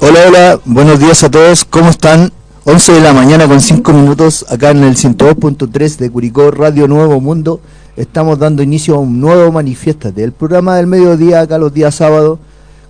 [0.00, 2.32] Hola, hola, buenos días a todos, ¿cómo están?
[2.64, 7.20] 11 de la mañana con 5 minutos acá en el 102.3 de Curicó Radio Nuevo
[7.20, 7.60] Mundo.
[7.96, 12.38] Estamos dando inicio a un nuevo Manifiestate, el programa del mediodía acá los días sábados.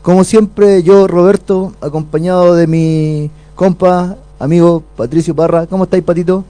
[0.03, 5.67] Como siempre, yo, Roberto, acompañado de mi compa, amigo Patricio Parra.
[5.67, 6.45] ¿Cómo estáis, Patito?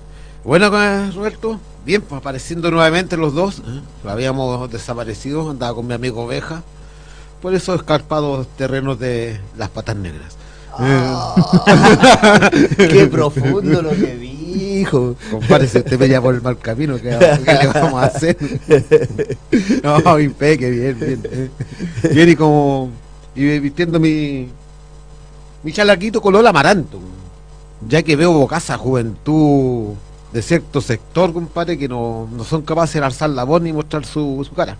[0.44, 0.70] Bueno,
[1.14, 3.60] Roberto, bien, pues apareciendo nuevamente los dos.
[3.60, 3.80] ¿eh?
[4.06, 6.62] Habíamos desaparecido, andaba con mi amigo Oveja,
[7.45, 10.34] por esos escarpados terrenos de las patas negras.
[10.79, 15.14] Ah, qué profundo lo que dijo.
[15.30, 18.39] Compadre, si usted me llama por el mal camino, ¿qué, le vamos a hacer?
[19.82, 21.50] No, impeque, bien, bien.
[22.14, 22.90] Bien, y como.
[23.34, 24.48] Y vistiendo mi.
[25.62, 26.98] Mi chalaquito color amaranto.
[27.86, 29.92] Ya que veo bocasa juventud
[30.32, 34.06] de cierto sector, compadre, que no, no son capaces de alzar la voz ni mostrar
[34.06, 34.78] su, su cara.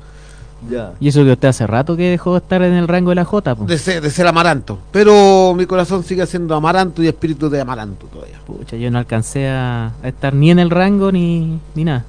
[1.01, 3.25] Y eso que usted hace rato que dejó de estar en el rango de la
[3.25, 3.55] J.
[3.55, 4.79] De, ser, de ser amaranto.
[4.93, 8.41] Pero mi corazón sigue siendo amaranto y espíritu de amaranto todavía.
[8.47, 12.05] Pucha, yo no alcancé a, estar ni en el rango ni, ni nada.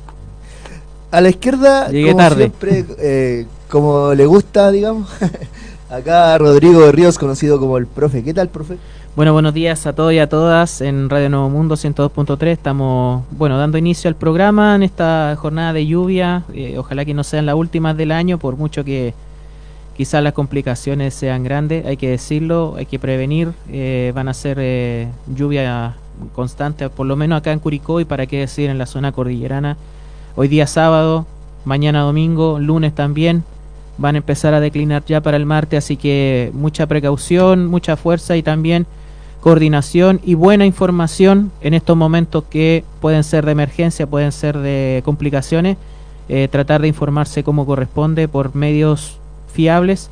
[1.12, 2.44] A la izquierda, Llegué como tarde.
[2.46, 5.10] siempre, eh, como le gusta, digamos.
[5.90, 8.24] Acá Rodrigo Ríos, conocido como el profe.
[8.24, 8.78] ¿Qué tal, profe?
[9.16, 12.48] Bueno, buenos días a todos y a todas en Radio Nuevo Mundo 102.3.
[12.48, 16.44] Estamos, bueno, dando inicio al programa en esta jornada de lluvia.
[16.54, 19.14] Eh, ojalá que no sean las últimas del año, por mucho que
[19.96, 21.86] quizás las complicaciones sean grandes.
[21.86, 23.54] Hay que decirlo, hay que prevenir.
[23.70, 25.96] Eh, van a ser eh, lluvia
[26.36, 29.78] constante, por lo menos acá en Curicó y para qué decir en la zona cordillerana.
[30.36, 31.26] Hoy día sábado,
[31.64, 33.46] mañana domingo, lunes también
[33.98, 38.36] van a empezar a declinar ya para el martes, así que mucha precaución, mucha fuerza
[38.36, 38.86] y también
[39.46, 45.04] coordinación y buena información en estos momentos que pueden ser de emergencia, pueden ser de
[45.06, 45.78] complicaciones,
[46.30, 49.20] eh, tratar de informarse como corresponde por medios
[49.54, 50.10] fiables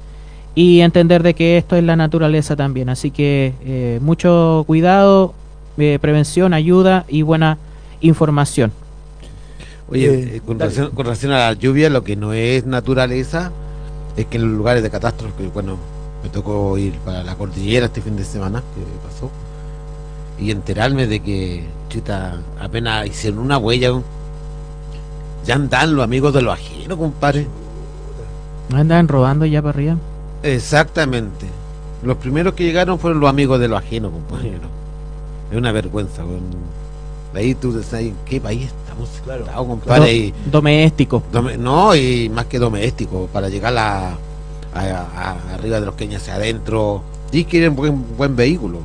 [0.53, 2.89] y entender de que esto es la naturaleza también.
[2.89, 5.33] Así que eh, mucho cuidado,
[5.79, 7.57] eh, prevención, ayuda y buena
[8.01, 8.71] información.
[9.89, 13.51] Oye, con, relación, a la lluvia, lo que no es naturaleza
[14.15, 15.79] es que en los lugares de catástrofe, bueno,
[16.23, 19.29] me tocó ir para la cordillera este fin de semana que pasó
[20.39, 23.91] y enterarme de que chuta, apenas hicieron una huella
[25.45, 27.47] ya andan los amigos de lo ajeno compadre.
[28.73, 29.97] Andan robando ya para arriba.
[30.41, 31.47] Exactamente.
[32.01, 34.73] Los primeros que llegaron fueron los amigos de lo ajeno compañero
[35.53, 36.23] es una vergüenza
[37.35, 39.45] ahí tú sabes en qué país estamos claro.
[39.67, 41.23] compadre doméstico.
[41.59, 44.17] No y más que doméstico para llegar a
[44.73, 48.79] arriba de los queñas hacia adentro y quieren buen, buen vehículo.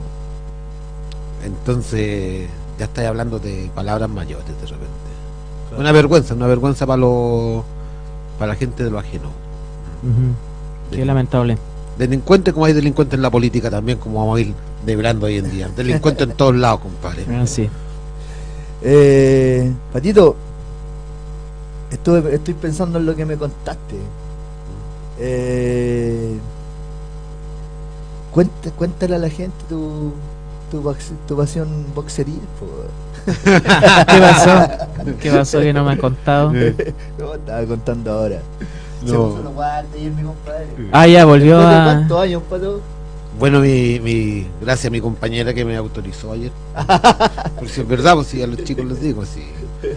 [1.44, 5.08] Entonces, ya estáis hablando de palabras mayores de repente.
[5.76, 7.64] Una vergüenza, una vergüenza para los
[8.38, 9.30] para la gente de lo ajeno.
[10.90, 11.58] Qué lamentable.
[11.98, 14.54] Delincuentes como hay delincuentes en la política también, como vamos a ir
[14.86, 15.68] develando hoy en día.
[15.76, 17.26] Delincuentes en todos lados, compadre.
[17.30, 17.68] Ah, sí.
[18.80, 20.36] Eh, Patito,
[21.90, 23.96] estuve, estoy pensando en lo que me contaste.
[25.20, 26.38] Eh,
[28.76, 30.12] cuéntale a la gente tu,
[30.70, 30.94] tu,
[31.26, 32.34] tu pasión boxería.
[33.44, 34.86] ¿Qué pasó?
[35.20, 36.52] ¿Qué pasó que no me has contado?
[37.18, 38.40] no, estaba contando ahora.
[39.02, 39.36] No.
[40.92, 41.84] Ah, ya volvió a...
[41.84, 42.80] ¿Cuántos años, Pato?
[43.38, 46.50] Bueno, mi, mi, gracias a mi compañera que me autorizó ayer.
[47.58, 49.44] Por si es verdad, pues si a los chicos les digo, sí.
[49.84, 49.96] Eh,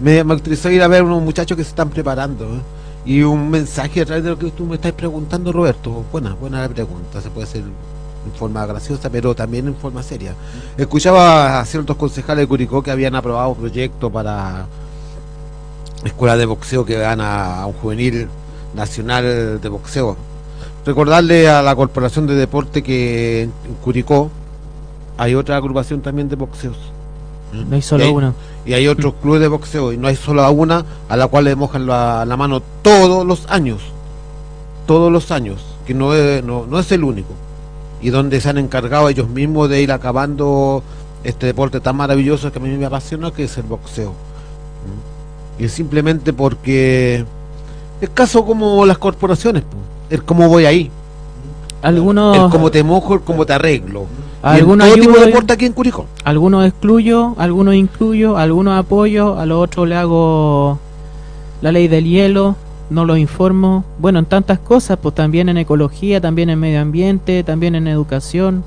[0.00, 2.44] me, me, autorizó a ir a ver a unos muchachos que se están preparando.
[2.46, 2.60] ¿eh?
[3.04, 6.04] Y un mensaje a través de lo que tú me estás preguntando, Roberto.
[6.10, 10.34] Buena, buena pregunta, se puede hacer en forma graciosa, pero también en forma seria.
[10.78, 14.66] Escuchaba a ciertos concejales de Curicó que habían aprobado proyectos para
[16.04, 18.28] escuelas de boxeo que van a, un juvenil
[18.74, 20.16] nacional de boxeo.
[20.86, 24.30] Recordarle a la Corporación de Deporte que en Curicó
[25.16, 26.93] hay otra agrupación también de boxeos
[27.54, 28.34] no hay solo una.
[28.66, 31.54] Y hay otros clubes de boxeo y no hay solo una a la cual le
[31.54, 33.82] mojan la, mano todos los años.
[34.86, 35.60] Todos los años.
[35.86, 37.34] Que no es, no, es el único.
[38.00, 40.82] Y donde se han encargado ellos mismos de ir acabando
[41.22, 44.10] este deporte tan maravilloso que a mí me apasiona, que es el boxeo.
[44.10, 45.64] ¿Mm?
[45.64, 47.24] Y simplemente porque
[48.00, 49.62] es caso como las corporaciones,
[50.10, 50.90] es como voy ahí.
[51.82, 52.36] Algunos...
[52.36, 54.06] Es como te mojo, como te arreglo.
[54.44, 56.06] Algunos todo tipo de deporte aquí en Curicó.
[56.22, 60.78] Algunos excluyo, algunos incluyo, algunos apoyo, a los otros le hago
[61.62, 62.54] la ley del hielo,
[62.90, 63.84] no los informo.
[63.98, 68.64] Bueno, en tantas cosas, pues también en ecología, también en medio ambiente, también en educación.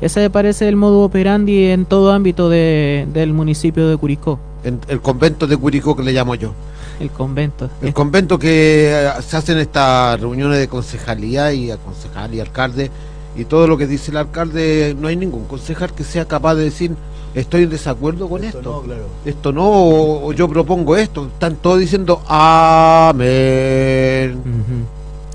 [0.00, 4.38] Ese me parece el modo operandi en todo ámbito de, del municipio de Curicó.
[4.64, 6.54] En el convento de Curicó que le llamo yo.
[6.98, 7.68] El convento.
[7.82, 12.90] El convento que eh, se hacen estas reuniones de concejalía y a concejal y alcalde
[13.36, 16.64] y todo lo que dice el alcalde, no hay ningún concejal que sea capaz de
[16.64, 16.94] decir
[17.34, 18.60] estoy en desacuerdo con esto.
[18.62, 19.04] no, claro.
[19.24, 21.26] Esto no, o, o yo propongo esto.
[21.26, 23.20] Están todos diciendo amén.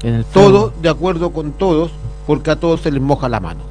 [0.04, 1.92] En el Todo de acuerdo con todos,
[2.28, 3.62] porque a todos se les moja la mano.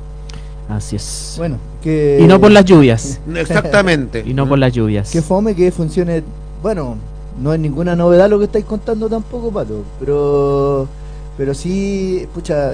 [0.69, 1.35] Así es.
[1.37, 2.19] Bueno, que...
[2.21, 3.21] y no por las lluvias.
[3.35, 4.25] Exactamente.
[4.27, 5.11] y no por las lluvias.
[5.11, 6.25] Que fome que funcione.
[6.63, 6.97] Bueno,
[7.41, 9.83] no es ninguna novedad lo que estáis contando tampoco, Pato.
[10.01, 10.89] Pero,
[11.37, 12.73] pero sí, pucha,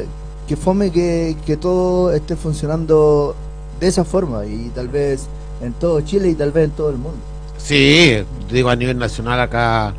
[0.50, 3.36] que fome que, que todo esté funcionando
[3.78, 5.28] de esa forma y tal vez
[5.62, 7.18] en todo Chile y tal vez en todo el mundo.
[7.56, 8.16] Sí,
[8.50, 9.94] digo a nivel nacional acá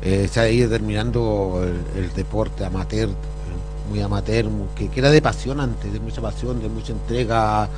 [0.00, 3.08] eh, se ha ido terminando el, el deporte amateur,
[3.90, 4.46] muy amateur,
[4.76, 7.68] que, que era de pasión antes, de mucha pasión, de mucha entrega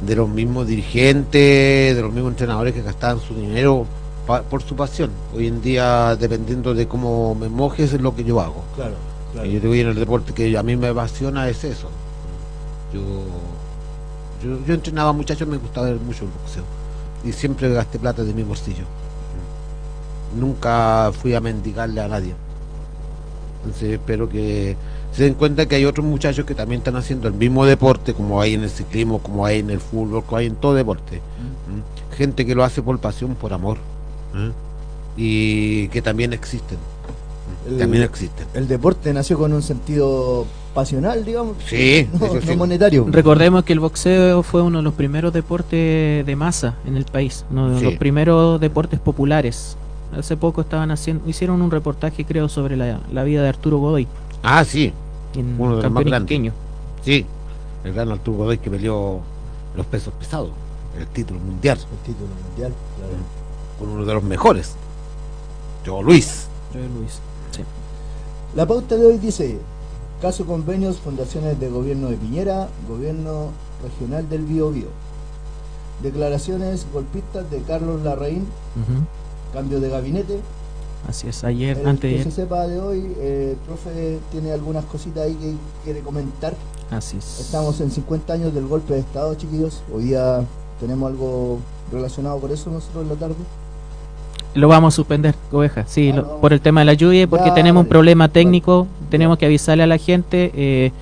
[0.00, 3.86] de los mismos dirigentes, de los mismos entrenadores que gastaban su dinero
[4.24, 5.10] pa- por su pasión.
[5.34, 8.62] Hoy en día, dependiendo de cómo me mojes, es lo que yo hago.
[8.76, 8.94] Claro,
[9.44, 11.88] Y yo te voy en el deporte que a mí me apasiona es eso.
[12.92, 13.00] Yo,
[14.42, 16.64] yo, yo entrenaba muchachos, me gustaba mucho el boxeo.
[17.24, 18.84] Y siempre gasté plata de mi bolsillo.
[20.38, 22.34] Nunca fui a mendigarle a nadie.
[23.64, 24.76] Entonces espero que
[25.12, 28.40] se den cuenta que hay otros muchachos que también están haciendo el mismo deporte, como
[28.40, 31.16] hay en el ciclismo, como hay en el fútbol, como hay en todo deporte.
[31.16, 32.14] ¿Mm?
[32.14, 33.78] Gente que lo hace por pasión, por amor.
[34.34, 34.52] ¿eh?
[35.16, 36.78] Y que también existen.
[37.68, 38.46] El- También existen.
[38.54, 41.56] El deporte nació con un sentido pasional, digamos.
[41.66, 42.56] Sí, no, eso no sí.
[42.56, 43.06] monetario.
[43.08, 47.44] Recordemos que el boxeo fue uno de los primeros deportes de masa en el país,
[47.50, 47.84] uno de Sí.
[47.84, 49.76] los primeros deportes populares.
[50.16, 54.06] Hace poco estaban haciendo, hicieron un reportaje creo sobre la, la vida de Arturo Godoy,
[54.42, 54.92] Ah, sí,
[55.34, 56.52] en Uno de los más grandes.
[57.02, 57.26] sí.
[57.84, 59.20] El gran Arturo Godoy que peleó
[59.76, 60.50] los pesos pesados,
[60.98, 63.12] el título mundial, El título mundial, claro.
[63.78, 64.74] con uno de los mejores.
[65.84, 66.46] Yo Luis.
[66.72, 67.18] Joe Luis.
[68.56, 69.58] La pauta de hoy dice,
[70.22, 73.50] caso convenios, fundaciones de gobierno de Piñera, gobierno
[73.82, 74.86] regional del Biobío.
[76.02, 78.46] Declaraciones golpistas de Carlos Larraín,
[79.52, 80.40] cambio de gabinete.
[81.06, 84.52] Así es, ayer, El antes de que se sepa de hoy, eh, el profe tiene
[84.52, 85.54] algunas cositas ahí que
[85.84, 86.54] quiere comentar.
[86.90, 87.40] Así es.
[87.40, 89.82] Estamos en 50 años del golpe de Estado, chiquillos.
[89.92, 90.42] Hoy día
[90.80, 91.58] tenemos algo
[91.92, 93.34] relacionado con eso nosotros en la tarde.
[94.56, 97.26] Lo vamos a suspender, oveja, sí, Ah, lo- por el tema de la lluvia y
[97.26, 100.50] porque Ya, tenemos un problema técnico, tenemos que avisarle a la gente.
[100.54, 100.92] eh,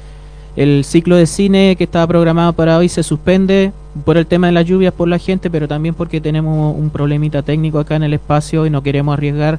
[0.57, 3.73] el ciclo de cine que estaba programado para hoy se suspende
[4.05, 7.43] por el tema de las lluvias por la gente, pero también porque tenemos un problemita
[7.43, 9.59] técnico acá en el espacio y no queremos arriesgar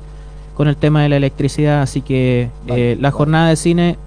[0.56, 3.18] con el tema de la electricidad, así que Vale, eh, la vale.
[3.18, 3.98] jornada de cine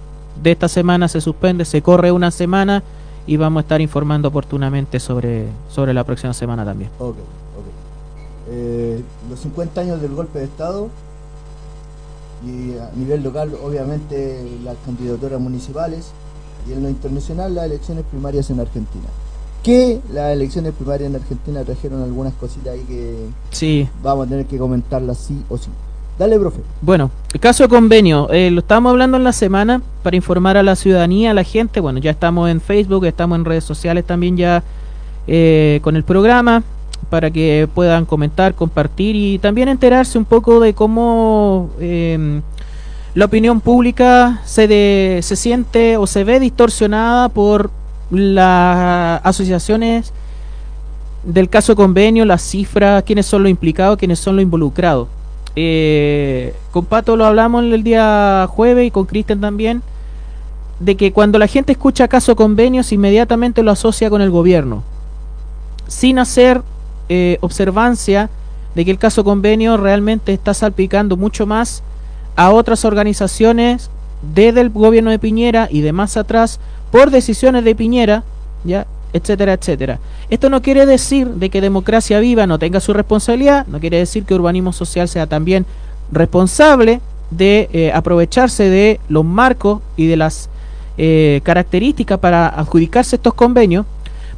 [0.41, 2.81] de esta semana se suspende, se corre una semana
[3.27, 6.89] y vamos a estar informando oportunamente sobre, sobre la próxima semana también.
[6.97, 7.17] Ok, ok.
[8.51, 10.89] Eh, los 50 años del golpe de Estado
[12.45, 16.11] y a nivel local, obviamente, las candidaturas municipales
[16.67, 19.05] y en lo internacional, las elecciones primarias en Argentina.
[19.61, 24.45] Que las elecciones primarias en Argentina trajeron algunas cositas ahí que Sí, vamos a tener
[24.45, 25.69] que comentarlas sí o sí.
[26.17, 26.59] Dale, profe.
[26.81, 30.63] Bueno, el caso de convenio, eh, lo estábamos hablando en la semana para informar a
[30.63, 31.79] la ciudadanía, a la gente.
[31.79, 34.63] Bueno, ya estamos en Facebook, estamos en redes sociales también ya
[35.27, 36.63] eh, con el programa
[37.09, 42.41] para que puedan comentar, compartir y también enterarse un poco de cómo eh,
[43.15, 47.71] la opinión pública se, de- se siente o se ve distorsionada por
[48.11, 50.13] las asociaciones
[51.23, 55.07] del caso convenio, las cifras, quiénes son los implicados, quiénes son los involucrados.
[55.55, 59.81] Eh, con Pato lo hablamos el día jueves y con Cristian también,
[60.79, 64.83] de que cuando la gente escucha caso convenios inmediatamente lo asocia con el gobierno,
[65.87, 66.61] sin hacer
[67.09, 68.29] eh, observancia
[68.75, 71.83] de que el caso convenio realmente está salpicando mucho más
[72.35, 73.89] a otras organizaciones
[74.33, 76.59] desde el gobierno de Piñera y de más atrás
[76.91, 78.23] por decisiones de Piñera,
[78.63, 79.99] ya, etcétera, etcétera.
[80.29, 84.23] Esto no quiere decir de que Democracia Viva no tenga su responsabilidad, no quiere decir
[84.23, 85.65] que Urbanismo Social sea también
[86.11, 87.01] responsable
[87.31, 90.49] de eh, aprovecharse de los marcos y de las
[90.97, 93.85] eh, características para adjudicarse estos convenios,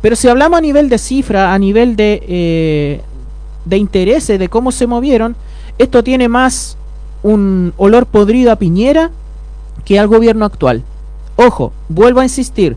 [0.01, 3.01] pero si hablamos a nivel de cifra, a nivel de, eh,
[3.65, 5.35] de intereses, de cómo se movieron,
[5.77, 6.77] esto tiene más
[7.23, 9.11] un olor podrido a Piñera
[9.85, 10.83] que al gobierno actual.
[11.35, 12.75] Ojo, vuelvo a insistir,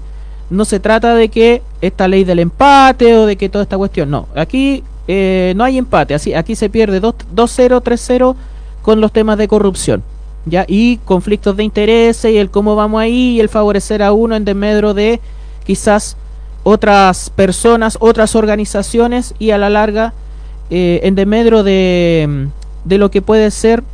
[0.50, 4.11] no se trata de que esta ley del empate o de que toda esta cuestión,
[4.11, 8.37] no, aquí eh, no hay empate, así aquí se pierde 2 2-0, 3-0
[8.83, 10.02] con los temas de corrupción.
[10.47, 10.66] ¿Ya?
[10.69, 14.45] Y conflictos de intereses y el cómo vamos ahí y el favorecer a uno en
[14.45, 15.19] desmedro de
[15.64, 16.19] quizás
[16.64, 20.12] otras personas, otras organizaciones y a la larga
[20.71, 22.49] eh, en desmedro de,
[22.85, 23.85] de lo que puede ser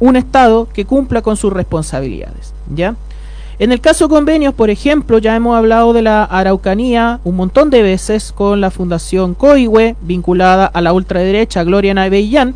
[0.00, 2.52] un Estado que cumpla con sus responsabilidades.
[2.74, 2.94] ¿ya?
[3.58, 7.82] En el caso convenios, por ejemplo, ya hemos hablado de la Araucanía un montón de
[7.82, 12.54] veces con la Fundación COIHUE, vinculada a la ultraderecha Gloria Navellán,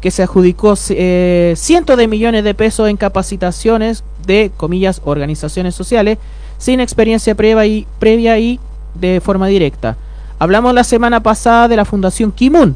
[0.00, 6.18] que se adjudicó eh, cientos de millones de pesos en capacitaciones de, comillas, organizaciones sociales,
[6.58, 8.58] sin experiencia previa y, previa y
[8.94, 9.96] de forma directa.
[10.38, 12.74] Hablamos la semana pasada de la Fundación Kimun,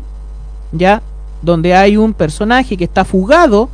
[0.72, 1.02] ya,
[1.42, 3.68] donde hay un personaje que está fugado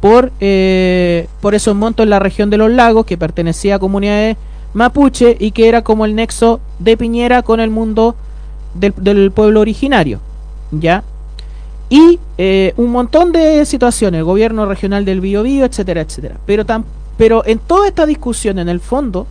[0.00, 4.36] por, eh, por esos montos en la región de los lagos, que pertenecía a comunidades
[4.74, 8.16] mapuche y que era como el nexo de Piñera con el mundo
[8.74, 10.20] del, pueblo originario.
[10.70, 11.04] ¿Ya?
[11.90, 16.36] Y eh, un montón de situaciones, el gobierno regional del Biobío, etcétera, etcétera.
[16.46, 16.84] Pero, tan,
[17.18, 19.26] pero en toda esta discusión, en el fondo,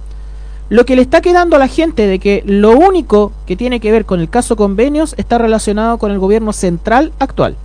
[0.71, 3.91] lo que le está quedando a la gente de que lo único que tiene que
[3.91, 7.57] ver con el caso convenios está relacionado con el gobierno central actual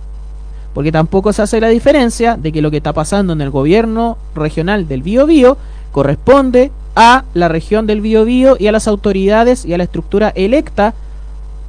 [0.73, 4.17] porque tampoco se hace la diferencia de que lo que está pasando en el gobierno
[4.35, 5.57] regional del Biobío
[5.93, 10.93] corresponde a la región del Biobío y a las autoridades y a la estructura electa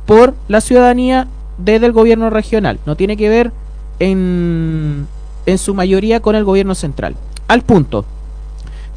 [0.07, 2.81] por la ciudadanía desde el gobierno regional.
[2.85, 3.53] No tiene que ver
[4.01, 5.07] en,
[5.47, 7.15] en su mayoría con el gobierno central.
[7.47, 8.05] Al punto.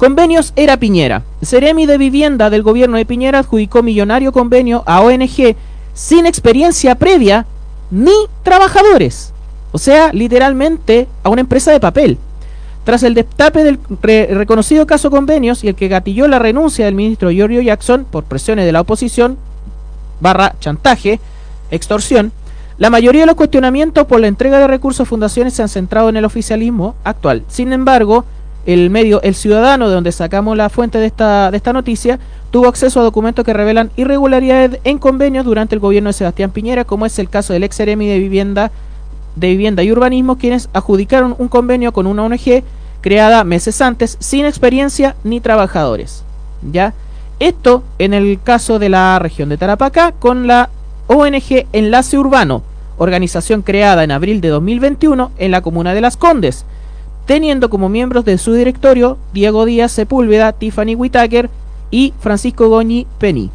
[0.02, 1.22] Convenios era Piñera.
[1.44, 5.54] Ceremi de Vivienda del gobierno de Piñera adjudicó millonario convenio a ONG
[5.94, 7.46] sin experiencia previa
[7.88, 8.10] ni
[8.42, 9.32] trabajadores
[9.70, 12.18] o sea, literalmente a una empresa de papel.
[12.82, 17.30] Tras el destape del reconocido caso convenios y el que gatilló la renuncia del ministro
[17.30, 19.38] Giorgio Jackson por presiones de la oposición,
[20.18, 21.20] barra chantaje,
[21.70, 22.32] extorsión,
[22.76, 26.08] la mayoría de los cuestionamientos por la entrega de recursos a fundaciones se han centrado
[26.08, 27.44] en el oficialismo actual.
[27.46, 28.24] Sin embargo,
[28.66, 32.18] el medio El Ciudadano, de donde sacamos la fuente de esta, de esta noticia,
[32.50, 36.84] tuvo acceso a documentos que revelan irregularidades en convenios durante el gobierno de Sebastián Piñera,
[36.84, 38.70] como es el caso del ex Eremi de Vivienda
[39.36, 42.62] de Vivienda y Urbanismo, quienes adjudicaron un convenio con una ONG
[43.00, 46.24] creada meses antes sin experiencia ni trabajadores.
[46.70, 46.94] ¿Ya?
[47.40, 50.70] Esto en el caso de la región de Tarapacá con la
[51.08, 52.62] ONG Enlace Urbano,
[52.98, 56.64] organización creada en abril de 2021 en la comuna de Las Condes,
[57.26, 61.50] teniendo como miembros de su directorio Diego Díaz Sepúlveda, Tiffany Whitaker
[61.90, 63.50] y Francisco Goñi Penny.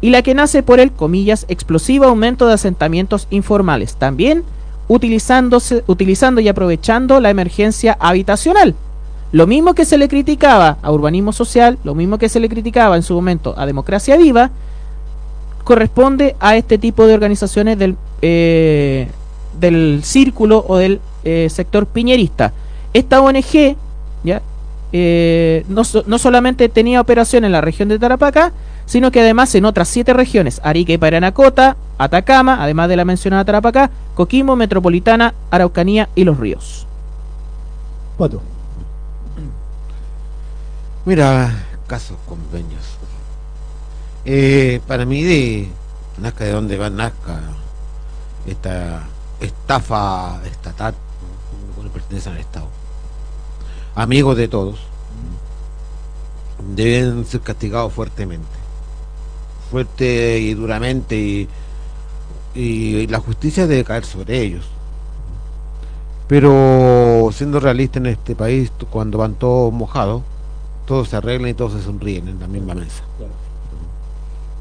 [0.00, 3.94] Y la que nace por el, comillas, explosivo aumento de asentamientos informales.
[3.94, 4.44] También
[4.88, 8.74] utilizándose, utilizando y aprovechando la emergencia habitacional.
[9.30, 12.96] Lo mismo que se le criticaba a urbanismo social, lo mismo que se le criticaba
[12.96, 14.50] en su momento a democracia viva,
[15.64, 19.08] corresponde a este tipo de organizaciones del, eh,
[20.02, 22.52] círculo o del eh, sector piñerista.
[22.92, 23.76] Esta ONG
[24.24, 24.42] ¿ya?
[24.92, 28.52] Eh, no, no solamente tenía operación en la región de Tarapacá,
[28.84, 33.44] sino que además en otras siete regiones, Arica y Paranacota, Atacama, además de la mencionada
[33.44, 36.86] Tarapacá, Coquimbo, Metropolitana, Araucanía y Los Ríos.
[38.18, 38.42] Pato.
[41.04, 41.50] Mira,
[41.86, 42.82] casos, convenios.
[44.24, 45.68] Eh, para mí, de
[46.18, 47.40] Nazca, de dónde va Nazca,
[48.46, 49.02] esta
[49.40, 50.94] estafa estatal,
[51.82, 52.81] que pertenece al Estado.
[53.94, 54.80] Amigos de todos,
[56.74, 58.62] deben ser castigados fuertemente
[59.72, 61.48] fuerte y duramente y,
[62.54, 64.66] y la justicia debe caer sobre ellos.
[66.28, 70.22] Pero siendo realista en este país, cuando van todos mojados,
[70.86, 73.02] todos se arreglan y todos se sonríen en la misma mesa.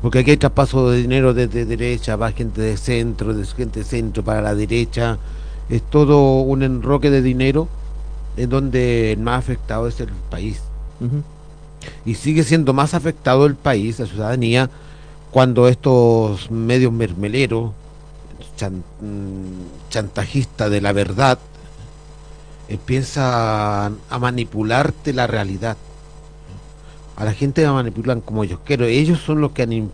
[0.02, 3.86] Porque aquí hay traspaso de dinero desde derecha, va gente de centro, de gente de
[3.86, 5.18] centro para la derecha.
[5.70, 7.68] Es todo un enroque de dinero
[8.38, 10.62] en donde el más afectado es el país.
[12.06, 14.70] Y sigue siendo más afectado el país, la ciudadanía,
[15.32, 17.72] cuando estos medios mermeleros,
[19.02, 21.40] mm, chantajistas de la verdad,
[22.68, 25.78] empiezan a manipularte la realidad.
[27.16, 28.90] A la gente la manipulan como ellos quieren.
[28.90, 29.92] Ellos son los que han,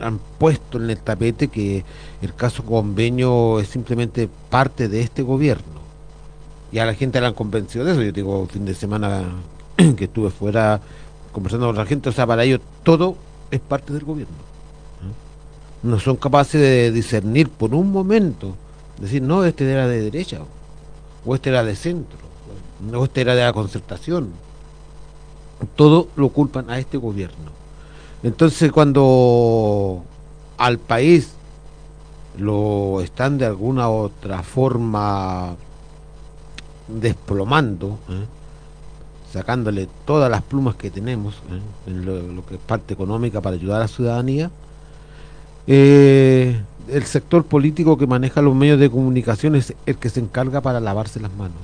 [0.00, 1.84] han puesto en el tapete que
[2.20, 5.71] el caso convenio es simplemente parte de este gobierno.
[6.72, 8.02] Y a la gente la han convencido de eso.
[8.02, 9.24] Yo digo, fin de semana
[9.76, 10.80] que estuve fuera
[11.30, 13.16] conversando con la gente, o sea, para ellos todo
[13.50, 14.52] es parte del gobierno
[15.82, 18.54] no son capaces de discernir por un momento,
[18.98, 20.40] decir, no, este era de derecha,
[21.26, 22.18] o este era de centro,
[22.94, 24.30] o este era de la concertación.
[25.76, 27.50] Todo lo culpan a este gobierno.
[28.22, 30.04] Entonces cuando
[30.56, 31.32] al país
[32.38, 35.56] lo están de alguna otra forma
[36.88, 38.24] desplomando, ¿eh?
[39.32, 41.90] sacándole todas las plumas que tenemos ¿eh?
[41.90, 44.50] en lo, lo, que es parte económica para ayudar a la ciudadanía,
[45.66, 50.60] eh, el sector político que maneja los medios de comunicación es el que se encarga
[50.60, 51.62] para lavarse las manos.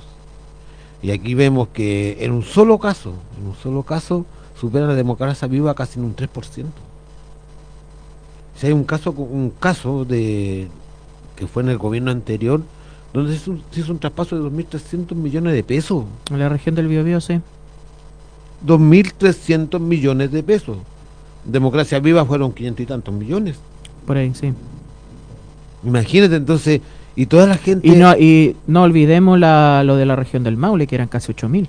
[1.01, 4.25] Y aquí vemos que en un solo caso, en un solo caso,
[4.59, 6.27] supera la democracia viva casi en un 3%.
[8.55, 10.67] Si hay un caso, un caso de
[11.35, 12.61] que fue en el gobierno anterior,
[13.13, 16.05] donde se hizo, un traspaso de 2.300 millones de pesos.
[16.29, 17.41] En la región del Biobío, sí.
[18.65, 20.77] 2.300 millones de pesos.
[21.45, 23.57] Democracia Viva fueron 500 y tantos millones.
[24.05, 24.53] Por ahí, sí.
[25.83, 26.81] Imagínate entonces,
[27.15, 27.87] y toda la gente...
[27.87, 31.33] Y no, y no olvidemos la, lo de la región del Maule, que eran casi
[31.33, 31.67] 8.000.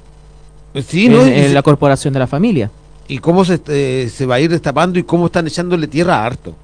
[0.85, 1.23] Sí, ¿no?
[1.23, 2.71] En, la corporación de la familia.
[3.09, 6.27] Y cómo se, eh, se va a ir destapando y cómo están echándole tierra a
[6.27, 6.55] harto.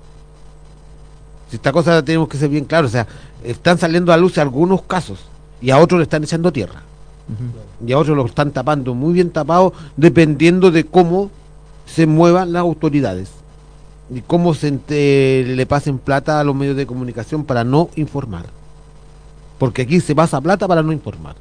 [1.48, 3.06] Si esta cosa tenemos que ser bien claro, o sea,
[3.44, 5.20] están saliendo a luz algunos casos
[5.60, 6.82] y a otros le están echando tierra.
[7.84, 11.30] Y a otros lo están tapando muy bien tapado dependiendo de cómo
[11.84, 13.30] se muevan las autoridades
[14.14, 18.46] y cómo se le pasen plata a los medios de comunicación para no informar.
[19.58, 21.34] Porque aquí se pasa plata para no informar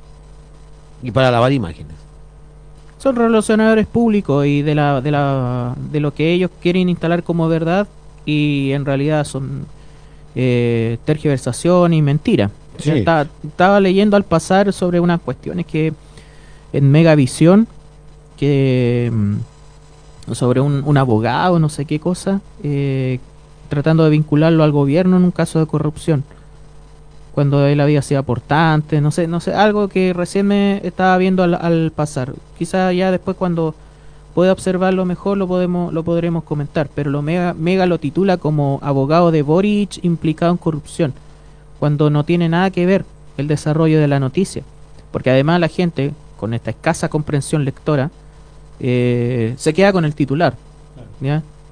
[1.04, 1.96] y para lavar imágenes.
[2.98, 7.48] Son relacionadores públicos y de, la, de, la, de lo que ellos quieren instalar como
[7.48, 7.88] verdad
[8.26, 9.68] y en realidad son
[10.36, 12.52] eh, tergiversación y mentira.
[12.78, 15.94] Estaba, leyendo al pasar sobre unas cuestiones que
[16.74, 17.68] en Megavisión,
[18.38, 23.20] que mm, sobre un, abogado, no sé qué cosa, eh,
[23.70, 26.24] tratando de vincularlo al gobierno en un caso de corrupción.
[27.34, 31.44] Cuando él había sido aportante, no sé, no sé, algo que recién me estaba viendo
[31.44, 32.34] al, al pasar.
[32.58, 33.74] Quizá ya después cuando
[34.36, 38.80] puede observarlo mejor, lo podemos lo podremos comentar, pero lo Mega, Mega lo titula como
[38.84, 41.14] abogado de Boric implicado en corrupción,
[41.80, 43.06] cuando no tiene nada que ver
[43.38, 44.62] el desarrollo de la noticia,
[45.12, 48.12] porque además la gente con esta escasa comprensión lectora
[48.82, 50.56] eh, se queda con el titular.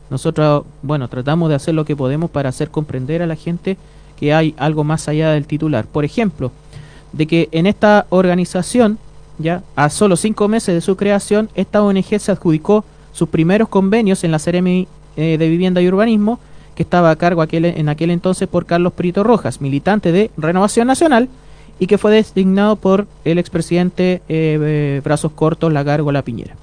[0.09, 3.77] Nosotros, bueno, tratamos de hacer lo que podemos para hacer comprender a la gente
[4.17, 5.85] que hay algo más allá del titular.
[5.85, 6.51] Por ejemplo,
[7.11, 8.99] de que en esta organización
[9.37, 14.23] ya a solo cinco meses de su creación, esta ONG se adjudicó sus primeros convenios
[14.23, 16.39] en la Ceremi eh, de Vivienda y Urbanismo,
[16.75, 21.29] que estaba a cargo en aquel entonces por Carlos Prito Rojas, militante de Renovación Nacional,
[21.79, 26.55] y que fue designado por el expresidente eh, eh Brazos Cortos Lagargo La Piñera.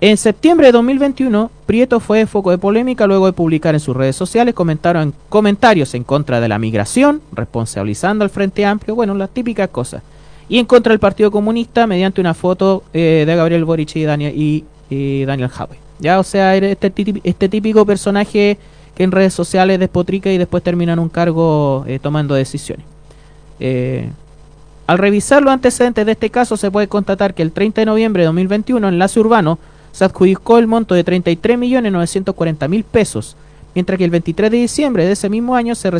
[0.00, 4.14] En septiembre de 2021, Prieto fue foco de polémica luego de publicar en sus redes
[4.14, 9.68] sociales comentaron, comentarios en contra de la migración, responsabilizando al Frente Amplio, bueno, las típicas
[9.68, 10.02] cosas
[10.48, 14.34] y en contra del Partido Comunista mediante una foto eh, de Gabriel Boric y Daniel,
[14.34, 14.64] y,
[15.24, 15.50] Daniel
[15.98, 18.58] Ya, o sea, este, este típico personaje
[18.94, 22.84] que en redes sociales despotrica y después termina en un cargo eh, tomando decisiones.
[23.60, 24.08] Eh,
[24.88, 28.22] al revisar los antecedentes de este caso, se puede constatar que el 30 de noviembre
[28.22, 29.58] de 2021, Enlace Urbano
[29.92, 33.36] se adjudicó el monto de 33.940.000 pesos,
[33.74, 35.90] mientras que el 23 de diciembre de ese mismo año se,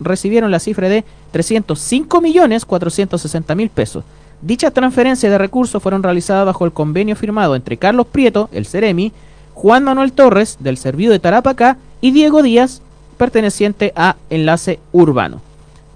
[0.00, 4.04] recibieron la cifra de 305 millones 460 mil pesos.
[4.40, 9.12] Dichas transferencias de recursos fueron realizadas bajo el convenio firmado entre Carlos Prieto, el Ceremi,
[9.54, 12.80] Juan Manuel Torres, del Servido de Tarapacá, y Diego Díaz,
[13.16, 15.40] perteneciente a Enlace Urbano.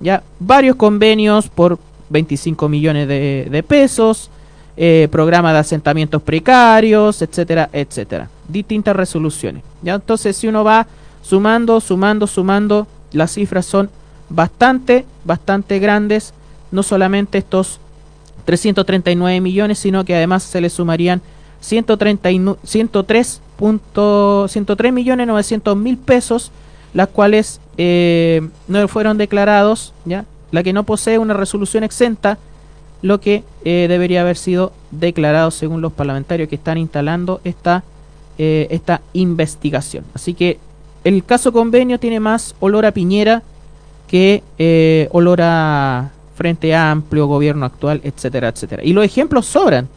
[0.00, 1.78] Ya varios convenios por
[2.10, 4.30] 25 millones de, pesos,
[4.76, 8.28] eh, programa de asentamientos precarios, etcétera, etcétera.
[8.48, 9.62] Distintas resoluciones.
[9.82, 10.88] Ya entonces si uno va
[11.22, 13.90] sumando, sumando, sumando, las cifras son
[14.28, 16.34] bastante, bastante grandes,
[16.70, 17.78] no solamente estos
[18.44, 21.22] 339 millones, sino que además se le sumarían
[21.60, 23.40] 103,
[24.92, 26.50] millones 900 mil pesos,
[26.92, 32.38] las cuales eh, no fueron declarados, ya la que no posee una resolución exenta,
[33.00, 37.82] lo que eh, debería haber sido declarado según los parlamentarios que están instalando esta,
[38.38, 40.04] eh, esta investigación.
[40.14, 40.58] Así que
[41.04, 43.42] el caso convenio tiene más olor a Piñera
[44.06, 48.84] que eh, olor a Frente Amplio, gobierno actual, etcétera, etcétera.
[48.84, 49.88] Y los ejemplos sobran.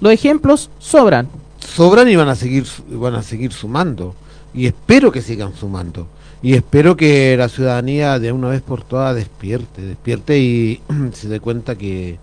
[0.00, 1.28] Los ejemplos sobran.
[1.58, 4.14] Sobran y van a seguir, van a seguir sumando.
[4.52, 6.08] Y espero que sigan sumando.
[6.42, 10.80] Y espero que la ciudadanía de una vez por todas despierte, despierte y
[11.12, 12.18] se dé cuenta que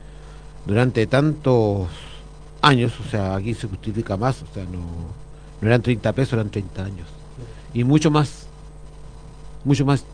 [0.65, 1.87] durante tantos
[2.61, 4.79] años, o sea, aquí se justifica más, o sea, no,
[5.61, 7.14] no eran 30 pesos, eran 30 años
[7.75, 8.47] y mucho más,
[9.65, 10.05] mucho más,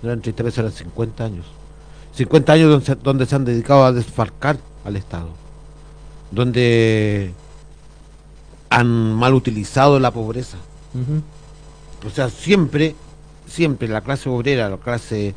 [0.00, 1.46] 30 veces eran 50 años.
[2.14, 5.28] 50 años donde, donde se han dedicado a desfalcar al Estado,
[6.30, 7.32] donde
[8.70, 10.58] han mal utilizado la pobreza.
[12.06, 12.94] O sea, siempre,
[13.48, 15.34] siempre la clase obrera, la clase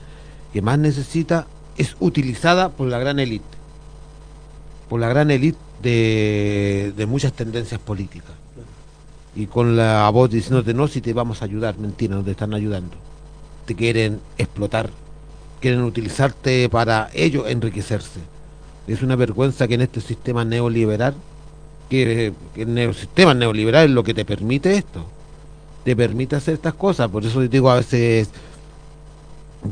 [0.53, 3.57] que más necesita, es utilizada por la gran élite,
[4.87, 8.35] por la gran élite de, de muchas tendencias políticas
[9.35, 12.53] y con la voz diciéndote no si te vamos a ayudar, mentira, no te están
[12.53, 12.95] ayudando.
[13.65, 14.89] Te quieren explotar,
[15.59, 18.19] quieren utilizarte para ellos enriquecerse.
[18.87, 21.15] Es una vergüenza que en este sistema neoliberal,
[21.89, 25.05] que, que el sistema neoliberal es lo que te permite esto,
[25.83, 27.09] te permite hacer estas cosas.
[27.09, 28.29] Por eso digo a veces,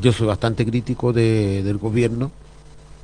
[0.00, 2.30] yo soy bastante crítico del gobierno,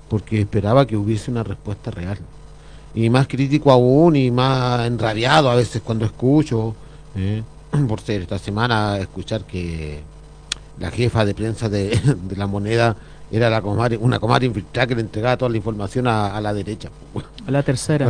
[0.09, 2.19] porque esperaba que hubiese una respuesta real.
[2.97, 6.75] Y más crítico aún y más enrabiado a veces cuando escucho,
[7.15, 7.43] ¿eh?
[7.89, 10.01] por ser esta semana, escuchar que
[10.81, 11.99] la jefa de prensa de,
[12.37, 12.97] la moneda
[13.31, 16.89] era la una comadre infiltrada que le entregaba toda la información a, la derecha.
[17.47, 18.07] A la tercera.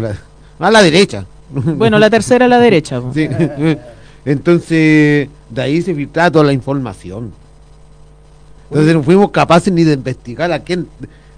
[0.59, 1.27] A la, derecha.
[1.53, 3.01] Bueno, la tercera a la derecha.
[4.25, 7.33] Entonces, de ahí se filtraba toda la información.
[8.69, 10.89] Entonces no fuimos capaces ni de investigar a quién,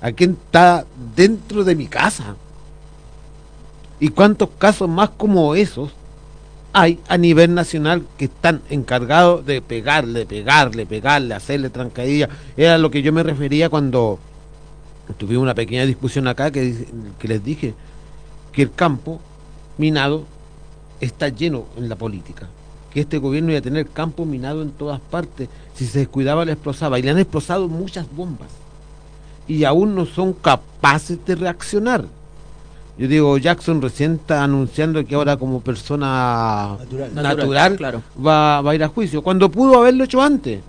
[0.01, 0.85] a quién está
[1.15, 2.35] dentro de mi casa.
[4.01, 5.91] ¿Y cuántos casos más como esos
[6.73, 12.29] hay a nivel nacional que están encargados de pegarle, pegarle, pegarle, hacerle trancadilla.
[12.57, 14.19] Era lo que yo me refería cuando
[15.17, 16.87] tuvimos una pequeña discusión acá que,
[17.19, 17.75] que les dije
[18.53, 19.21] que el campo
[19.79, 20.25] minado
[21.01, 22.49] está lleno en la política.
[22.93, 25.49] Que este gobierno iba a tener campo minado en todas partes.
[25.75, 26.99] Si se descuidaba, le explosaba.
[26.99, 28.49] Y le han explosado muchas bombas.
[29.47, 32.07] Y aún no son capaces de reaccionar.
[32.99, 36.77] Yo digo, Jackson recién está anunciando que ahora como persona
[37.15, 40.61] natural, va, va, a ir a juicio, cuando pudo haberlo hecho antes.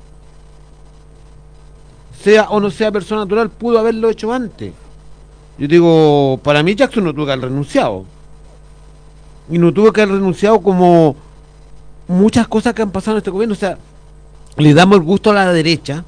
[2.22, 4.74] Sea o no sea persona natural, pudo haberlo hecho antes.
[5.58, 8.06] Yo digo, para mí Jackson no tuvo que haber renunciado.
[9.50, 11.16] Y no tuvo que haber renunciado como
[12.08, 13.54] muchas cosas que han pasado en este gobierno.
[13.54, 13.80] O sea,
[14.56, 16.06] le damos el gusto a la derecha,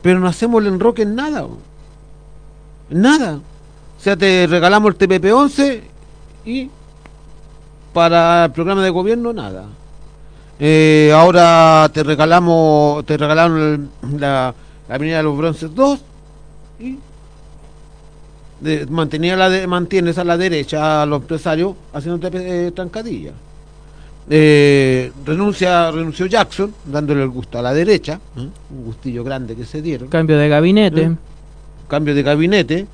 [0.00, 1.46] pero no hacemos el enroque en nada.
[2.90, 3.40] En nada.
[3.98, 5.80] O sea, te regalamos el TPP-11
[6.46, 6.70] y
[7.92, 9.64] para el programa de gobierno nada.
[10.60, 14.54] Eh, ahora te regalamos, te regalaron la,
[14.88, 16.00] la Avenida de los Bronces 2
[16.80, 16.98] y
[18.88, 23.32] mantenía la de, mantienes a la derecha a los empresarios haciendo eh, trancadilla.
[24.30, 28.52] Eh, renuncia, renunció Jackson, dándole el gusto a la derecha, un
[28.84, 30.08] gustillo grande que se dieron.
[30.08, 31.16] Cambio de gabinete.
[31.88, 32.86] Cambio de gabinete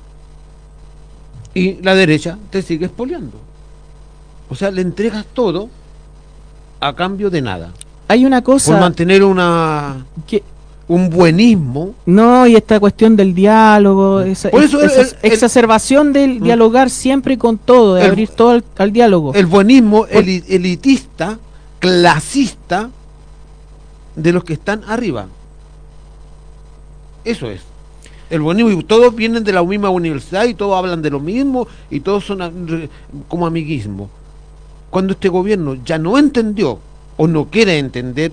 [1.55, 3.39] y la derecha te sigue expoliando.
[4.49, 5.69] O sea, le entregas todo
[6.81, 7.71] a cambio de nada.
[8.07, 8.73] Hay una cosa...
[8.73, 10.05] Por mantener una...
[10.89, 11.95] un buenismo.
[12.05, 14.49] No, y esta cuestión del diálogo, esa,
[15.23, 16.43] exacerbación del ¿Mm?
[16.43, 19.33] dialogar siempre con todo, de abrir todo al, diálogo.
[19.33, 21.39] El buenismo elitista,
[21.79, 22.89] clasista
[24.15, 25.27] de los que están arriba.
[27.23, 27.61] Eso es
[28.35, 31.67] el buenismo y todos vienen de la misma universidad y todos hablan de lo mismo
[31.89, 32.89] y todos son
[33.27, 34.09] como amiguismo.
[34.89, 36.79] Cuando este gobierno ya no entendió
[37.17, 38.31] o no quiere entender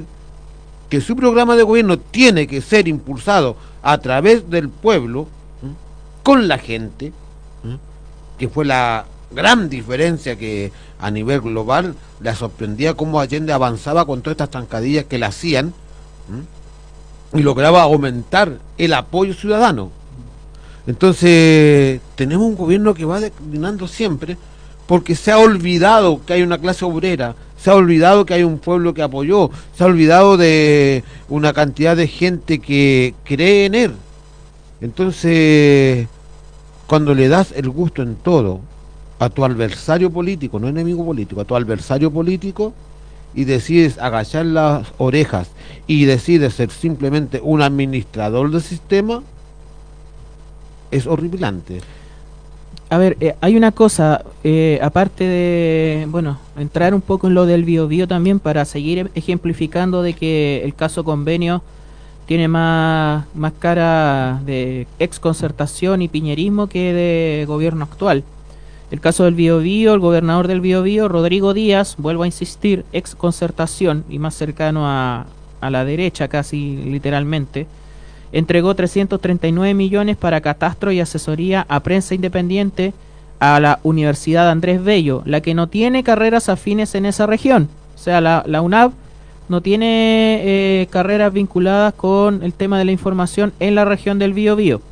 [0.89, 5.27] que su programa de gobierno tiene que ser impulsado a través del pueblo,
[6.23, 7.13] con la gente,
[8.39, 14.21] que fue la gran diferencia que a nivel global la sorprendía cómo Allende avanzaba con
[14.21, 15.73] todas estas trancadillas que le hacían
[17.35, 19.91] y lograba aumentar el apoyo ciudadano.
[20.87, 24.37] Entonces, tenemos un gobierno que va declinando siempre
[24.87, 28.59] porque se ha olvidado que hay una clase obrera, se ha olvidado que hay un
[28.59, 33.93] pueblo que apoyó, se ha olvidado de una cantidad de gente que cree en él.
[34.81, 36.09] Entonces,
[36.89, 38.61] cuando le das el gusto en todo
[39.21, 42.75] a tu adversario político, no enemigo político, a tu adversario político,
[43.35, 45.49] y decides agachar las orejas
[45.87, 49.23] y decides ser simplemente un administrador del sistema,
[50.91, 51.81] es horripilante.
[52.91, 57.47] A ver, eh, hay una cosa, eh, aparte de, bueno, entrar un poco en lo
[57.47, 61.63] del biobío también para seguir ejemplificando de que el caso convenio
[62.27, 68.25] tiene más, más cara de exconcertación y piñerismo que de gobierno actual.
[68.93, 74.05] El caso del Biobío, el gobernador del Biobío, Rodrigo Díaz, vuelvo a insistir, ex concertación
[74.11, 75.25] y más cercano a,
[75.63, 77.67] la derecha casi literalmente,
[78.33, 82.93] entregó 339 millones para catastro y asesoría a prensa independiente
[83.41, 87.71] a la Universidad Andrés Bello, la que no tiene carreras afines en esa región.
[87.95, 88.93] O sea, la, la UNAV
[89.49, 94.35] no tiene eh, carreras vinculadas con el tema de la información en la región del
[94.35, 94.83] Biobío.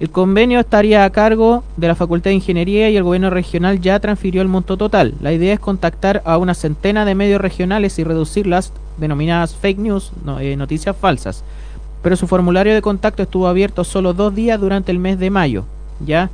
[0.00, 3.98] El convenio estaría a cargo de la Facultad de Ingeniería y el gobierno regional ya
[3.98, 5.14] transfirió el monto total.
[5.20, 9.78] La idea es contactar a una centena de medios regionales y reducir las denominadas fake
[9.78, 11.42] news, eh, noticias falsas.
[12.00, 15.64] Pero su formulario de contacto estuvo abierto solo dos días durante el mes de mayo.
[16.04, 16.30] ¿ya?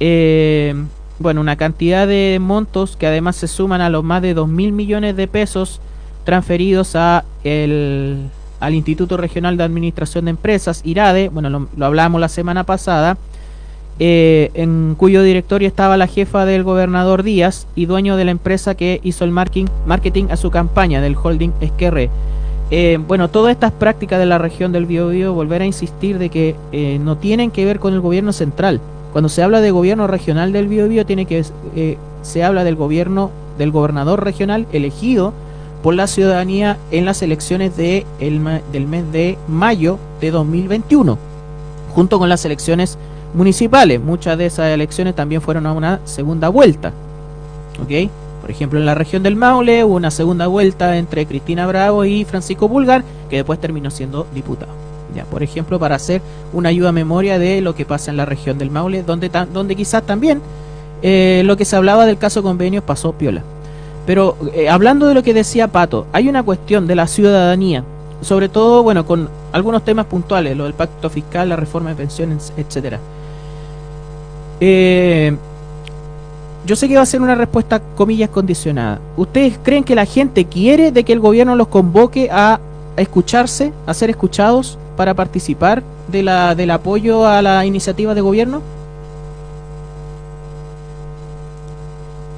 [0.00, 0.74] Eh,
[1.20, 4.72] bueno, una cantidad de montos que además se suman a los más de 2 mil
[4.72, 5.80] millones de pesos
[6.24, 8.28] transferidos a el
[8.60, 13.18] al Instituto Regional de Administración de Empresas, IRADE, bueno, lo, hablamos la semana pasada,
[13.98, 18.74] eh, en cuyo directorio estaba la jefa del gobernador Díaz y dueño de la empresa
[18.74, 22.10] que hizo el marketing, marketing a su campaña del holding Esquerre.
[22.70, 26.56] Eh, bueno, todas estas prácticas de la región del Biobío, volver a insistir de que
[26.72, 28.80] eh, no tienen que ver con el gobierno central.
[29.12, 31.44] Cuando se habla de gobierno regional del Biobío, tiene que
[31.76, 35.32] eh, se habla del gobierno del gobernador regional elegido
[35.86, 41.16] por la ciudadanía en las elecciones de el, del mes de mayo de 2021,
[41.94, 42.98] junto con las elecciones
[43.34, 44.00] municipales.
[44.00, 46.88] Muchas de esas elecciones también fueron a una segunda vuelta.
[47.80, 48.10] ¿Ok?
[48.40, 52.24] Por ejemplo, en la región del Maule hubo una segunda vuelta entre Cristina Bravo y
[52.24, 54.72] Francisco Pulgar, que después terminó siendo diputado.
[55.14, 56.20] Ya, por ejemplo, para hacer
[56.52, 59.76] una ayuda a memoria de lo que pasa en la región del Maule, donde, donde
[59.76, 60.42] quizás también
[61.02, 63.44] eh, lo que se hablaba del caso convenio pasó piola.
[64.06, 67.82] Pero eh, hablando de lo que decía Pato, hay una cuestión de la ciudadanía,
[68.20, 72.52] sobre todo, bueno, con algunos temas puntuales, lo del pacto fiscal, la reforma de pensiones,
[72.56, 73.00] etcétera.
[74.60, 75.36] Eh,
[76.64, 79.00] yo sé que va a ser una respuesta, comillas, condicionada.
[79.16, 82.60] ¿Ustedes creen que la gente quiere de que el gobierno los convoque a,
[82.96, 88.62] escucharse, a ser escuchados para participar de la, del apoyo a la iniciativa de gobierno?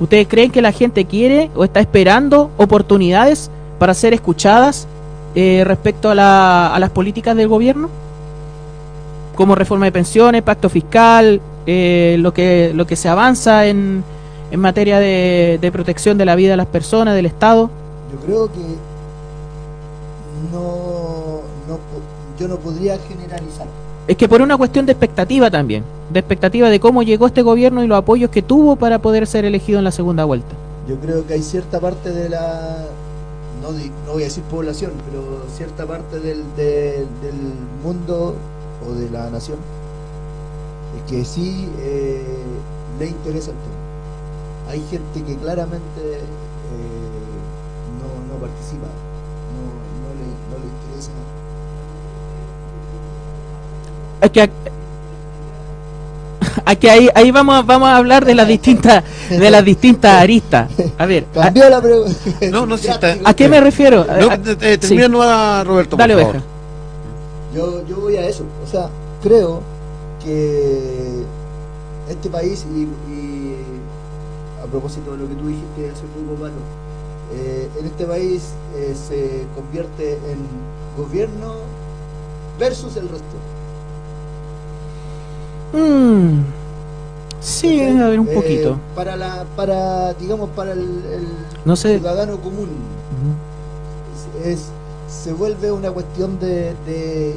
[0.00, 4.86] ¿Ustedes creen que la gente quiere o está esperando oportunidades para ser escuchadas
[5.34, 7.88] eh, respecto a, la, a las políticas del gobierno?
[9.34, 14.02] Como reforma de pensiones, pacto fiscal, eh, lo, que, lo que se avanza en,
[14.50, 17.70] en materia de, protección de la vida de las personas, del Estado?
[18.10, 18.60] Yo creo que
[20.52, 21.42] no,
[22.38, 23.66] yo no podría generalizar.
[24.08, 27.84] Es que por una cuestión de expectativa también, de expectativa de cómo llegó este gobierno
[27.84, 30.56] y los apoyos que tuvo para poder ser elegido en la segunda vuelta.
[30.88, 32.86] Yo creo que hay cierta parte de la,
[33.62, 33.68] no,
[34.12, 37.36] voy a decir población, pero cierta parte del, de, del
[37.84, 38.34] mundo
[38.88, 39.58] o de la nación
[41.08, 42.22] que sí eh,
[42.98, 44.70] le interesa el tema.
[44.70, 46.20] Hay gente que claramente eh,
[48.00, 48.86] no, no, participa,
[54.20, 54.42] Es que
[56.64, 60.70] aquí ahí, ahí vamos, vamos a hablar de las distintas de las distintas aristas.
[60.96, 62.14] A ver, cambió a, la pregunta.
[62.50, 64.04] No, no, si está, ¿A qué me refiero?
[64.04, 65.20] No, eh, termina sí.
[65.22, 66.42] a Roberto, Dale, por favor.
[67.54, 68.44] Yo, yo voy a eso.
[68.64, 68.88] O sea,
[69.22, 69.62] creo
[70.24, 71.24] que
[72.08, 73.56] este país, y, y,
[74.62, 76.54] a propósito de lo que tú dijiste hace poco, Pato,
[77.32, 80.38] eh, en este país eh, se convierte en
[80.96, 81.54] gobierno
[82.58, 83.36] versus el resto.
[85.72, 86.42] Mm.
[87.40, 88.78] Sí, a ver, un Eh, poquito.
[88.94, 91.26] para la, para, digamos, para el, el
[91.64, 91.98] No sé.
[91.98, 92.68] ciudadano común,
[94.44, 94.66] es,
[95.08, 97.34] se vuelve una cuestión de, de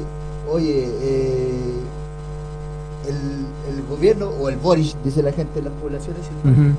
[0.50, 1.74] oye, eh,
[3.06, 6.22] el, el gobierno o el Boris, dice la gente en las poblaciones.
[6.44, 6.74] Ujú.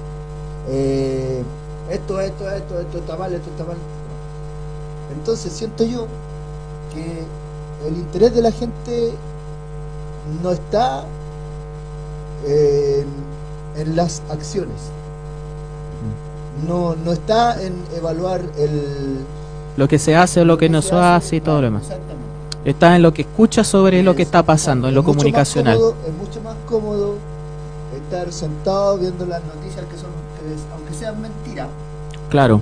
[0.69, 1.43] eh,
[1.89, 3.77] esto, esto, esto, esto está mal, esto está mal.
[5.17, 6.07] Entonces siento yo
[6.93, 7.23] que
[7.87, 9.11] el interés de la gente
[10.41, 11.03] no está
[12.47, 13.05] en,
[13.81, 14.75] en las acciones,
[16.67, 19.17] no, no está en evaluar el
[19.77, 21.83] Lo que se hace o lo que no se hace y todo lo demás.
[21.83, 22.23] Exactamente.
[22.65, 25.75] Está en lo que escucha sobre lo que Es- está pasando, en es lo comunicacional.
[25.77, 27.15] cómodo- es mucho más cómodo
[27.95, 31.67] estar sentado viendo las noticias que son, que es- aunque sean mentiras,
[32.29, 32.61] Claro.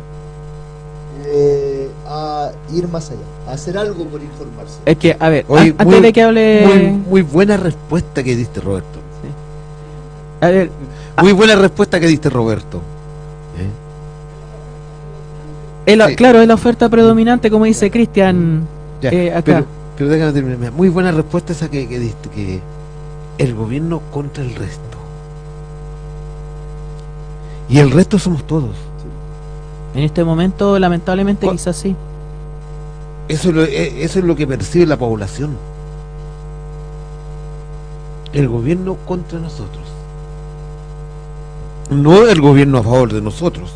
[1.26, 4.80] eh, a ir más allá, a hacer algo por informarse.
[4.86, 6.66] Es que, a ver, Oye, an- antes muy- de que hable...
[6.66, 9.00] Muy, muy buena respuesta que diste, Roberto.
[10.42, 10.72] A ver,
[11.22, 12.82] Muy buena respuesta que diste, Roberto.
[15.86, 15.98] ¿Eh?
[16.08, 16.16] Sí.
[16.16, 18.68] claro, es la oferta predominante, como dice Cristian
[19.04, 19.44] eh, acá.
[19.44, 19.66] Pero,
[19.98, 20.72] pero déjame terminar.
[20.72, 22.60] Muy buena respuesta esa que, que diste, que
[23.38, 24.98] el gobierno contra el resto.
[27.70, 28.76] Y el resto somos todos.
[29.94, 31.96] En este momento, lamentablemente, ¿Cuál- quizás sí.
[33.28, 35.56] Eso es, lo, eh, eso es lo que percibe la población.
[38.34, 39.91] El gobierno contra nosotros.
[41.92, 43.74] No el gobierno a favor de nosotros.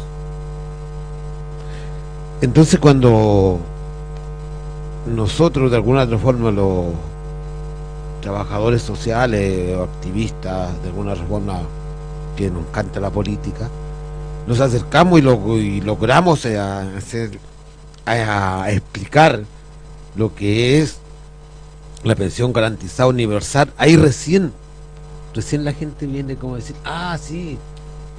[2.40, 3.60] Entonces cuando
[5.06, 6.86] nosotros de alguna otra forma los
[8.22, 11.60] trabajadores sociales o activistas de alguna forma
[12.38, 13.70] que nos encanta la política,
[14.48, 16.88] nos acercamos y, lo, y logramos eh, a,
[18.06, 19.42] a explicar
[20.16, 21.00] lo que es
[22.04, 24.54] la pensión garantizada universal, ahí recién,
[25.34, 27.58] recién la gente viene como a decir, ah, sí,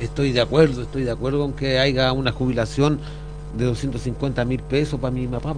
[0.01, 3.01] estoy de acuerdo, estoy de acuerdo con que haya una jubilación
[3.57, 5.55] de 250 mil pesos para mi papá.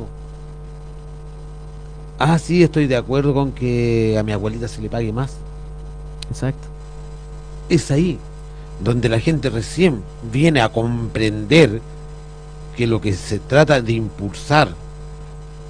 [2.19, 5.37] Ah, sí, estoy de acuerdo con que a mi abuelita se le pague más.
[6.31, 6.69] Exacto.
[7.69, 8.19] es ahí
[8.85, 11.81] donde la gente recién viene a comprender
[12.77, 14.69] que lo que se trata de impulsar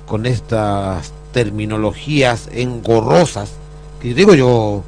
[0.07, 3.53] con estas terminologías engorrosas,
[4.01, 4.83] que digo yo,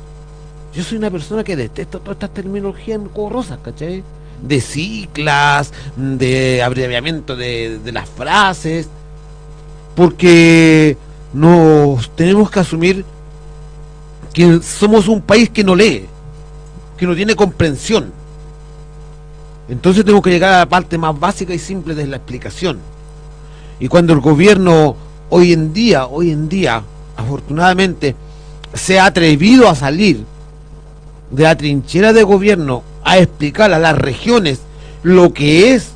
[0.75, 4.05] yo soy una persona que detesto todas estas terminologías engorrosas, ¿cachai?
[4.43, 8.89] De ciclas, de abreviamiento de las frases,
[9.95, 10.97] porque
[11.33, 13.05] nos tenemos que asumir
[14.33, 16.07] que somos un país que no lee,
[16.97, 18.13] que no tiene comprensión.
[19.69, 22.79] Entonces tenemos que llegar a la parte más básica y simple de la explicación.
[23.79, 24.97] Y cuando el gobierno
[25.31, 26.83] hoy en día, hoy en día,
[27.17, 28.15] afortunadamente,
[28.75, 30.25] se ha atrevido a salir
[31.31, 34.61] de la trinchera de gobierno a explicar a las regiones
[35.03, 35.93] lo que es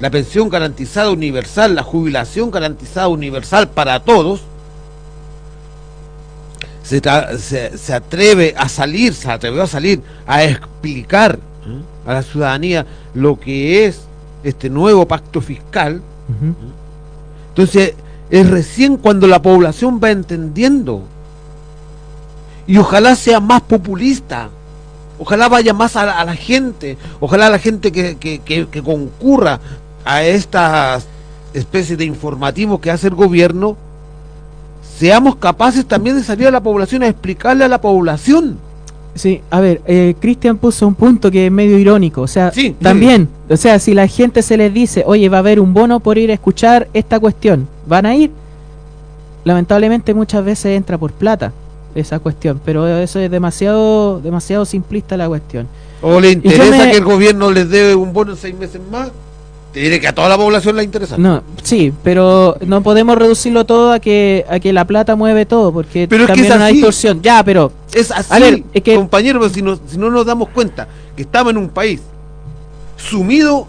[0.00, 4.42] la pensión garantizada universal, la jubilación garantizada universal para todos,
[6.82, 7.00] se,
[7.76, 11.82] se, atreve a salir, se atrevió a salir a explicar ¿eh?
[12.06, 14.00] a la ciudadanía lo que es
[14.42, 16.00] este nuevo pacto fiscal.
[17.50, 17.94] Entonces,
[18.30, 21.02] es recién cuando la población va entendiendo.
[22.68, 24.50] Y ojalá sea más populista.
[25.18, 26.96] Ojalá vaya más a, la gente.
[27.18, 29.58] Ojalá la gente que, que, que concurra
[30.04, 31.06] a estas
[31.54, 33.76] especies de informativos que hace el gobierno,
[34.98, 38.58] seamos capaces también de salir a la población a explicarle a la población.
[39.14, 43.28] Sí, a ver, eh, Cristian puso un punto que es medio irónico, o sea, también,
[43.48, 46.18] o sea, si la gente se les dice, oye, va a haber un bono por
[46.18, 48.30] ir a escuchar esta cuestión, ¿van a ir?
[49.42, 51.52] Lamentablemente muchas veces entra por plata
[52.00, 55.68] esa cuestión, pero eso es demasiado, demasiado simplista la cuestión.
[56.00, 59.10] ¿O le interesa que el gobierno les dé un bono en seis meses más?
[59.72, 61.18] Te diré que a toda la población le interesa.
[61.18, 65.72] No, sí, pero no podemos reducirlo todo a que a que la plata mueve todo,
[65.72, 67.22] porque pero también es que es una distorsión.
[67.22, 71.22] Ya, pero es así, es que, compañeros, si no, si no nos damos cuenta que
[71.22, 72.00] estamos en un país
[72.96, 73.66] sumido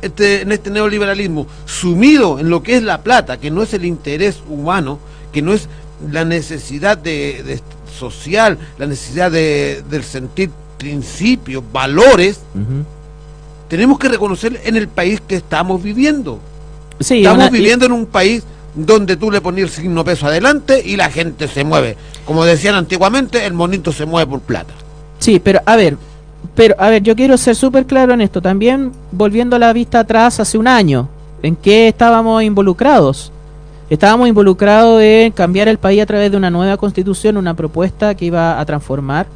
[0.00, 3.84] este, en este neoliberalismo, sumido en lo que es la plata, que no es el
[3.84, 4.98] interés humano,
[5.32, 5.68] que no es
[6.10, 7.60] la necesidad de,
[7.98, 12.40] social, la necesidad de, del sentir principios, valores
[13.72, 16.38] tenemos que reconocer en el país que estamos viviendo.
[16.98, 21.08] estamos viviendo en un país donde tú le pones el signo peso adelante y la
[21.08, 21.96] gente se mueve.
[22.26, 24.74] Como decían antiguamente, el monito se mueve por plata.
[25.20, 25.96] Sí, pero a ver,
[26.54, 28.42] pero a ver, yo quiero ser súper claro en esto.
[28.42, 31.08] También volviendo la vista atrás hace un año,
[31.42, 33.31] ¿en qué estábamos involucrados?
[33.92, 38.24] Estábamos involucrados en cambiar el país a través de una nueva constitución, una propuesta que
[38.24, 39.26] iba a transformar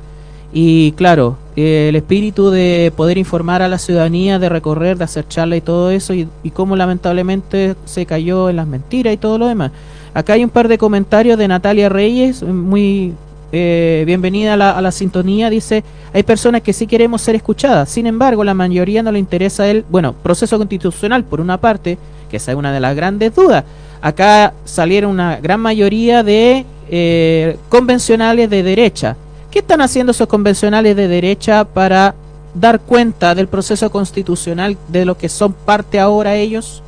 [0.51, 5.57] y claro, el espíritu de poder informar a la ciudadanía, de recorrer, de hacer charla
[5.57, 9.73] y todo eso, y, cómo lamentablemente se cayó en las mentiras y todo lo demás.
[10.15, 13.13] Acá hay un par de comentarios de Natalia Reyes, muy
[13.53, 17.91] eh, bienvenida a la, a la, sintonía, dice, hay personas que sí queremos ser escuchadas,
[17.91, 21.99] sin embargo, la mayoría no le interesa el, bueno, proceso constitucional, por una parte,
[22.31, 23.65] que esa es una de las grandes dudas.
[24.01, 29.17] Acá salieron una gran mayoría de eh, convencionales de derecha,
[29.57, 32.15] ¿Qué están haciendo esos convencionales de derecha para
[32.53, 36.83] dar cuenta del proceso constitucional de lo que son parte ahora ellos,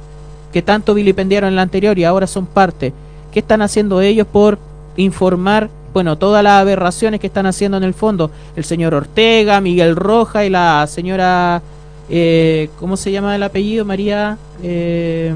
[0.53, 2.93] que tanto vilipendiaron en la anterior y ahora son parte?
[3.33, 4.59] ¿Qué están haciendo ellos por
[4.99, 8.31] informar, bueno, todas las aberraciones que están haciendo en el fondo?
[8.55, 11.63] El señor Ortega, Miguel Roja y la señora,
[12.11, 13.87] eh, ¿cómo se llama el apellido?
[13.87, 15.35] María, eh,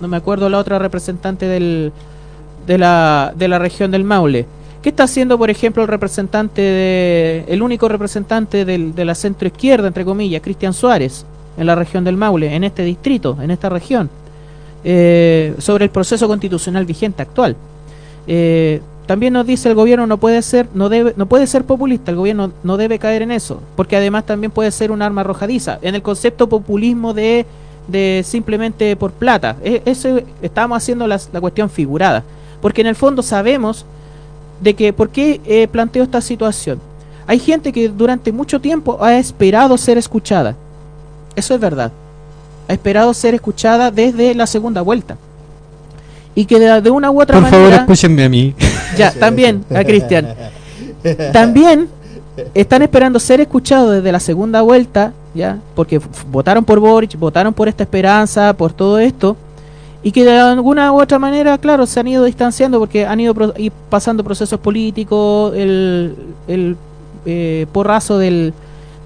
[0.00, 1.92] no me acuerdo la otra representante de,
[2.78, 4.46] la, región del Maule
[4.82, 9.48] ¿Qué está haciendo, por ejemplo, el representante, de, el único representante del, de la centro
[9.48, 11.24] izquierda, entre comillas, Cristian Suárez,
[11.56, 14.08] en la región del Maule, en este distrito, en esta región,
[14.84, 17.56] eh, sobre el proceso constitucional vigente actual?
[18.28, 22.10] Eh, también nos dice el gobierno no puede ser no debe no puede ser populista
[22.10, 25.78] el gobierno no debe caer en eso porque además también puede ser un arma arrojadiza
[25.80, 27.46] en el concepto populismo de,
[27.88, 32.22] de simplemente por plata e, eso estamos haciendo la cuestión figurada
[32.60, 33.84] porque en el fondo sabemos
[34.60, 36.80] de que por qué eh, planteo esta situación.
[37.26, 40.56] Hay gente que durante mucho tiempo ha esperado ser escuchada.
[41.36, 41.92] Eso es verdad.
[42.68, 45.16] Ha esperado ser escuchada desde la segunda vuelta.
[46.34, 47.50] Y que de, una u otra manera...
[47.50, 48.54] Por favor, escúchenme a mí.
[48.96, 50.34] Ya, también, a Cristian.
[51.32, 51.88] También
[52.52, 57.68] están esperando ser escuchados desde la segunda vuelta, ya, porque votaron por Boric, votaron por
[57.68, 59.36] esta esperanza, por todo esto
[60.02, 63.34] y que de alguna u otra manera, claro, se han ido distanciando porque han ido
[63.90, 66.14] pasando procesos políticos, el,
[66.46, 66.76] el
[67.26, 68.54] eh, porrazo del,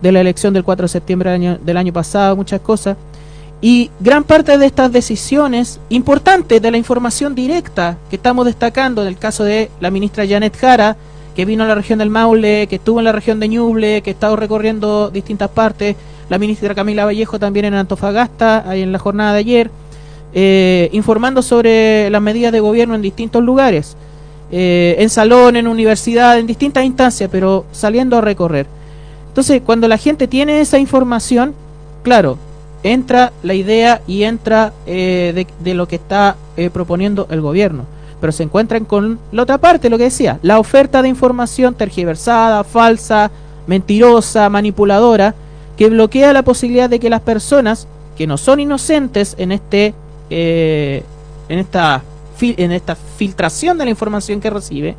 [0.02, 2.96] de la elección del 4 de septiembre del año, del año pasado, muchas cosas.
[3.62, 9.08] Y gran parte de estas decisiones importantes de la información directa que estamos destacando en
[9.08, 10.96] el caso de la ministra Janet Jara,
[11.34, 14.10] que vino a la región del Maule, que estuvo en la región de Ñuble, que
[14.10, 15.96] ha estado recorriendo distintas partes,
[16.32, 19.70] la ministra Camila Vallejo también en Antofagasta, ahí en la jornada de ayer,
[20.32, 23.98] eh, informando sobre las medidas de gobierno en distintos lugares,
[24.50, 28.66] eh, en salón, en universidad, en distintas instancias, pero saliendo a recorrer.
[29.28, 31.54] Entonces, cuando la gente tiene esa información,
[32.02, 32.38] claro,
[32.82, 36.36] entra la idea y entra eh, de, lo que está
[36.72, 37.84] proponiendo el gobierno
[38.22, 42.62] pero se encuentran con la otra parte, lo que decía, la oferta de información tergiversada,
[42.62, 43.32] falsa,
[43.66, 45.34] mentirosa, manipuladora,
[45.76, 49.94] que bloquea la posibilidad de que las personas que no son inocentes en este
[50.30, 51.02] eh,
[51.48, 52.02] en esta
[52.40, 54.96] en esta filtración de la información que recibe,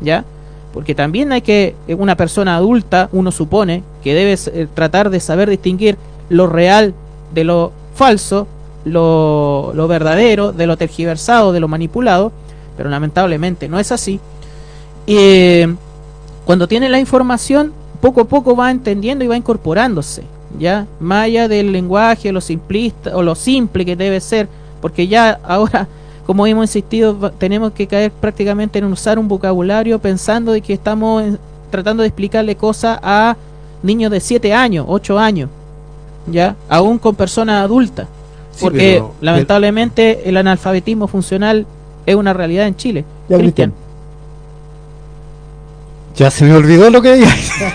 [0.00, 0.24] ¿ya?
[0.72, 5.18] Porque también hay que eh, una persona adulta, uno supone que debe eh, tratar de
[5.18, 5.96] saber distinguir
[6.28, 6.94] lo real
[7.34, 8.46] de lo falso,
[8.84, 12.30] lo, lo verdadero, de lo tergiversado, de lo manipulado,
[12.76, 14.20] pero lamentablemente no es así.
[16.44, 17.72] Cuando tiene la información,
[18.04, 20.24] poco a poco va entendiendo y va incorporándose,
[20.58, 24.46] ya, más allá del lenguaje, lo simplista o lo simple que debe ser,
[24.82, 25.88] porque ya ahora,
[26.26, 31.24] como hemos insistido, tenemos que caer prácticamente en usar un vocabulario pensando de que estamos
[31.70, 33.38] tratando de explicarle cosas a
[33.82, 35.48] niños de 7 años, 8 años,
[36.26, 38.06] ya, aún con personas adultas,
[38.60, 41.64] porque lamentablemente el analfabetismo funcional
[42.04, 43.06] es una realidad en Chile.
[43.30, 43.72] Ya, Cristian.
[46.16, 47.72] Ya se me olvidó lo que dije.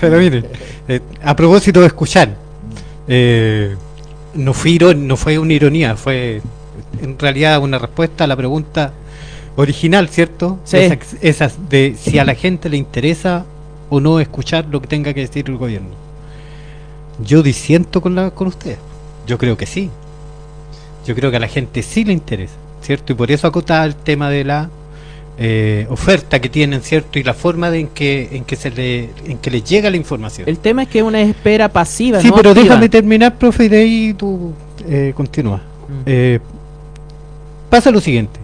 [0.00, 0.44] Pero mire,
[0.88, 2.34] eh, a propósito de escuchar,
[3.08, 3.76] eh,
[4.34, 6.40] no, fui no fue una ironía, fue
[7.02, 8.92] en realidad una respuesta a la pregunta
[9.56, 10.58] original, ¿cierto?
[10.64, 10.78] Sí.
[11.20, 13.44] Esas, de si a la gente le interesa
[13.90, 15.90] o no escuchar lo que tenga que decir el gobierno.
[17.22, 18.78] Yo disiento con, la, con usted.
[19.26, 19.90] Yo creo que sí.
[21.06, 23.12] Yo creo que a la gente sí le interesa, ¿cierto?
[23.12, 24.70] Y por eso acotaba el tema de la
[25.38, 27.18] eh, oferta que tienen, ¿cierto?
[27.18, 29.96] Y la forma de en que en que se le en que les llega la
[29.96, 30.48] información.
[30.48, 33.78] El tema es que es una espera pasiva, Sí, pero déjame terminar, profe, y de
[33.78, 34.52] ahí tú
[34.88, 35.58] eh, continúa.
[35.58, 36.02] Mm.
[36.06, 36.40] Eh,
[37.68, 38.40] pasa lo siguiente.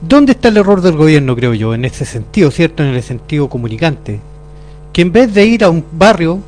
[0.00, 2.82] ¿Dónde está el error del gobierno, creo yo, en ese sentido, ¿cierto?
[2.82, 4.18] En el sentido comunicante.
[4.92, 6.40] Que en vez de ir a un barrio,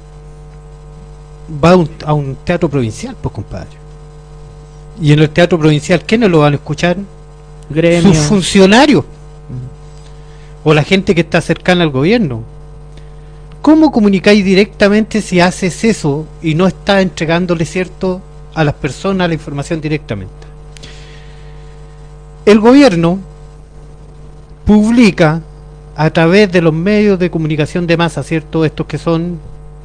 [1.62, 3.68] va a un, a un teatro provincial, pues compadre.
[5.01, 6.97] Y en el teatro provincial, ¿quiénes lo van a escuchar?
[8.14, 9.04] Sus funcionarios.
[10.62, 12.42] O la gente que está cercana al gobierno.
[13.62, 18.20] ¿Cómo comunicáis directamente si haces eso y no estás entregándole cierto
[18.54, 20.32] a las personas la información directamente?
[22.44, 23.18] El gobierno
[24.66, 25.40] publica
[25.96, 28.64] a través de los medios de comunicación de masa, ¿cierto?
[28.64, 29.38] Estos que son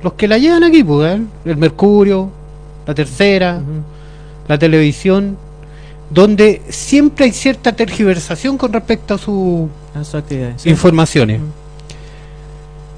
[0.04, 1.22] los que la llevan aquí, pues, ¿eh?
[1.46, 2.30] el Mercurio,
[2.86, 3.62] la Tercera,
[4.48, 5.38] la televisión,
[6.10, 9.70] donde siempre hay cierta tergiversación con respecto a sus
[10.66, 11.42] informaciones.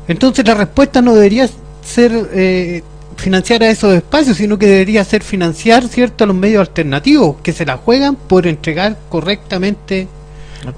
[0.08, 1.50] Entonces la respuesta no debería
[1.84, 2.84] ser eh,
[3.18, 7.54] financiar a esos espacios, sino que debería ser financiar cierto a los medios alternativos que
[7.54, 10.08] se la juegan por entregar correctamente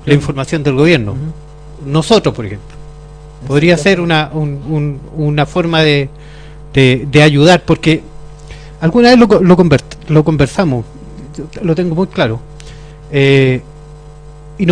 [0.06, 1.16] la información del gobierno.
[1.86, 2.74] Nosotros, por ejemplo.
[3.48, 6.10] Podría ser una, una forma de,
[6.74, 8.02] de, ayudar, porque
[8.80, 9.58] alguna vez lo, lo,
[10.08, 10.86] lo conversamos
[11.62, 12.40] lo tengo muy claro.
[13.12, 13.62] Eh,
[14.58, 14.68] y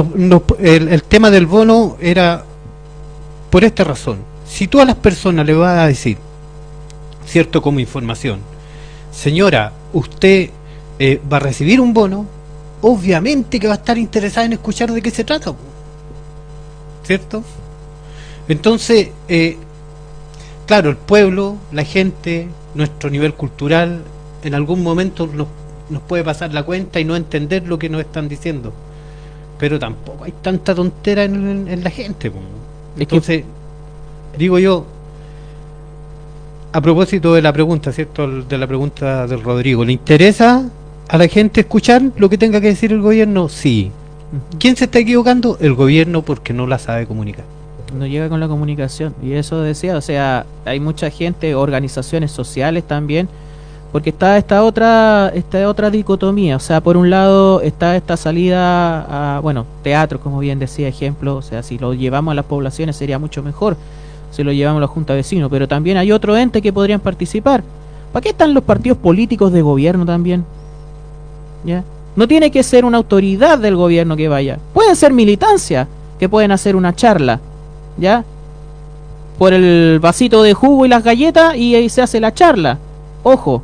[0.59, 2.43] el, tema del bono era
[3.49, 4.19] por esta razón.
[4.47, 6.17] Si tú a las personas le vas a decir,
[7.25, 8.39] cierto como información,
[9.11, 10.49] señora, usted
[10.99, 12.25] eh, va a recibir un bono,
[12.81, 15.53] obviamente que va a estar interesada en escuchar de qué se trata.
[17.03, 17.43] ¿Cierto?
[18.47, 19.57] Entonces, eh,
[20.67, 24.03] claro, el pueblo, la gente, nuestro nivel cultural,
[24.43, 25.47] en algún momento nos
[25.91, 28.73] nos puede pasar la cuenta y no entender lo que nos están diciendo.
[29.59, 32.31] Pero tampoco hay tanta tontera en, la gente.
[32.97, 33.43] Entonces,
[34.37, 34.85] digo yo,
[36.71, 38.27] a propósito de la pregunta, ¿cierto?
[38.27, 40.67] De la pregunta del Rodrigo, ¿le interesa
[41.07, 43.49] a la gente escuchar lo que tenga que decir el gobierno?
[43.49, 43.91] Sí.
[44.57, 45.57] ¿Quién se está equivocando?
[45.59, 47.43] El gobierno porque no la sabe comunicar.
[47.97, 49.13] No llega con la comunicación.
[49.21, 53.27] Y eso decía, o sea, hay mucha gente, organizaciones sociales también,
[53.91, 59.35] porque está esta otra esta otra dicotomía o sea por un lado está esta salida
[59.37, 62.95] a bueno teatro como bien decía ejemplo o sea si lo llevamos a las poblaciones
[62.95, 63.75] sería mucho mejor
[64.31, 67.01] si lo llevamos a la junta de vecinos pero también hay otro ente que podrían
[67.01, 67.63] participar
[68.13, 70.45] ¿para qué están los partidos políticos de gobierno también?
[71.65, 71.83] ¿ya?
[72.15, 75.87] no tiene que ser una autoridad del gobierno que vaya pueden ser militancia
[76.17, 77.41] que pueden hacer una charla
[77.97, 78.23] ¿ya?
[79.37, 82.77] por el vasito de jugo y las galletas y ahí se hace la charla
[83.23, 83.63] ojo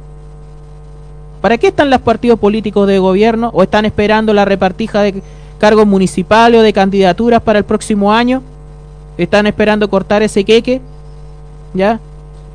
[1.42, 5.22] ¿Para qué están los partidos políticos de gobierno o están esperando la repartija de
[5.60, 8.42] cargos municipales o de candidaturas para el próximo año.
[9.18, 10.82] Están esperando cortar ese queque.
[11.74, 12.00] ¿Ya?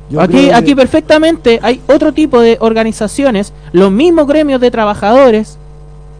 [0.09, 5.57] Yo aquí, que- aquí perfectamente hay otro tipo de organizaciones, los mismos gremios de trabajadores,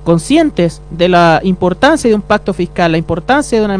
[0.03, 3.78] conscientes de la importancia de un pacto fiscal, la importancia de, una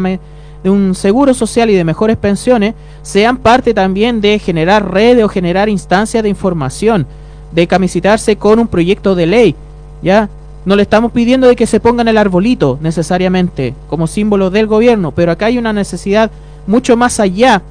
[0.62, 5.28] de un seguro social y de mejores pensiones, sean parte también de generar redes o
[5.28, 7.06] generar instancias de información,
[7.54, 9.54] de camisetarse con un proyecto de ley,
[10.02, 10.28] ¿ya?
[10.64, 15.12] No le estamos pidiendo de que se pongan el arbolito necesariamente como símbolo del gobierno,
[15.12, 16.30] pero acá hay una necesidad
[16.66, 17.62] mucho más allá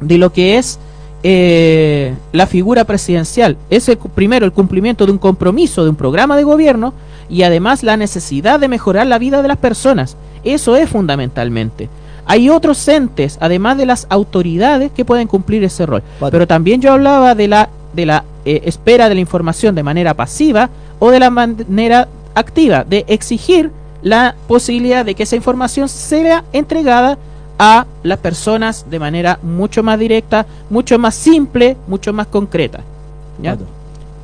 [0.00, 0.78] de lo que es
[1.22, 3.56] eh, la figura presidencial.
[3.68, 6.94] Es el, primero el cumplimiento de un compromiso, de un programa de gobierno
[7.28, 10.16] y además la necesidad de mejorar la vida de las personas.
[10.44, 11.88] Eso es fundamentalmente.
[12.26, 16.02] Hay otros entes, además de las autoridades, que pueden cumplir ese rol.
[16.30, 20.14] Pero también yo hablaba de la, de la eh, espera de la información de manera
[20.14, 20.70] pasiva
[21.00, 23.72] o de la manera activa, de exigir
[24.02, 27.18] la posibilidad de que esa información sea entregada
[27.58, 32.80] a las personas de manera mucho más directa, mucho más simple, mucho más concreta.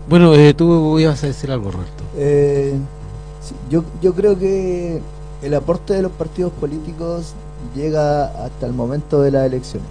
[0.08, 2.04] Bueno, eh, tú ibas a decir algo, Roberto.
[2.16, 2.74] Eh,
[3.70, 5.00] yo, yo creo que
[5.42, 7.32] el aporte de los partidos políticos
[7.74, 9.88] llega hasta el momento de las elecciones.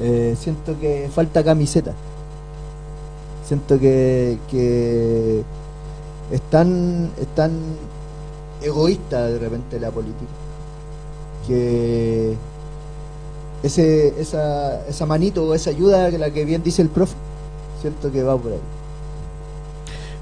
[0.00, 1.92] Eh, siento que falta camiseta.
[3.46, 5.42] Siento que, que
[6.32, 7.52] es tan, es tan
[8.60, 10.30] egoísta de repente la política
[11.46, 12.34] que
[13.62, 17.14] ese, esa, esa manito o esa ayuda que la que bien dice el profe,
[17.80, 18.58] siento que va por ahí.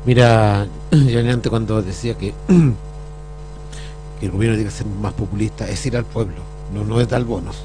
[0.05, 2.35] Mira, yo antes cuando decía que,
[4.21, 6.37] que el gobierno tiene que ser más populista, es ir al pueblo,
[6.75, 7.57] no, no es dar bonos,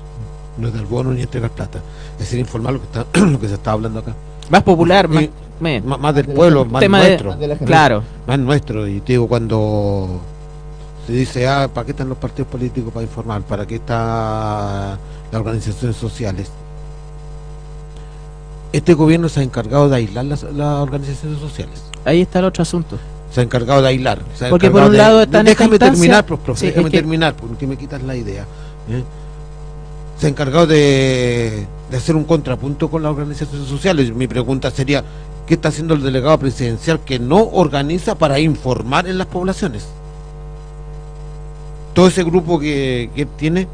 [0.58, 1.80] no es dar bonos ni entregar plata,
[2.14, 4.16] es decir, informar lo que, está, lo que se está hablando acá.
[4.50, 7.36] Más popular, más, Y- me- Más, más del de pueblo, más Tema de- nuestro.
[7.36, 7.66] de la gente.
[7.66, 8.04] claro.
[8.28, 8.88] más nuestro.
[8.88, 10.20] Y te digo, cuando
[11.08, 13.42] se dice, ah, ¿para qué están los partidos políticos para informar?
[13.42, 14.98] ¿Para qué están
[15.32, 16.52] las organizaciones sociales?
[18.72, 21.82] Este gobierno se ha encargado de aislar las, las organizaciones sociales.
[22.06, 22.98] Ahí está el otro asunto.
[23.32, 24.20] Se ha encargado de aislar.
[24.50, 26.98] Porque por un de- lado están Déjame esta terminar, prof, profe, Sí, déjame es que-
[26.98, 28.44] terminar, porque me quitas la idea.
[28.90, 29.04] ¿eh?
[30.20, 34.14] Se ha encargado de, de hacer un contrapunto con las organizaciones sociales.
[34.14, 35.04] Mi pregunta sería,
[35.50, 39.88] ¿qué está haciendo el delegado presidencial que no organiza para informar en las poblaciones?
[41.96, 43.68] Todo ese grupo que, que tiene,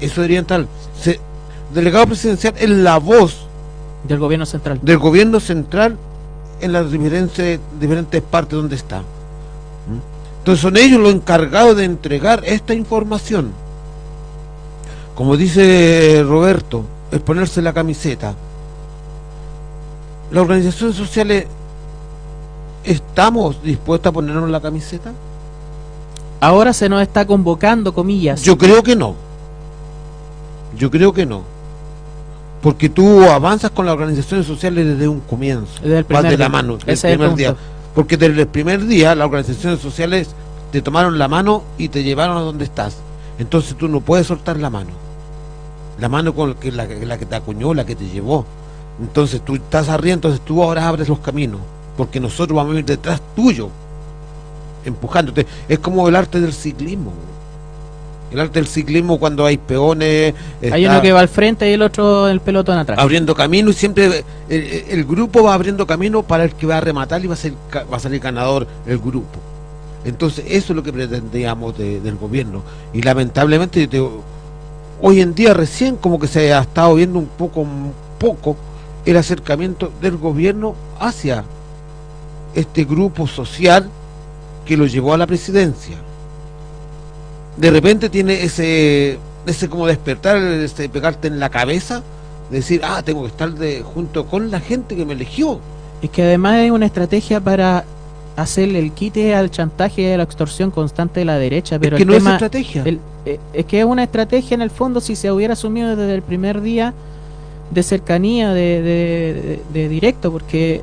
[0.00, 0.66] eso entrar.
[1.00, 1.20] Se-
[1.68, 3.46] el delegado presidencial es la voz
[4.08, 4.80] Del gobierno central.
[4.82, 5.96] del gobierno central
[6.60, 8.98] en las diferentes, diferentes partes donde está.
[9.00, 10.38] ¿Mm?
[10.40, 13.52] Entonces son ellos los encargados de entregar esta información.
[15.14, 18.34] Como dice Roberto, es ponerse la camiseta.
[20.30, 21.46] Las organizaciones sociales,
[22.84, 25.12] ¿estamos dispuestos a ponernos la camiseta?
[26.40, 28.42] Ahora se nos está convocando, comillas.
[28.42, 29.14] Yo creo que no.
[30.76, 31.42] Yo creo que no.
[32.60, 35.80] Porque tú avanzas con las organizaciones sociales desde un comienzo.
[35.82, 37.56] Desde el Vas primer de la mano, desde el Ese es el primer día.
[37.94, 40.34] Porque desde el primer día las organizaciones sociales
[40.72, 42.96] te tomaron la mano y te llevaron a donde estás.
[43.38, 44.90] Entonces tú no puedes soltar la mano.
[45.98, 48.44] La mano con que la, la que te acuñó, la que te llevó.
[49.00, 51.60] Entonces tú estás arriba, entonces tú ahora abres los caminos.
[51.96, 53.68] Porque nosotros vamos a ir detrás tuyo.
[54.84, 55.46] Empujándote.
[55.68, 57.12] Es como el arte del ciclismo.
[58.30, 60.34] El arte del ciclismo cuando hay peones.
[60.72, 62.98] Hay uno que va al frente y el otro el pelotón atrás.
[62.98, 66.80] abriendo camino y siempre el, el grupo va abriendo camino para el que va a
[66.80, 67.54] rematar y va a, ser,
[67.92, 69.38] va a salir ganador el grupo.
[70.04, 72.62] Entonces eso es lo que pretendíamos de- del gobierno.
[72.92, 74.22] Y lamentablemente yo te digo,
[75.00, 78.56] hoy en día recién como que se ha estado viendo un poco, un poco
[79.06, 81.44] el acercamiento del gobierno hacia
[82.54, 83.88] este grupo social
[84.64, 85.96] que lo llevó a la presidencia.
[87.56, 92.02] De repente tiene ese, ese como despertar, ese pegarte en la cabeza,
[92.50, 95.60] decir, ah, tengo que estar de, junto con la gente que me eligió.
[96.02, 97.84] Es que además es una estrategia para
[98.36, 101.78] hacerle el quite al chantaje y a la extorsión constante de la derecha.
[101.78, 102.82] Pero es que el no tema, es estrategia.
[102.84, 106.14] el- eh, es que es una estrategia en el fondo si se hubiera asumido desde
[106.14, 106.92] el primer día
[107.70, 110.82] de cercanía, de, de- directo, porque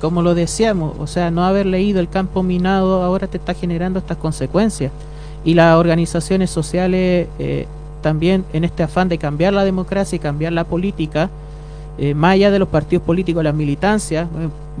[0.00, 3.98] como lo decíamos, o sea, no haber leído el campo minado ahora te está generando
[3.98, 4.92] estas consecuencias.
[5.44, 7.66] Y las organizaciones sociales eh,
[8.02, 11.30] también en este afán de cambiar la democracia y cambiar la política,
[11.98, 14.28] eh, más allá de los partidos políticos, las militancias,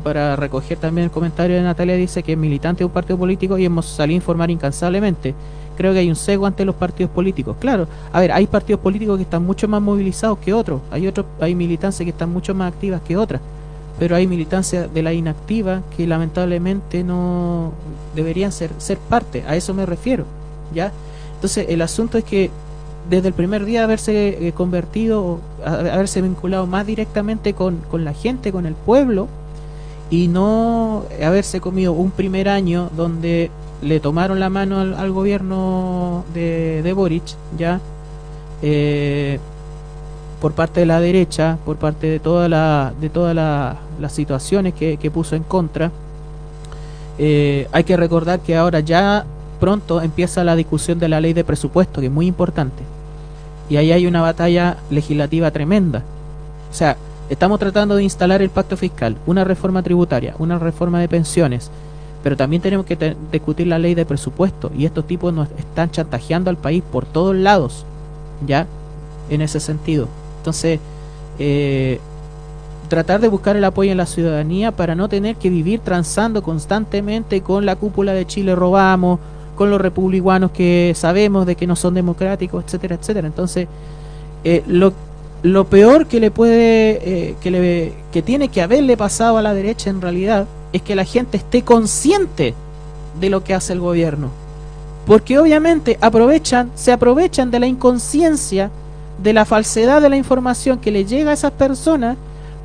[0.04, 3.56] para recoger también el comentario de Natalia, dice que es militante de un partido político
[3.56, 5.34] y hemos salido a informar incansablemente.
[5.76, 7.56] Creo que hay un cego ante los partidos políticos.
[7.60, 11.26] Claro, a ver, hay partidos políticos que están mucho más movilizados que otros, hay otros,
[11.40, 13.40] hay militancias que están mucho más activas que otras,
[13.98, 17.72] pero hay militancias de la inactiva que lamentablemente no
[18.14, 20.24] deberían ser, ser parte, a eso me refiero.
[20.74, 20.92] ¿ya?
[21.34, 22.50] Entonces, el asunto es que
[23.08, 28.50] desde el primer día haberse eh, convertido, haberse vinculado más directamente con, con, la gente,
[28.50, 29.28] con el pueblo,
[30.10, 33.50] y no haberse comido un primer año donde
[33.82, 37.24] le tomaron la mano al, gobierno de, de, Boric,
[37.56, 37.80] ya,
[38.62, 39.38] eh,
[40.40, 44.74] por parte de la derecha, por parte de toda la, de todas la, las situaciones
[44.74, 45.90] que, que, puso en contra.
[47.18, 49.24] Eh, hay que recordar que ahora ya
[49.58, 52.82] pronto empieza la discusión de la ley de presupuesto, que es muy importante.
[53.68, 56.02] Y ahí hay una batalla legislativa tremenda.
[56.70, 56.96] O sea,
[57.28, 61.70] estamos tratando de instalar el pacto fiscal, una reforma tributaria, una reforma de pensiones,
[62.26, 66.50] pero también tenemos que discutir la ley de presupuesto y estos tipos nos están chantajeando
[66.50, 67.86] al país por todos lados,
[68.44, 68.66] ¿ya?
[69.30, 70.08] En ese sentido.
[70.38, 70.80] Entonces,
[71.38, 72.00] eh,
[72.88, 77.42] tratar de buscar el apoyo en la ciudadanía para no tener que vivir transando constantemente
[77.42, 79.20] con la cúpula de Chile robamos,
[79.54, 83.28] con los republicanos que sabemos de que no son democráticos, etcétera, etcétera.
[83.28, 83.68] Entonces,
[84.42, 84.92] eh, lo,
[85.44, 89.54] lo peor que le puede, eh, que, le, que tiene que haberle pasado a la
[89.54, 92.54] derecha en realidad es que la gente esté consciente
[93.20, 94.30] de lo que hace el gobierno.
[95.06, 98.70] Porque obviamente aprovechan, se aprovechan de la inconsciencia,
[99.22, 102.16] de la falsedad de la información que le llega a esas personas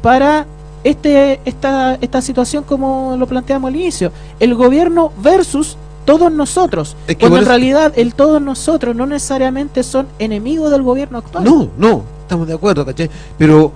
[0.02, 0.46] para
[0.84, 4.12] este, esta, esta situación como lo planteamos al inicio.
[4.40, 6.96] El gobierno versus todos nosotros.
[7.20, 11.44] cuando en realidad el todos nosotros no necesariamente son enemigos del gobierno actual.
[11.44, 13.10] No, no, estamos de acuerdo, ¿cachai?
[13.38, 13.72] Pero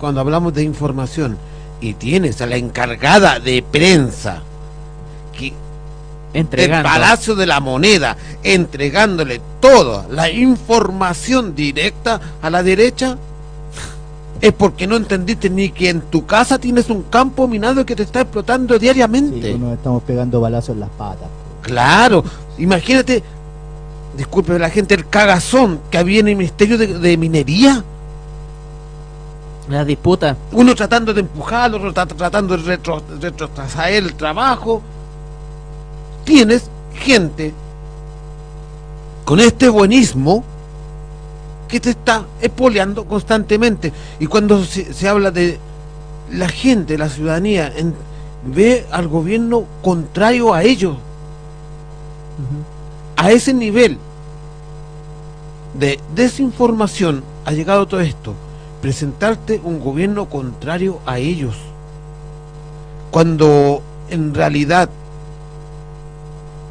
[0.00, 1.36] cuando, hablamos de información
[1.80, 4.42] y tienes a la encargada de prensa
[5.36, 5.52] que
[6.32, 6.88] Entregando.
[6.88, 13.16] el Palacio de la Moneda entregándole toda la información directa a la derecha
[14.40, 18.02] es porque no entendiste ni que en tu casa tienes un campo minado que te
[18.02, 19.52] está explotando diariamente.
[19.52, 21.28] Sí, nos estamos pegando balazos en las patas.
[21.62, 22.22] Claro,
[22.58, 23.22] imagínate,
[24.16, 27.82] disculpe la gente, el cagazón que había en el Ministerio de, Minería.
[29.68, 30.36] La disputa.
[30.52, 32.78] Uno tratando de empujarlo, otro tratando de
[33.20, 34.82] retrasar el trabajo.
[36.24, 37.52] Tienes gente
[39.24, 40.44] con este buenismo
[41.68, 43.92] que te está espoleando constantemente.
[44.20, 45.58] Y cuando se, habla de
[46.30, 47.72] la gente, la ciudadanía,
[48.44, 50.96] ve al gobierno contrario a ellos.
[53.16, 53.98] A ese nivel
[55.74, 58.34] de desinformación ha llegado todo esto.
[58.86, 61.56] Presentarte un gobierno contrario a ellos.
[63.10, 64.88] Cuando en realidad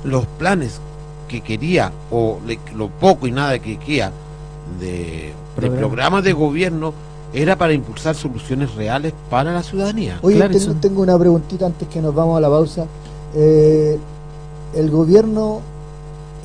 [0.06, 0.80] los planes
[1.28, 2.40] que quería, o
[2.74, 4.14] lo poco y nada que quería
[4.80, 6.94] de, de programas de gobierno,
[7.34, 10.20] era para impulsar soluciones reales para la ciudadanía.
[10.22, 10.40] Oye,
[10.80, 12.86] tengo, una preguntita antes que nos vamos a la pausa.
[13.36, 14.00] Eh,
[14.74, 15.60] el gobierno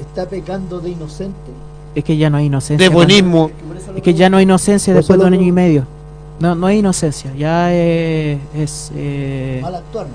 [0.00, 1.52] está pecando de inocente.
[1.94, 2.88] Es que ya no hay inocencia.
[2.88, 3.50] De buenismo.
[3.96, 5.84] Es que ya no hay inocencia después de un año y medio.
[6.38, 7.32] No, no hay inocencia.
[7.36, 8.92] Ya es.
[8.94, 9.58] Eh...
[9.62, 10.06] Mal actuar.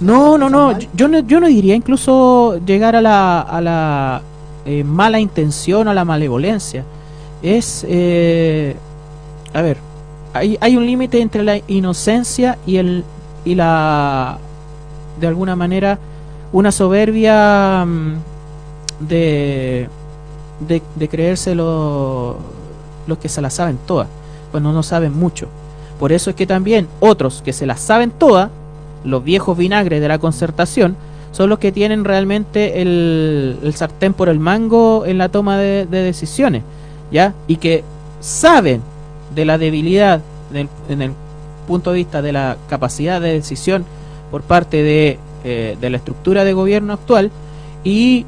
[0.00, 0.78] No, no, no.
[0.94, 4.22] Yo no, yo no diría incluso llegar a la, a la
[4.64, 6.84] eh, mala intención, a la malevolencia.
[7.42, 7.84] Es.
[7.88, 8.76] Eh,
[9.52, 9.78] a ver.
[10.32, 13.04] Hay, hay un límite entre la inocencia y el
[13.44, 14.38] y la
[15.20, 15.98] de alguna manera
[16.52, 18.14] una soberbia mm,
[20.66, 22.36] de, de, creerse los
[23.20, 24.08] que se la saben todas,
[24.50, 25.48] pues no saben mucho.
[25.98, 28.50] Por eso es que también otros que se las saben todas,
[29.04, 30.96] los viejos vinagres de la concertación,
[31.32, 36.62] son los que tienen realmente el, sartén por el mango en la toma de, decisiones,
[37.10, 37.34] ¿ya?
[37.48, 37.82] Y que
[38.20, 38.82] saben
[39.34, 40.20] de la debilidad
[40.52, 41.12] en el
[41.66, 43.84] punto de vista de la capacidad de decisión
[44.30, 47.30] por parte de eh, de la estructura de gobierno actual
[47.84, 48.24] y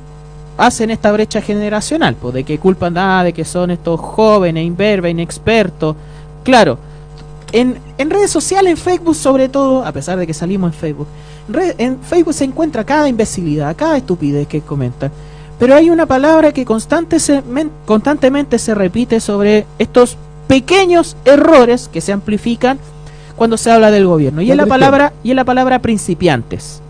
[0.56, 5.10] hacen esta brecha generacional, pues de que culpan nada, de que son estos jóvenes, imberbes,
[5.10, 5.96] inexpertos.
[6.42, 6.78] Claro,
[7.52, 11.06] en, en, redes sociales, en Facebook sobre todo, a pesar de que salimos en Facebook,
[11.78, 15.10] en, Facebook se encuentra cada imbecilidad, cada estupidez que comentan.
[15.58, 22.78] Pero hay una palabra que constantemente se repite sobre estos pequeños errores que se amplifican
[23.36, 24.42] cuando se habla del gobierno.
[24.42, 26.82] Y es la palabra, y es la palabra principiantes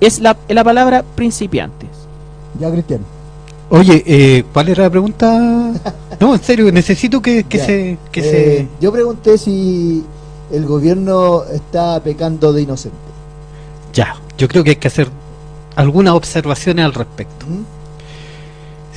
[0.00, 1.89] es la, la palabra principiantes.
[2.58, 3.00] Ya, Cristian.
[3.70, 5.72] Oye, eh, ¿cuál era la pregunta?
[6.20, 8.58] No, en serio, necesito que, se, que se...
[8.58, 10.04] Eh, yo pregunté si
[10.52, 12.98] el gobierno está pecando de inocente.
[13.94, 15.08] Ya, yo creo que hay que hacer
[15.76, 17.46] algunas observaciones al respecto.
[17.46, 17.64] ¿Mm?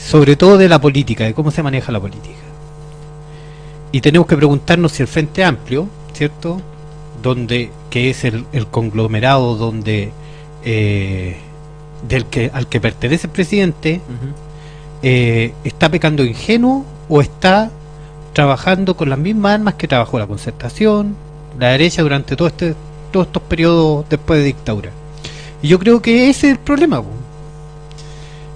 [0.09, 2.35] Sobre todo de la política, de cómo se maneja la política.
[3.93, 6.59] Y tenemos que preguntarnos si el Frente Amplio, ¿cierto?
[7.21, 10.11] Donde, que es el, el conglomerado donde
[10.65, 11.37] eh,
[12.07, 14.01] del que al que pertenece el presidente
[15.01, 17.71] eh, está pecando ingenuo o está
[18.33, 21.15] trabajando con las mismas armas que trabajó la concertación,
[21.59, 22.75] la derecha durante todo este,
[23.11, 24.91] todos estos periodos después de dictadura.
[25.61, 27.01] Y yo creo que ese es el problema.
[27.01, 27.09] po.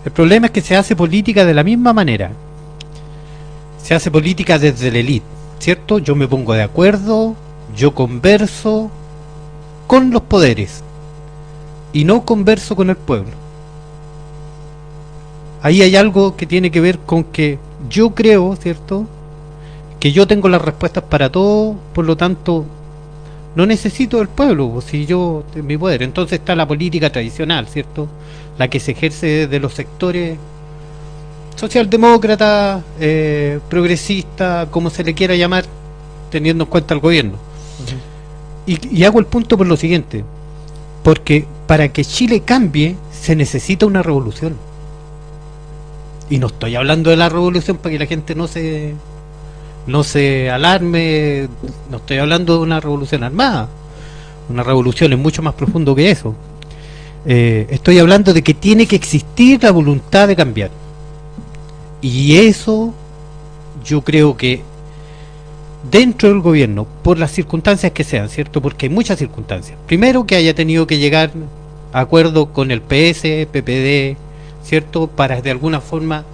[0.04, 2.32] El problema es que se hace política de la misma manera.
[3.82, 5.26] Se hace política desde la élite,
[5.60, 6.00] ¿cierto?
[6.00, 7.36] Yo me pongo de acuerdo,
[7.76, 8.90] yo converso
[9.86, 10.84] con los poderes
[11.98, 13.32] y no converso con el pueblo.
[15.64, 17.58] Ahí hay algo que tiene que ver con que
[17.90, 19.08] yo creo, ¿cierto?
[20.00, 22.66] Que yo tengo las respuestas para todo, por lo tanto,
[23.56, 26.04] no necesito del pueblo, pues, si yo tengo mi poder.
[26.04, 28.08] Entonces está la política tradicional, ¿cierto?
[28.60, 30.38] La que se ejerce de los sectores
[31.56, 35.66] socialdemócrata, eh, progresista, como se le quiera llamar,
[36.30, 37.40] teniendo en cuenta el gobierno.
[38.68, 40.24] Y, y hago el punto por lo siguiente,
[41.02, 44.56] porque para que Chile cambie se necesita una revolución.
[46.30, 48.96] Y no estoy hablando de la revolución para que la gente no se
[49.86, 51.48] no se alarme,
[51.90, 53.70] no estoy hablando de una revolución armada.
[54.50, 56.36] Una revolución es mucho más profundo que eso.
[57.26, 60.72] Eh, estoy hablando de que tiene que existir la voluntad de cambiar.
[62.02, 62.94] Y eso
[63.84, 64.62] yo creo que
[65.92, 68.62] dentro del gobierno, por las circunstancias que sean, ¿cierto?
[68.62, 69.78] Porque hay muchas circunstancias.
[69.88, 71.32] Primero que haya tenido que llegar
[71.94, 74.18] a acuerdo con el PS, PPD,
[74.64, 75.08] ¿cierto?
[75.08, 76.26] Para de alguna forma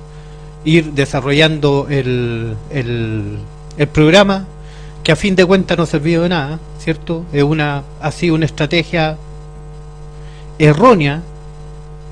[0.66, 3.38] ir desarrollando el, el,
[3.78, 4.46] el programa
[5.04, 7.26] que a fin de cuentas no ha servido de nada, ¿cierto?
[7.34, 9.18] Es una, ha sido una estrategia
[10.58, 11.22] errónea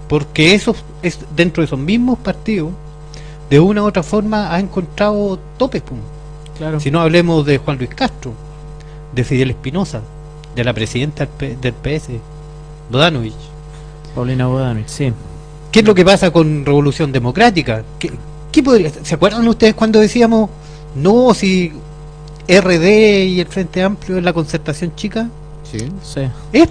[0.10, 2.72] porque eso es dentro de esos mismos partidos
[3.50, 5.84] de una u otra forma ha encontrado topes.
[6.62, 6.80] Claro.
[6.80, 8.34] Si no hablemos de Juan Luis Castro,
[9.16, 10.03] de Fidel Espinosa,
[10.53, 12.09] de la presidenta del PS,
[12.91, 13.34] Bodanovich.
[14.14, 15.12] Paulina Bodanovich, sí.
[15.72, 17.84] ¿Qué es lo que pasa con Revolución Democrática?
[17.97, 18.12] ¿Qué,
[18.51, 20.51] qué podría, ¿Se acuerdan ustedes cuando decíamos,
[20.93, 21.74] no, si
[22.47, 25.30] RD y el Frente Amplio es la concertación chica?
[25.64, 25.80] Sí.
[26.03, 26.22] Sí.
[26.53, 26.70] Es,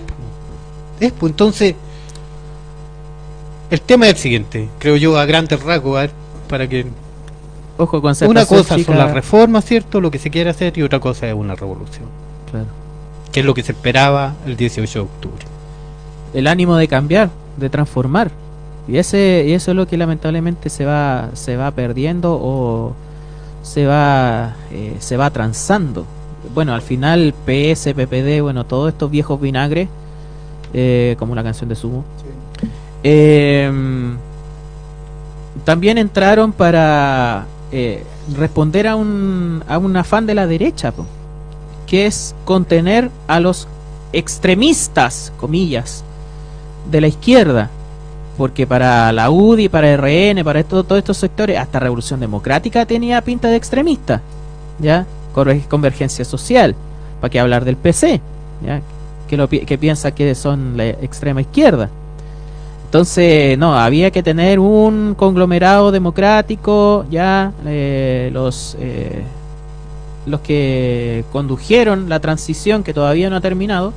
[1.00, 1.26] es, po.
[1.26, 1.74] entonces,
[3.72, 6.10] el tema es el siguiente, creo yo, a grandes rasgos, a ver,
[6.48, 6.86] para que
[7.80, 10.00] Ojo con una cosa son las reformas, ¿cierto?
[10.00, 12.06] Lo que se quiere hacer y otra cosa es una revolución,
[12.50, 12.66] Claro.
[13.32, 15.44] que es lo que se esperaba el 18 de octubre.
[16.34, 18.30] el ánimo de cambiar, de transformar.
[18.88, 22.92] Y ese y eso es lo que lamentablemente se va se va perdiendo o
[23.62, 26.04] se va eh, se va transando.
[26.54, 29.88] Bueno, al final PS, PPD, bueno, todos estos viejos vinagres
[30.72, 32.04] eh, como la canción de Sumo.
[33.02, 33.70] eh,
[35.64, 38.04] también entraron para eh,
[38.36, 40.92] responder a un, a un afán de la derecha,
[41.86, 43.66] que es contener a los
[44.12, 46.02] extremistas, comillas,
[46.90, 47.68] de la izquierda.
[48.36, 53.20] Porque para la UDI, para RN, para esto- todos estos sectores, hasta Revolución Democrática tenía
[53.22, 54.22] pinta de extremista.
[54.78, 55.04] ¿Ya?
[55.34, 56.74] Conver- Convergencia social.
[57.20, 58.20] ¿Para qué hablar del PC?
[58.64, 58.80] ¿Ya?
[59.28, 61.90] Que, lo, que piensa que son la extrema izquierda.
[62.90, 69.22] Entonces, no, había que tener un conglomerado democrático, ya eh, los eh,
[70.26, 73.92] los que condujeron la transición que todavía no ha terminado,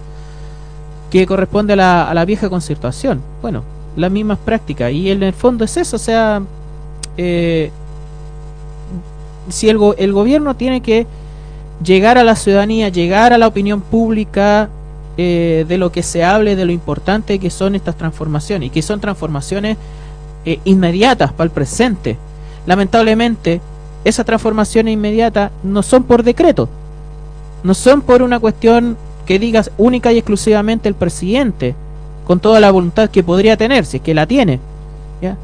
[1.09, 3.19] que corresponde a la, a la vieja concertación.
[3.41, 3.63] Bueno,
[3.97, 6.43] las mismas prácticas y en el fondo es eso, o sea,
[7.17, 7.71] eh,
[9.49, 11.07] si el, el gobierno tiene que
[11.83, 14.69] llegar a la ciudadanía, llegar a la opinión pública
[15.17, 18.81] eh, de lo que se hable, de lo importante que son estas transformaciones y que
[18.81, 19.77] son transformaciones
[20.45, 22.17] eh, inmediatas para el presente.
[22.65, 23.61] Lamentablemente,
[24.03, 26.67] esas transformaciones inmediatas no son por decreto,
[27.63, 31.75] no son por una cuestión que digas única y exclusivamente el presidente,
[32.25, 34.59] con toda la voluntad que podría tener, si es que la tiene.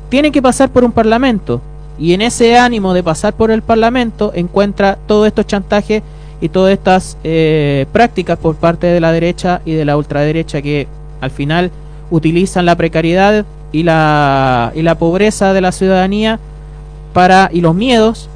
[0.09, 1.61] Tiene que pasar por un parlamento,
[1.97, 6.01] y en ese ánimo de pasar por el parlamento encuentra todos estos chantajes
[6.41, 10.87] y todas estas eh, prácticas por parte de la derecha y de la ultraderecha que
[11.21, 11.71] al final
[12.11, 16.39] utilizan la precariedad y la, y la pobreza de la ciudadanía
[17.13, 18.29] para y los miedos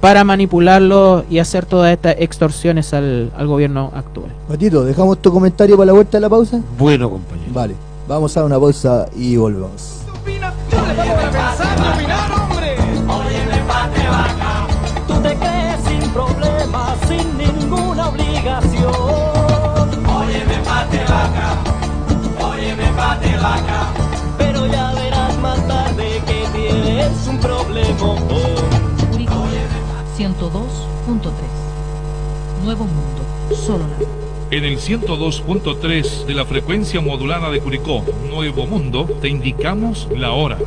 [0.00, 4.30] para manipularlo y hacer todas estas extorsiones al, al gobierno actual.
[4.48, 6.60] Matito, ¿dejamos tu comentario para la vuelta de la pausa?
[6.78, 7.52] Bueno, compañero.
[7.52, 7.74] Vale,
[8.06, 10.02] vamos a una pausa y volvemos.
[10.70, 10.76] Tú
[18.46, 18.94] obligación.
[20.06, 21.58] Óyeme, pate vaca,
[22.44, 23.92] óyeme, pate vaca.
[24.38, 27.96] Pero ya verás más tarde que tienes un problema.
[29.10, 29.46] Curicó
[30.16, 31.30] 102.3
[32.64, 33.22] Nuevo Mundo,
[33.54, 40.08] solo la En el 102.3 de la frecuencia modulada de Curicó, Nuevo Mundo, te indicamos
[40.14, 40.58] la hora.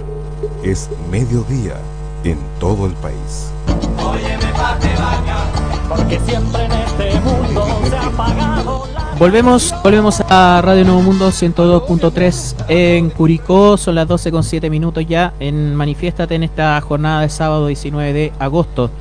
[0.64, 1.78] Es mediodía
[2.24, 3.52] en todo el país.
[3.98, 5.59] Óyeme, pate vaca,
[5.90, 9.16] porque siempre en este mundo se ha apagado la...
[9.18, 15.06] Volvemos, volvemos a Radio Nuevo Mundo 102.3 en Curicó, son las 12 con 7 minutos
[15.08, 18.92] ya en Manifiéstate en esta jornada de sábado 19 de agosto.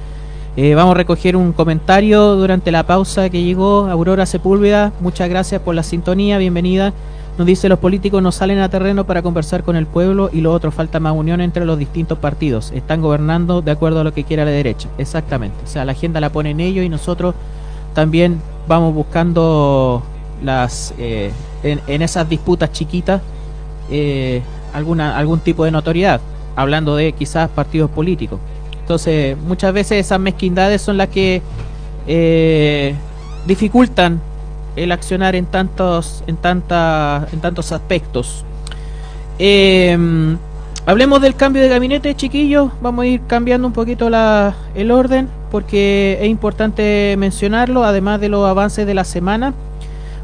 [0.56, 4.92] Eh, vamos a recoger un comentario durante la pausa que llegó Aurora Sepúlveda.
[5.00, 6.94] Muchas gracias por la sintonía, bienvenida.
[7.38, 10.52] Nos dice los políticos no salen a terreno para conversar con el pueblo y lo
[10.52, 12.72] otro, falta más unión entre los distintos partidos.
[12.72, 14.88] Están gobernando de acuerdo a lo que quiera la derecha.
[14.98, 15.56] Exactamente.
[15.64, 17.36] O sea, la agenda la ponen ellos y nosotros
[17.94, 20.02] también vamos buscando
[20.42, 21.30] las eh,
[21.62, 23.22] en, esas disputas chiquitas
[23.88, 26.20] eh, alguna algún tipo de notoriedad,
[26.56, 28.40] hablando de quizás partidos políticos.
[28.80, 31.40] Entonces, muchas veces esas mezquindades son las que
[32.08, 32.96] eh,
[33.46, 34.20] dificultan
[34.82, 38.44] el accionar en tantos, en tanta, en tantos aspectos.
[39.38, 39.96] Eh,
[40.86, 42.70] hablemos del cambio de gabinete, chiquillos.
[42.80, 48.28] Vamos a ir cambiando un poquito la, el orden porque es importante mencionarlo, además de
[48.28, 49.54] los avances de la semana.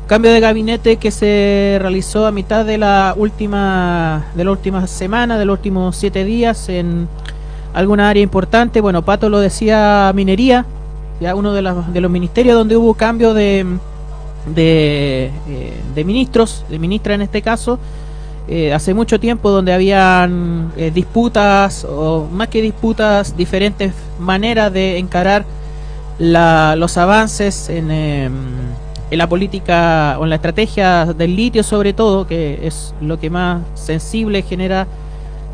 [0.06, 5.38] Cambio de gabinete que se realizó a mitad de la última de la última semana,
[5.38, 7.08] de los últimos siete días en
[7.72, 8.82] alguna área importante.
[8.82, 10.66] Bueno, Pato lo decía minería,
[11.20, 13.64] ya uno de, de los ministerios donde hubo cambio de
[14.46, 17.78] de, eh, de ministros, de ministra en este caso,
[18.46, 24.98] eh, hace mucho tiempo donde habían eh, disputas o más que disputas, diferentes maneras de
[24.98, 25.44] encarar
[26.18, 28.26] la- los avances en, eh,
[29.10, 33.30] en la política o en la estrategia del litio sobre todo, que es lo que
[33.30, 34.86] más sensible genera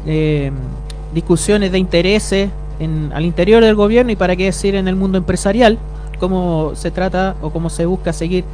[0.07, 0.51] eh,
[1.15, 5.19] discusiones de intereses en, al interior del gobierno y para qué decir en el mundo
[5.19, 5.79] empresarial,
[6.19, 8.45] cómo se trata o cómo se busca seguir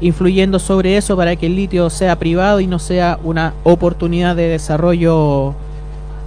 [0.00, 4.48] influyendo sobre eso para que el litio sea privado y no sea una oportunidad de
[4.48, 5.54] desarrollo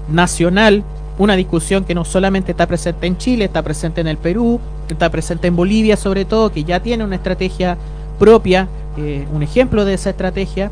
[0.09, 0.84] nacional,
[1.17, 4.59] una discusión que no solamente está presente en Chile, está presente en el Perú,
[4.89, 7.78] está presente en Bolivia sobre todo, que ya tiene una estrategia
[8.19, 8.67] propia,
[8.97, 10.71] eh, un ejemplo de esa estrategia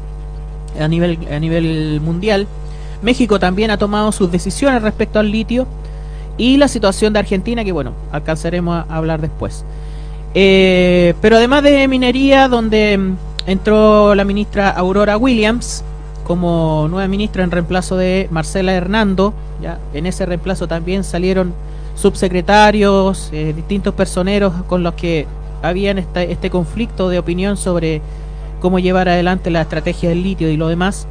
[0.79, 2.47] a nivel, a nivel mundial.
[3.01, 5.65] México también ha tomado sus decisiones respecto al litio
[6.37, 9.65] y la situación de Argentina, que bueno, alcanzaremos a hablar después.
[10.33, 12.99] Eh, pero además de minería, donde
[13.45, 15.83] entró la ministra Aurora Williams
[16.23, 21.53] como nueva ministra en reemplazo de Marcela Hernando, ya en ese reemplazo también salieron
[21.95, 25.27] subsecretarios, eh, distintos personeros con los que
[25.61, 28.01] habían este conflicto de opinión sobre
[28.61, 31.07] cómo llevar adelante la estrategia del litio y lo demás.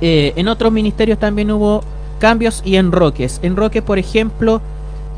[0.00, 1.82] Eh, en otros ministerios también hubo
[2.18, 3.40] cambios y enroques.
[3.42, 4.60] Enroques, por ejemplo,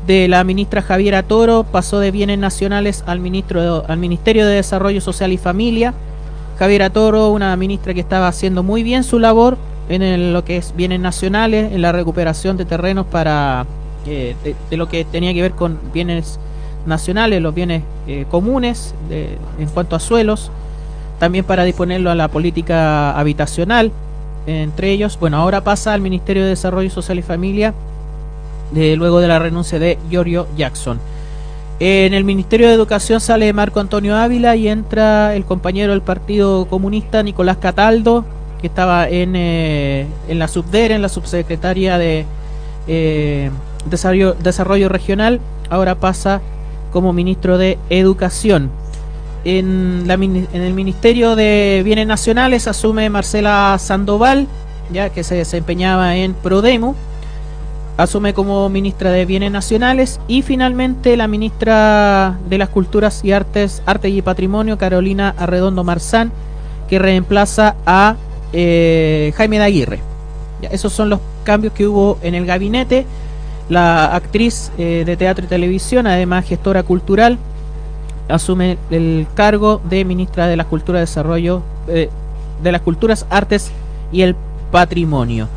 [0.07, 5.01] de la ministra Javiera Toro pasó de bienes nacionales al ministro al Ministerio de Desarrollo
[5.01, 5.93] Social y Familia.
[6.57, 10.75] Javiera Toro, una ministra que estaba haciendo muy bien su labor en lo que es
[10.75, 13.65] bienes nacionales, en la recuperación de terrenos para
[14.05, 16.39] eh, de, de lo que tenía que ver con bienes
[16.85, 20.51] nacionales, los bienes eh, comunes de- en cuanto a suelos,
[21.19, 23.91] también para disponerlo a la política habitacional,
[24.47, 27.73] entre ellos, bueno, ahora pasa al Ministerio de Desarrollo Social y Familia
[28.71, 30.99] de- luego de la renuncia de Giorgio Jackson.
[31.79, 36.65] En el Ministerio de Educación sale Marco Antonio Ávila y entra el compañero del Partido
[36.65, 38.25] Comunista Nicolás Cataldo,
[38.59, 42.25] que estaba en, eh, en la subdere, en la subsecretaria de
[42.87, 43.49] eh,
[43.89, 45.39] desarrollo, Regional,
[45.69, 46.41] ahora pasa
[46.91, 48.71] como ministro de Educación.
[49.45, 54.47] En el Ministerio de Bienes Nacionales asume Marcela Sandoval,
[54.91, 56.95] ya que se desempeñaba en Prodemo
[57.99, 63.83] asume como ministra de Bienes Nacionales y finalmente la ministra de las Culturas y Artes,
[63.85, 66.31] Arte y Patrimonio, Carolina Arredondo Marzán,
[66.87, 68.15] que reemplaza a
[68.53, 69.99] eh, Jaime de Aguirre.
[70.71, 73.05] Esos son los cambios que hubo en el gabinete.
[73.67, 77.37] La actriz eh, de teatro y televisión, además gestora cultural,
[78.29, 82.09] asume el cargo de ministra de las Culturas, Desarrollo, eh,
[82.63, 83.71] de las Culturas, Artes
[84.13, 84.37] y el
[84.71, 85.49] Patrimonio.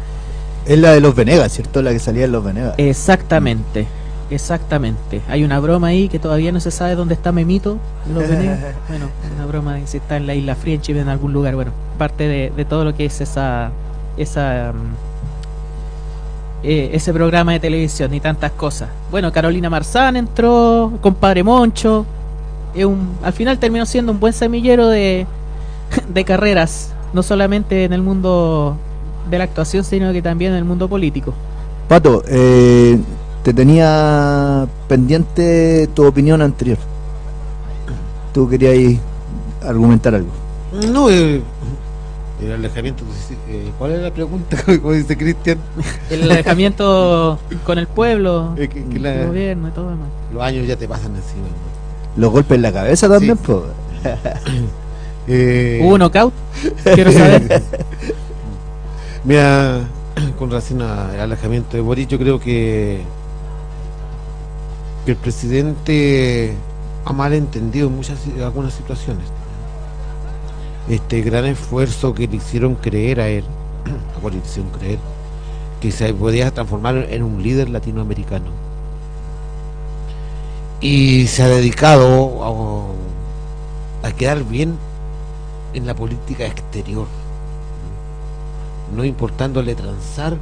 [0.67, 1.83] Es la de los Venegas, ¿cierto?
[1.83, 2.75] La que salía en los Venegas.
[2.79, 3.87] Exactamente,
[4.31, 5.23] exactamente.
[5.29, 7.79] Hay una broma ahí que todavía no se sabe dónde está Memito.
[8.13, 8.59] Los Venegas.
[8.89, 11.55] bueno, una broma de si está en la isla Fría, en algún lugar.
[11.55, 13.71] Bueno, parte de, de todo lo que es esa,
[14.17, 15.13] esa mm,
[16.65, 18.89] eh, ese programa de televisión y tantas cosas.
[19.11, 22.07] Bueno, Carolina Marzán entró, compadre Moncho.
[22.73, 25.27] Es un, al final terminó siendo un buen semillero de,
[26.09, 28.77] de carreras, no solamente en el mundo
[29.31, 31.33] de la actuación, sino que también en el mundo político.
[31.89, 32.99] Pato, eh,
[33.43, 36.79] te tenía pendiente tu opinión anterior.
[38.33, 38.99] Tú querías
[39.65, 40.31] argumentar algo.
[40.91, 41.43] No, eh,
[42.43, 43.05] el alejamiento.
[43.49, 44.57] eh, ¿Cuál es la pregunta?
[44.81, 45.59] Como dice Cristian.
[46.11, 50.09] El alejamiento con el pueblo, Eh, que- que el la- gobierno y todo demás.
[50.33, 51.47] Los años ya te pasan encima.
[52.17, 53.53] Los golpes en la cabeza también, Sí.
[55.29, 56.33] Eh, ¿Hubo knockout?
[56.95, 57.63] Quiero saber.
[59.25, 59.89] Mira,
[60.39, 63.03] con relación al alejamiento de Boris, yo creo que,
[65.07, 66.55] el presidente
[67.05, 69.25] ha mal entendido en muchas algunas situaciones.
[70.89, 73.45] Este gran esfuerzo que le hicieron creer a él,
[74.17, 74.99] a Boris le hicieron creer,
[75.81, 78.51] que se podía transformar en un líder latinoamericano.
[80.81, 82.91] Y se ha dedicado
[84.03, 84.77] a quedar bien
[85.75, 87.07] en la política exterior
[88.95, 90.37] no importándole transar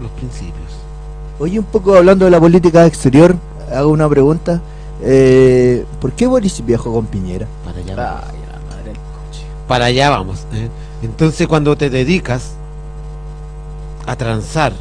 [0.00, 0.72] los principios.
[1.38, 3.36] Oye, un poco hablando de la política exterior,
[3.72, 4.60] hago una pregunta.
[5.02, 7.46] Eh, ¿Por qué Boris viajó con Piñera?
[7.64, 8.24] Para allá vamos.
[8.30, 9.44] Ay, la madre del coche.
[9.68, 10.46] Para allá vamos.
[10.52, 10.68] ¿eh?
[11.02, 12.52] Entonces cuando te dedicas
[14.06, 14.72] a transar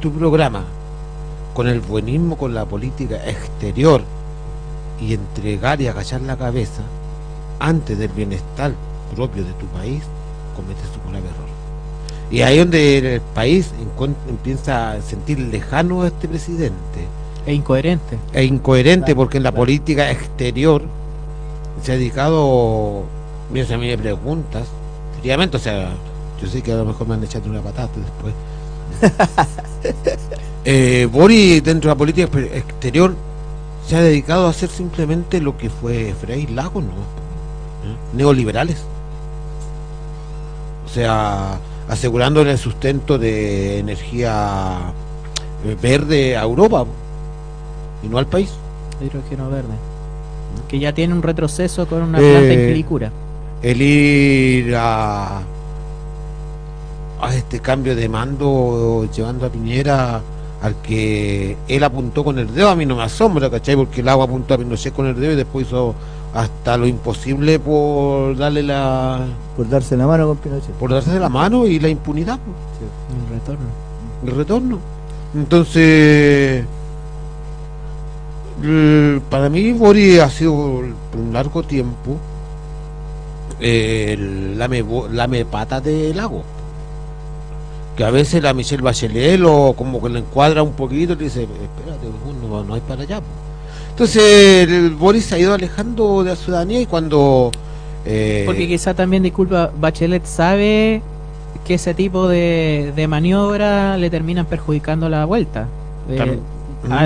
[0.00, 0.64] tu programa
[1.54, 4.02] con el buenismo, con la política exterior
[5.00, 6.82] y entregar y agachar la cabeza
[7.58, 8.72] antes del bienestar
[9.14, 10.02] propio de tu país,
[10.54, 11.46] cometes un grave error.
[12.30, 13.70] Y ahí es donde el país
[14.28, 17.06] empieza a sentir lejano a este presidente.
[17.46, 18.18] Es incoherente.
[18.32, 20.82] e incoherente porque en la política exterior
[21.82, 23.04] se ha dedicado,
[23.52, 24.66] mira, si a mí preguntas,
[25.20, 25.90] fríamente, o sea,
[26.40, 28.34] yo sé que a lo mejor me han echado una patata después.
[30.64, 33.14] eh, Boris dentro de la política exterior
[33.86, 36.90] se ha dedicado a hacer simplemente lo que fue Frei Lagos, ¿no?
[36.90, 37.96] ¿Eh?
[38.14, 38.78] Neoliberales.
[40.96, 41.58] O sea,
[41.90, 44.78] asegurándole el sustento de energía
[45.62, 46.86] eh, verde a Europa
[48.02, 48.50] y no al país.
[48.98, 49.74] Hidrógeno verde.
[50.66, 53.12] Que ya tiene un retroceso con una Eh, planta en Quilicura.
[53.60, 55.40] el ir a,
[57.20, 60.22] a este cambio de mando llevando a Piñera
[60.62, 63.76] al que él apuntó con el dedo, a mí no me asombra, ¿cachai?
[63.76, 65.94] Porque el agua apuntó a Pinochet con el dedo y después hizo
[66.32, 69.26] hasta lo imposible por darle la
[69.56, 70.74] Por darse la mano con Pinochet.
[70.74, 72.90] por darse la mano y la impunidad, pues,
[73.30, 73.66] El retorno.
[74.26, 74.78] el retorno.
[75.34, 76.64] Entonces,
[79.30, 80.52] para mí Boris ha sido
[81.10, 82.16] por un largo tiempo
[83.60, 86.42] el lame, lame pata del lago.
[87.96, 91.24] Que a veces la Michelle Bachelet lo como que le encuadra un poquito y le
[91.24, 92.06] dice, espérate,
[92.46, 93.20] no, no hay para allá.
[93.20, 93.26] po".
[93.90, 97.50] Entonces el Boris se ha ido alejando de la ciudadanía y cuando...
[98.06, 101.02] eh, Porque quizá también, disculpa, Bachelet sabe
[101.64, 105.66] que ese tipo de, de maniobra le terminan perjudicando la vuelta.
[106.08, 106.38] Eh,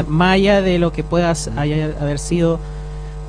[0.08, 2.58] más allá de lo que pueda haya- haber sido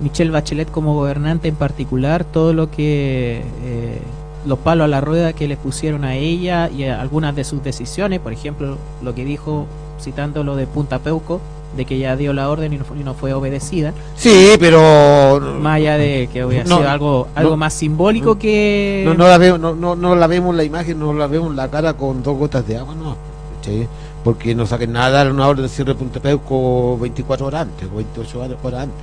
[0.01, 4.01] Michelle Bachelet como gobernante en particular, todo lo que eh,
[4.45, 7.63] los palos a la rueda que le pusieron a ella y a algunas de sus
[7.63, 9.67] decisiones, por ejemplo, lo que dijo
[10.01, 11.39] citando lo de Punta Peuco,
[11.75, 15.39] de que ya dio la orden y no, fue- y no fue obedecida, Sí, pero...
[15.61, 19.03] más allá de que hubiera No, sido algo, algo no, más simbólico que...
[19.05, 21.69] No, no la veo, no, no, no la vemos la imagen, no la vemos la
[21.69, 23.15] cara con dos gotas de agua, no.
[23.57, 23.87] ¿cachai?
[24.23, 27.95] Porque no saquen nada una orden de cierre de Punta Peuco 24 horas antes, o
[27.97, 28.97] 28 horas antes.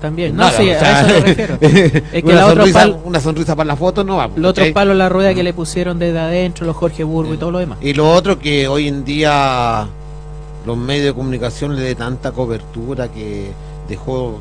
[0.00, 1.58] También, no, Nada, sí, o sea, a eso me refiero.
[1.58, 4.30] que una, la sonrisa, pal- una sonrisa para la foto no va.
[4.36, 7.50] Los otros palos la rueda que le pusieron desde adentro, los Jorge Burgo y todo
[7.50, 7.78] lo demás.
[7.80, 9.88] Y lo otro que hoy en día
[10.66, 13.52] los medios de comunicación le de tanta cobertura que
[13.88, 14.38] dejó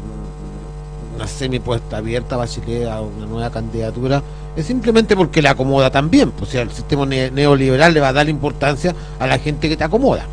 [1.16, 4.22] una semi puesta abierta a a una nueva candidatura,
[4.56, 6.32] es simplemente porque le acomoda también.
[6.42, 9.78] O sea, el sistema ne- neoliberal le va a dar importancia a la gente que
[9.78, 10.26] te acomoda,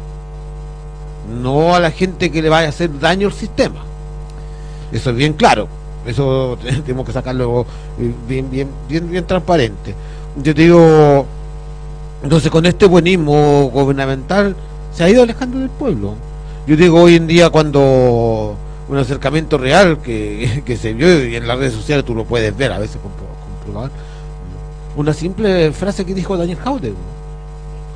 [1.41, 3.83] no a la gente que le vaya a hacer daño al sistema.
[4.93, 5.69] Eso es bien claro.
[6.07, 7.67] Eso tenemos que sacarlo
[7.99, 9.95] eh, bien, bien, bien, bien transparente.
[10.37, 11.27] Yo te digo,
[12.23, 14.55] entonces con este buenismo gubernamental
[14.95, 16.15] se ha ido alejando del pueblo.
[16.67, 18.57] Yo digo hoy en día cuando
[18.89, 22.57] un acercamiento real que, que se vio y en las redes sociales tú lo puedes
[22.57, 23.91] ver a veces compro- comprobar
[24.97, 26.93] una simple frase que dijo Daniel Jaude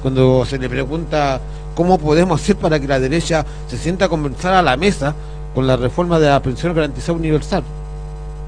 [0.03, 1.41] cuando se le pregunta
[1.75, 5.15] cómo podemos hacer para que la derecha se sienta a conversar a la mesa
[5.55, 7.63] con la reforma de la pensión garantizada universal.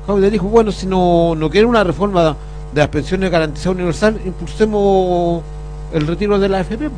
[0.06, 2.36] Jaude dijo, bueno, si no, no quieren una reforma
[2.72, 5.42] de las pensiones garantizadas universal, impulsemos
[5.92, 6.88] el retiro de la AFP,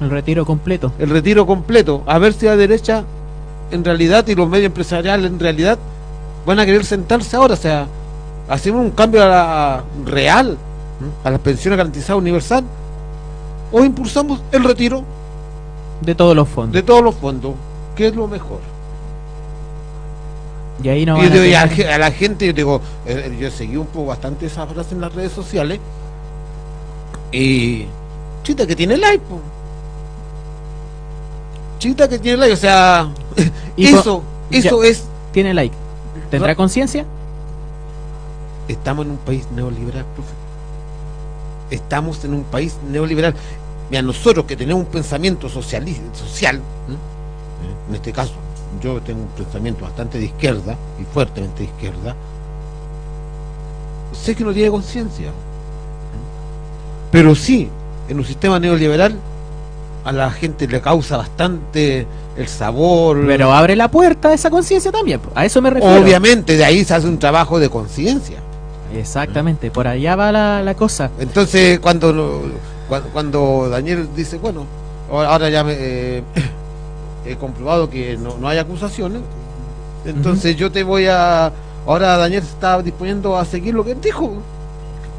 [0.00, 0.92] El retiro completo.
[0.98, 3.04] el retiro completo, a ver si la derecha
[3.70, 5.78] en realidad y los medios empresariales en realidad
[6.44, 7.86] van a querer sentarse ahora, o sea,
[8.48, 10.56] hacemos un cambio a la real
[11.24, 12.64] a las pensiones garantizadas universal
[13.72, 15.02] o impulsamos el retiro
[16.00, 16.72] De todos los fondos.
[16.74, 17.54] de todos los fondos,
[17.96, 18.60] que es lo mejor.
[20.82, 23.34] Y ahí no Y yo digo, y a, tener- a la gente, yo digo, eh,
[23.40, 25.80] yo seguí un poco bastante esa frase en las redes sociales.
[27.32, 27.86] Y.
[28.42, 29.40] Chita que tiene like, po.
[31.78, 33.08] Chita que tiene like, o sea.
[33.76, 35.04] Y eso, eso es.
[35.32, 35.74] tiene like.
[36.30, 36.56] ¿Tendrá No.
[36.56, 37.04] conciencia?
[38.68, 40.30] Estamos en un país neoliberal, profe.
[41.70, 43.34] Estamos en un país neoliberal.
[43.90, 47.88] Mira, nosotros que tenemos un pensamiento socialista, social, ¿eh?
[47.88, 48.32] en este caso,
[48.82, 52.16] yo tengo un pensamiento bastante de izquierda y fuertemente de izquierda,
[54.12, 55.30] sé que no tiene conciencia.
[57.12, 57.68] Pero sí,
[58.08, 59.16] en un sistema neoliberal
[60.06, 62.06] a la gente le causa bastante
[62.38, 63.24] el sabor.
[63.26, 65.20] Pero abre la puerta a esa conciencia también.
[65.34, 66.00] A eso me refiero.
[66.00, 68.38] Obviamente, de ahí se hace un trabajo de conciencia.
[68.94, 71.10] Exactamente, por allá va la, la cosa.
[71.18, 72.42] Entonces, cuando,
[72.88, 74.64] cuando, cuando Daniel dice, bueno,
[75.10, 76.22] ahora ya me, eh,
[77.26, 79.22] he comprobado que no, no hay acusaciones,
[80.04, 81.52] entonces yo te voy a...
[81.84, 84.34] Ahora Daniel se está disponiendo a seguir lo que él dijo,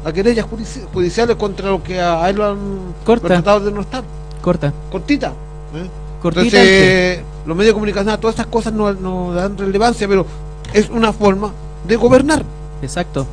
[0.04, 2.58] a querellas judici- judiciales contra lo que a, a él lo han
[3.04, 3.28] Corta.
[3.28, 4.02] tratado de no estar.
[4.48, 4.72] Corta.
[4.90, 5.28] Cortita.
[5.74, 5.86] ¿eh?
[6.22, 6.42] Cortita.
[6.62, 10.24] Entonces, los medios de comunicación, todas estas cosas no, no dan relevancia, pero
[10.72, 11.52] es una forma
[11.86, 12.42] de gobernar.
[12.80, 13.26] Exacto.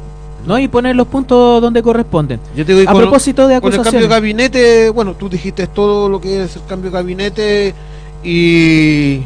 [0.46, 0.60] ¿No?
[0.60, 2.40] Y poner los puntos donde corresponden.
[2.54, 4.10] Yo te digo, A con- propósito de con el cambio de acusaciones.
[4.10, 7.74] gabinete, bueno, tú dijiste todo lo que es el cambio de gabinete
[8.24, 9.22] y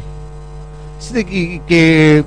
[1.12, 2.24] que, que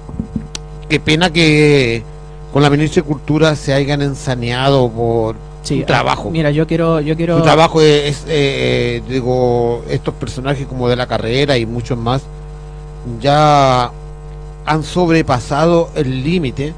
[0.90, 2.04] qué pena que
[2.52, 6.30] con la ministra de Cultura se hayan ensaneado por Sí, su trabajo.
[6.30, 7.38] Mira, yo quiero, yo quiero.
[7.38, 11.98] Su trabajo es, es, eh, eh, digo, estos personajes como de la carrera y muchos
[11.98, 12.22] más
[13.22, 13.90] ya
[14.66, 16.74] han sobrepasado el límite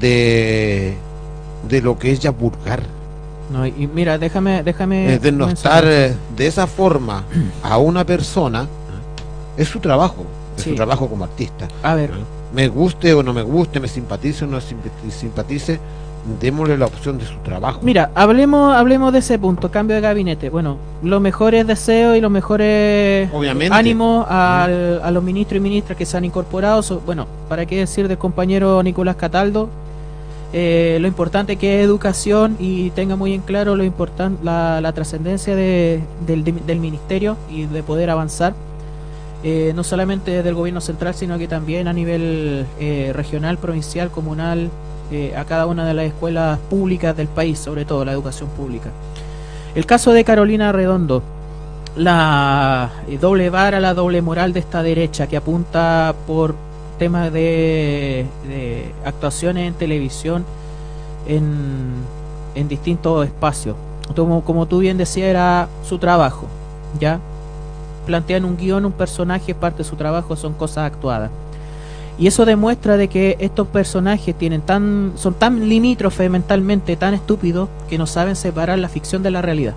[0.00, 0.96] de
[1.68, 2.82] de lo que es ya vulgar.
[3.52, 5.14] No, y mira, déjame, déjame.
[5.14, 7.24] Eh, denostar eh, de esa forma
[7.62, 8.66] a una persona
[9.56, 10.24] es su trabajo,
[10.56, 10.70] es Sí.
[10.70, 11.68] su trabajo como artista.
[11.82, 12.10] A ver,
[12.52, 15.80] Me guste o no me guste, me simpatice o no simp- simpatice,
[16.40, 17.80] démosle la opción de su trabajo.
[17.82, 20.50] mira, hablemos, hablemos de ese punto, cambio de gabinete.
[20.50, 23.74] Bueno, los mejores deseos y los mejores Obviamente.
[23.76, 26.82] ánimos al- a los ministros y ministras que se han incorporado.
[26.82, 29.68] So- bueno, para qué decir del compañero Nicolás Cataldo,
[30.52, 34.92] eh, lo importante que es educación y tenga muy en claro lo importante la, la
[34.92, 38.54] trascendencia de- del, del ministerio y de poder avanzar.
[39.44, 44.70] eh, no solamente del gobierno central, sino que también a nivel eh, regional, provincial, comunal,
[45.12, 48.88] eh, a cada una de las escuelas públicas del país, sobre todo la educación pública.
[49.74, 51.22] El caso de Carolina Redondo,
[51.96, 56.54] la eh, doble vara, la doble moral de esta derecha que apunta por
[56.98, 58.24] temas de,
[59.04, 60.46] actuaciones en televisión
[61.26, 63.76] en, distintos espacios.
[64.16, 66.46] Como, como tú bien decías, era su trabajo,
[66.98, 67.20] ¿ya?
[68.06, 71.30] Plantean un guion, un personaje, parte de su trabajo son cosas actuadas.
[72.18, 77.68] Y eso demuestra de que estos personajes tienen tan, son tan limítrofes mentalmente, tan estúpidos,
[77.88, 79.74] que no saben separar la ficción de la realidad.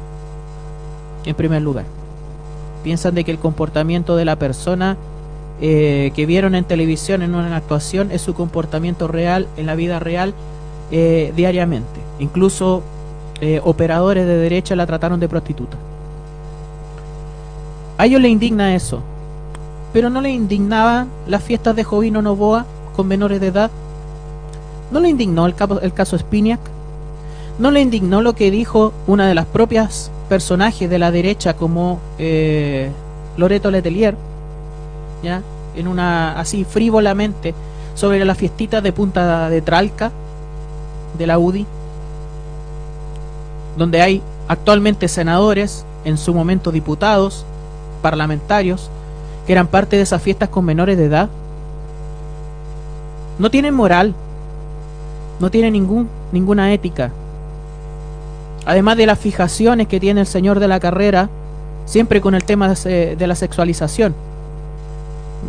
[1.25, 1.85] En primer lugar.
[2.83, 4.97] Piensan de que el comportamiento de la persona
[5.61, 9.99] eh, que vieron en televisión en una actuación es su comportamiento real, en la vida
[9.99, 10.33] real,
[10.91, 11.99] eh, diariamente.
[12.19, 12.83] Incluso
[13.41, 15.77] eh, operadores de derecha la trataron de prostituta.
[17.97, 19.01] A ellos les indigna eso.
[19.95, 22.65] Pero no les indignaban las fiestas de Jovino Novoa
[22.97, 23.71] con menores de edad.
[24.91, 26.59] ¿No le indignó el, capo- el caso Spiniak?
[27.59, 31.99] ¿No le indignó lo que dijo una de las propias personajes de la derecha como
[32.19, 32.91] eh,
[33.37, 34.17] Loreto Letelier?
[35.23, 35.41] ¿Ya?
[35.77, 37.55] En una así frívolamente
[37.93, 40.11] sobre las fiestitas de Punta de Tralca
[41.17, 41.65] de la UDI,
[43.77, 47.45] donde hay actualmente senadores, en su momento diputados,
[48.01, 48.89] parlamentarios,
[49.45, 51.29] que eran parte de esas fiestas con menores de edad.
[53.37, 54.13] No tienen moral,
[55.39, 57.11] no tienen ningún, ninguna ética.
[58.65, 61.29] Además de las fijaciones que tiene el señor de la carrera,
[61.85, 64.15] siempre con el tema de, la sexualización.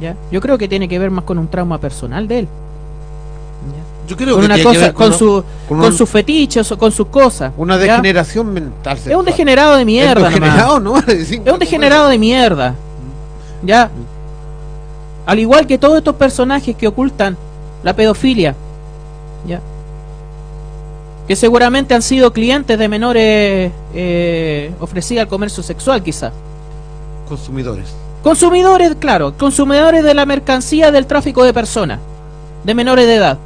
[0.00, 0.14] ¿Ya?
[0.30, 2.44] Yo creo que tiene que ver más con un trauma personal de él.
[2.44, 4.08] ¿ya?
[4.10, 6.10] Yo creo Con que una tiene que cosa, ver con, su, con con un- sus
[6.10, 7.52] fetiches, o con sus cosas.
[7.56, 7.92] una ¿ya?
[7.92, 8.98] degeneración mental.
[8.98, 10.28] Es un degenerado de mierda.
[10.28, 10.98] degenerado, ¿no?
[11.06, 12.74] Es un degenerado de mierda.
[13.62, 13.90] Ya.
[15.26, 17.36] Al igual que todos estos personajes que ocultan
[17.82, 18.54] la pedofilia.
[19.46, 19.60] Ya.
[21.26, 26.32] Que seguramente han sido clientes de menores eh, ofrecidos al comercio sexual, quizá.
[27.28, 27.94] Consumidores.
[28.22, 32.00] Consumidores, claro, consumidores de la mercancía del tráfico de personas,
[32.64, 33.38] de menores de edad.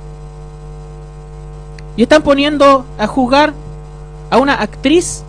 [1.97, 3.53] Y están poniendo a juzgar
[4.31, 5.23] a una actriz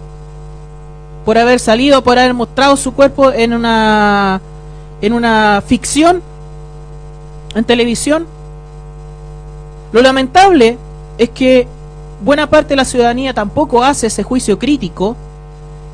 [1.26, 4.41] por haber salido, por haber mostrado su cuerpo en una
[5.02, 6.22] en una ficción
[7.56, 8.26] en televisión
[9.91, 10.78] Lo lamentable
[11.18, 11.68] es que
[12.23, 15.15] buena parte de la ciudadanía tampoco hace ese juicio crítico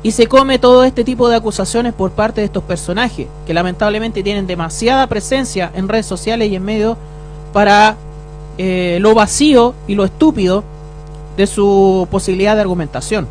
[0.02, 4.22] y se come todo este tipo de acusaciones por parte de estos personajes, que lamentablemente
[4.22, 6.96] tienen demasiada presencia en redes sociales y en medios
[7.52, 7.96] para
[8.58, 10.62] eh, lo vacío y lo estúpido
[11.36, 13.26] de su posibilidad de argumentación.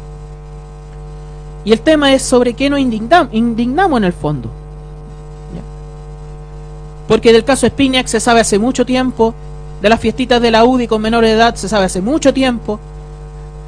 [1.63, 4.49] Y el tema es sobre qué nos indignam- indignamos en el fondo.
[7.07, 9.33] Porque del caso Spinac se sabe hace mucho tiempo,
[9.81, 12.79] de las fiestitas de la UDI con menores de edad se sabe hace mucho tiempo,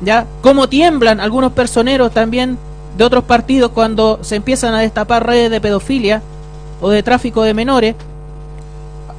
[0.02, 0.26] ¿ya?
[0.42, 2.58] Cómo tiemblan algunos personeros también
[2.98, 6.22] de otros partidos cuando se empiezan a destapar redes de pedofilia
[6.82, 7.96] o de tráfico de menores,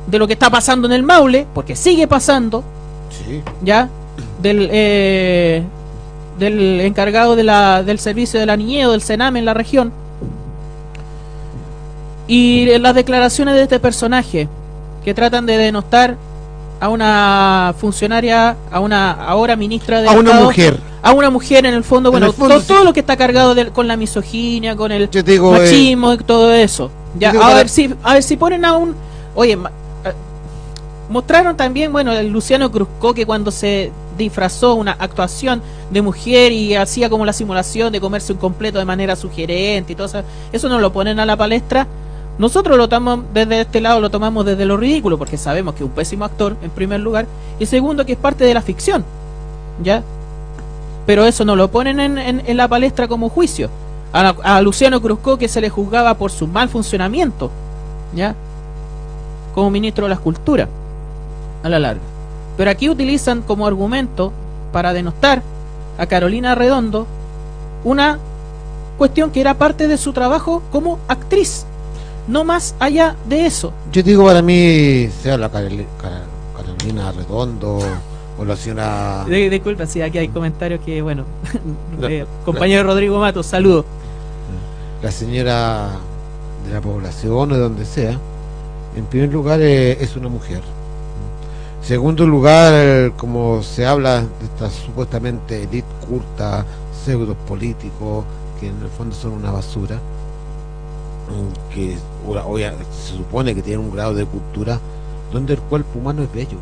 [0.06, 2.64] de lo que está pasando en el Maule, porque sigue pasando,
[3.10, 3.42] Sí.
[3.62, 3.88] ya
[4.40, 5.62] del eh,
[6.38, 9.92] del encargado de la, del servicio de la niñez o del Sename en la región
[12.32, 14.48] y las declaraciones de este personaje
[15.04, 16.16] que tratan de denostar
[16.78, 20.78] a una funcionaria a una ahora ministra de A una mujer.
[21.02, 22.68] a una mujer en el fondo En bueno el fondo, to- sí.
[22.68, 26.52] todo lo que está cargado del- con la misoginia con el eh, machismo y todo
[26.54, 28.94] eso ya a para- ver si a ver si ponen a un
[29.34, 29.70] oye ma-
[30.04, 30.12] eh,
[31.10, 36.76] mostraron también bueno el Luciano Cruzco que cuando se disfrazó una actuación de mujer y
[36.76, 40.68] hacía como la simulación de comerse un completo de manera sugerente y todo eso eso
[40.68, 41.86] no lo ponen a la palestra
[42.40, 45.88] nosotros lo tomamos desde este lado lo tomamos desde lo ridículo porque sabemos que es
[45.88, 47.26] un pésimo actor en primer lugar
[47.60, 49.04] y segundo que es parte de la ficción
[49.82, 50.02] ya
[51.10, 53.68] pero eso no lo ponen en, la palestra como juicio.
[54.12, 57.50] A, a Luciano Cruzco que se le juzgaba por su mal funcionamiento,
[58.14, 58.36] ¿ya?
[59.52, 60.68] Como ministro de la Escultura,
[61.64, 62.02] a la larga.
[62.56, 64.32] Pero aquí utilizan como argumento
[64.72, 65.42] para denostar
[65.98, 67.08] a Carolina Redondo
[67.82, 68.18] una
[68.96, 71.66] cuestión que era parte de su trabajo como actriz,
[72.30, 73.72] no más allá de eso.
[73.92, 76.22] Yo digo para mí, sea la Caroli- Car-
[76.56, 77.78] Carolina Redondo
[78.38, 79.24] o la señora.
[79.26, 81.24] Disculpa, sí, aquí hay comentarios que, bueno,
[82.00, 83.84] La- eh, compañero Rodrigo Matos, saludo.
[85.02, 85.90] la señora
[86.66, 88.18] de la población o de donde sea,
[88.96, 90.60] en primer lugar eh, es una mujer.
[91.82, 96.64] Segundo lugar, como se habla de estas supuestamente elite curta,
[97.04, 98.24] pseudos políticos,
[98.60, 99.98] que en el fondo son una basura,
[101.74, 101.96] que
[102.92, 104.80] se supone que tienen un grado de cultura
[105.32, 106.58] donde el cuerpo humano es bello.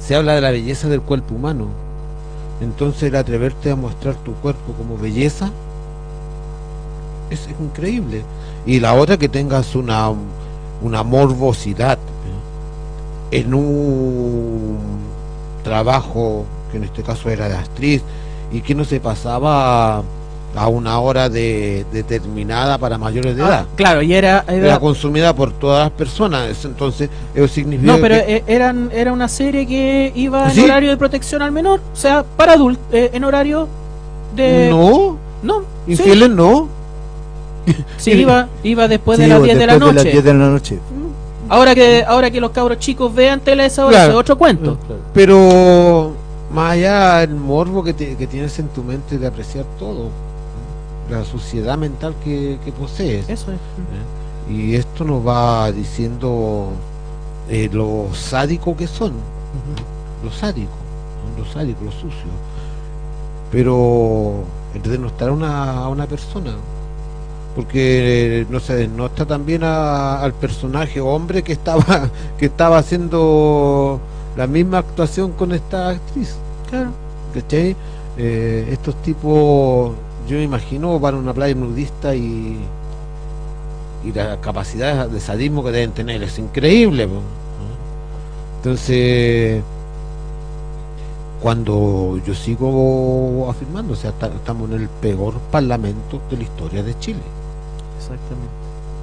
[0.00, 1.68] Se habla de la belleza del cuerpo humano.
[2.60, 5.50] Entonces el atreverte a mostrar tu cuerpo como belleza
[7.30, 8.22] es, es increíble.
[8.64, 10.10] Y la otra que tengas una,
[10.82, 11.98] una morbosidad
[13.30, 13.38] ¿eh?
[13.40, 14.78] en un
[15.62, 18.02] trabajo que en este caso era de actriz
[18.52, 20.02] y que no se pasaba
[20.54, 23.66] a una hora de, determinada para mayores de Ah, edad.
[23.76, 26.64] claro, y era, era- Era consumida por todas las personas.
[26.64, 30.60] Entonces, eso significa No, pero que- eh, eran, era una serie que iba en ¿Sí?
[30.62, 33.68] horario de protección al menor, o sea, para adultos, en horario
[34.34, 34.68] de...
[34.70, 36.68] no, no, sí, infieles no.
[37.98, 40.04] sí, iba, iba después de las pues, 10 de la después noche.
[40.04, 40.78] las 10 de la noche.
[41.48, 44.12] Ahora que ahora que los cabros chicos vean tele a esa hora, Claro.
[44.12, 44.78] es otro cuento.
[45.14, 46.12] Pero
[46.52, 50.08] más allá el morbo que, te- que tienes en tu mente de apreciar todo,
[51.10, 53.28] la suciedad mental que, que posees.
[53.28, 53.58] Eso es.
[54.52, 56.68] Y esto nos va diciendo
[57.48, 59.12] eh, lo sádico que son,
[60.24, 60.70] lo sádico,
[61.36, 61.44] ¿no?
[61.44, 62.30] lo sádico, lo sucio.
[63.50, 66.52] Pero el denostar a una, a una persona,
[67.54, 74.00] porque eh, no se denota también a- al personaje hombre que estaba que estaba haciendo
[74.36, 76.34] la misma actuación con esta actriz.
[76.70, 76.90] Claro.
[77.32, 77.76] ¿Cachai?
[78.18, 79.92] Eh, estos tipos,
[80.26, 82.58] yo me imagino, van a una playa nudista y,
[84.04, 87.06] y la capacidad de sadismo que deben tener es increíble.
[87.08, 87.20] po.
[88.58, 89.62] Entonces,
[91.40, 96.82] cuando yo sigo afirmando, o sea, ta- estamos en el peor parlamento de la historia
[96.82, 97.20] de Chile.
[97.98, 98.50] Exactamente.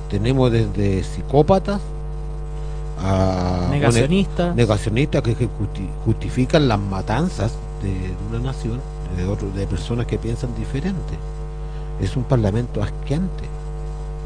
[0.09, 1.79] Tenemos desde psicópatas
[3.01, 4.53] a Negacionista.
[4.53, 8.79] negacionistas que que justi- justifican las matanzas de una nación,
[9.15, 11.13] de, otro- de personas que piensan diferente.
[12.01, 13.43] Es un parlamento asqueante,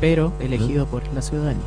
[0.02, 1.62] pero elegido por la ciudadanía.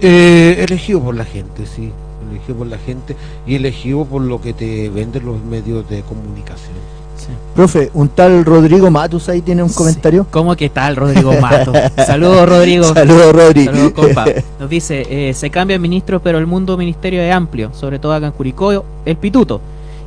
[0.00, 1.92] Eh, elegido por la gente, sí,
[2.30, 3.16] elegido por la gente
[3.46, 6.74] y elegido por lo que te venden los medios de comunicación.
[7.16, 7.28] Sí.
[7.54, 10.26] Profe, un tal Rodrigo Matus ahí tiene un comentario.
[10.32, 11.72] ¿Cómo que tal, Rodrigo Mato?
[12.04, 12.84] Saludos, Rodrigo.
[12.94, 13.64] Saludos, Rodri.
[13.66, 14.24] Saludos, compa.
[14.58, 18.26] Nos dice, eh, se cambian ministros, pero el mundo ministerio es amplio, sobre todo acá
[18.26, 19.60] en Curicó, el pituto,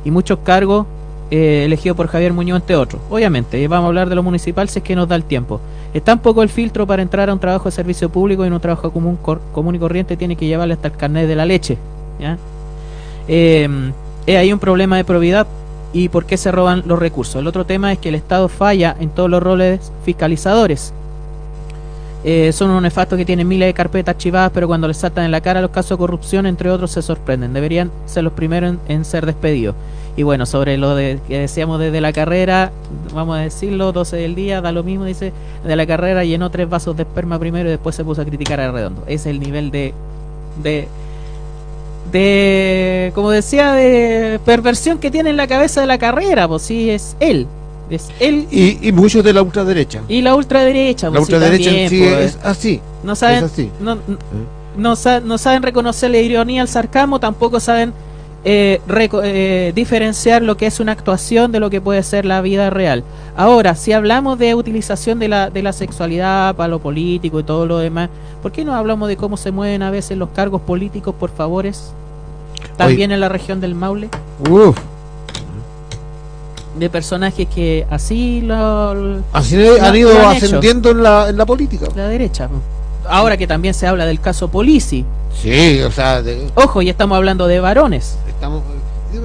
[0.04, 0.86] y muchos cargos
[1.30, 3.00] eh, elegidos por Javier Muñoz, entre otros.
[3.10, 5.60] Obviamente, eh, vamos a hablar de lo municipal si es que nos da el tiempo.
[5.94, 8.52] Es tan poco el filtro para entrar a un trabajo de servicio público y en
[8.52, 11.46] un trabajo común, cor- común y corriente tiene que llevarle hasta el carnet de la
[11.46, 11.78] leche.
[12.20, 12.36] ¿ya?
[13.28, 15.46] Hay un problema de probidad
[15.92, 17.36] y por qué se roban los recursos.
[17.36, 20.92] El otro tema es que el Estado falla en todos los roles fiscalizadores.
[22.24, 25.30] Eh, son unos nefastos que tienen miles de carpetas archivadas, pero cuando les saltan en
[25.30, 27.52] la cara los casos de corrupción, entre otros, se sorprenden.
[27.54, 29.74] Deberían ser los primeros en ser despedidos.
[30.18, 32.72] Y bueno, sobre lo de, que decíamos desde la carrera,
[33.14, 35.32] vamos a decirlo, 12 del día, da lo mismo, dice,
[35.64, 38.58] de la carrera llenó tres vasos de esperma primero y después se puso a criticar
[38.58, 39.02] a Redondo.
[39.06, 39.94] Ese es el nivel de,
[40.60, 40.88] de,
[42.12, 46.90] de, como decía, de perversión que tiene en la cabeza de la carrera, pues sí,
[46.90, 47.46] es él.
[47.90, 50.02] Es él Y, y muchos de la ultraderecha.
[50.08, 51.06] y la ultraderecha.
[51.10, 52.18] La pues, sí, ultraderecha en sí pues.
[52.36, 52.80] es así.
[53.02, 53.70] No saben, así.
[53.80, 54.00] no, no-
[54.76, 57.92] no sa- no saben reconocer la ironía, el sarcasmo, tampoco saben
[58.44, 58.80] eh,
[59.24, 63.02] eh, diferenciar lo que es una actuación de lo que puede ser la vida real.
[63.36, 67.66] Ahora, si hablamos de utilización de la, de la sexualidad para lo político y todo
[67.66, 68.08] lo demás,
[68.42, 71.92] ¿por qué no hablamos de cómo se mueven a veces los cargos políticos por favores?
[72.76, 74.08] También en la región del Maule,
[74.48, 74.76] Uf,
[76.78, 81.86] de personajes que así lo, así Lo- han ido ascendiendo en la, en la política.
[81.96, 82.48] la derecha.
[83.08, 85.04] Ahora que también se habla del caso Polisi.
[85.40, 88.18] Sí, o sea, de- Ojo, y estamos hablando de varones.
[88.28, 88.62] estamos.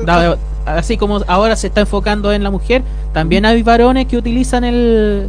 [0.05, 2.83] Da- así como ahora se está enfocando en la mujer,
[3.13, 5.27] también hay varones que utilizan el,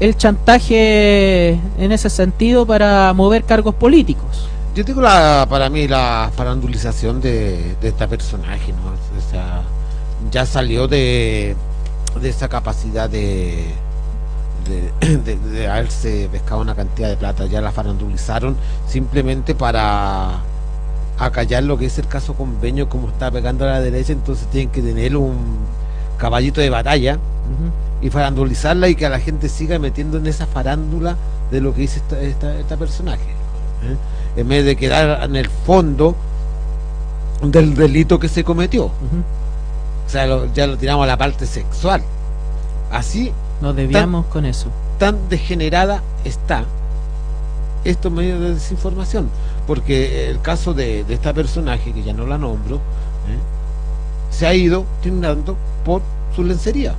[0.00, 4.48] el chantaje en ese sentido para mover cargos políticos.
[4.74, 8.90] Yo tengo la, para mí la farandulización de, de este personaje, ¿no?
[9.18, 9.62] O sea,
[10.30, 11.56] ya salió de,
[12.20, 13.66] de esa capacidad de,
[14.64, 18.56] de, de, de haberse pescado una cantidad de plata, ya la farandulizaron
[18.88, 20.40] simplemente para
[21.18, 24.70] acallar lo que es el caso convenio, como está pegando a la derecha, entonces tienen
[24.70, 25.36] que tener un
[26.18, 27.18] caballito de batalla
[28.00, 31.16] y farandulizarla y que a la gente siga metiendo en esa farándula
[31.50, 33.22] de lo que dice esta, esta, esta personaje.
[33.84, 33.96] ¿eh?
[34.40, 36.16] En vez de quedar en el fondo
[37.42, 38.84] del delito que se cometió.
[38.86, 38.90] O
[40.08, 42.02] sea, lo- ya lo tiramos a la parte sexual.
[42.90, 43.32] Así
[43.62, 44.66] Nos desviamos con eso.
[44.98, 46.64] tan degenerada está
[47.84, 49.30] estos medios de desinformación.
[49.66, 53.38] Porque el caso de, de esta personaje, que ya no la nombro, ¿eh?
[54.30, 56.02] se ha ido tildando por
[56.34, 56.94] su lencería.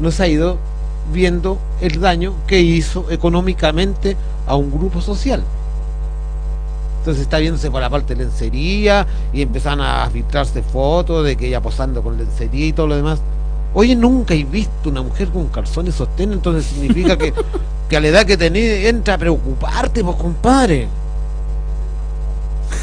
[0.00, 0.56] No se ha ido
[1.12, 5.42] viendo el daño que hizo económicamente a un grupo social.
[7.00, 11.48] Entonces está viéndose por la parte de lencería y empiezan a filtrarse fotos de que
[11.48, 13.20] ella posando con lencería y todo lo demás.
[13.78, 17.34] Oye, nunca he visto una mujer con calzones sostén, entonces significa que,
[17.90, 20.88] que a la edad que tenés entra a preocuparte, pues compadre.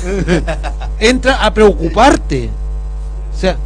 [0.99, 2.52] entra a preocuparte.
[3.36, 3.57] O sea,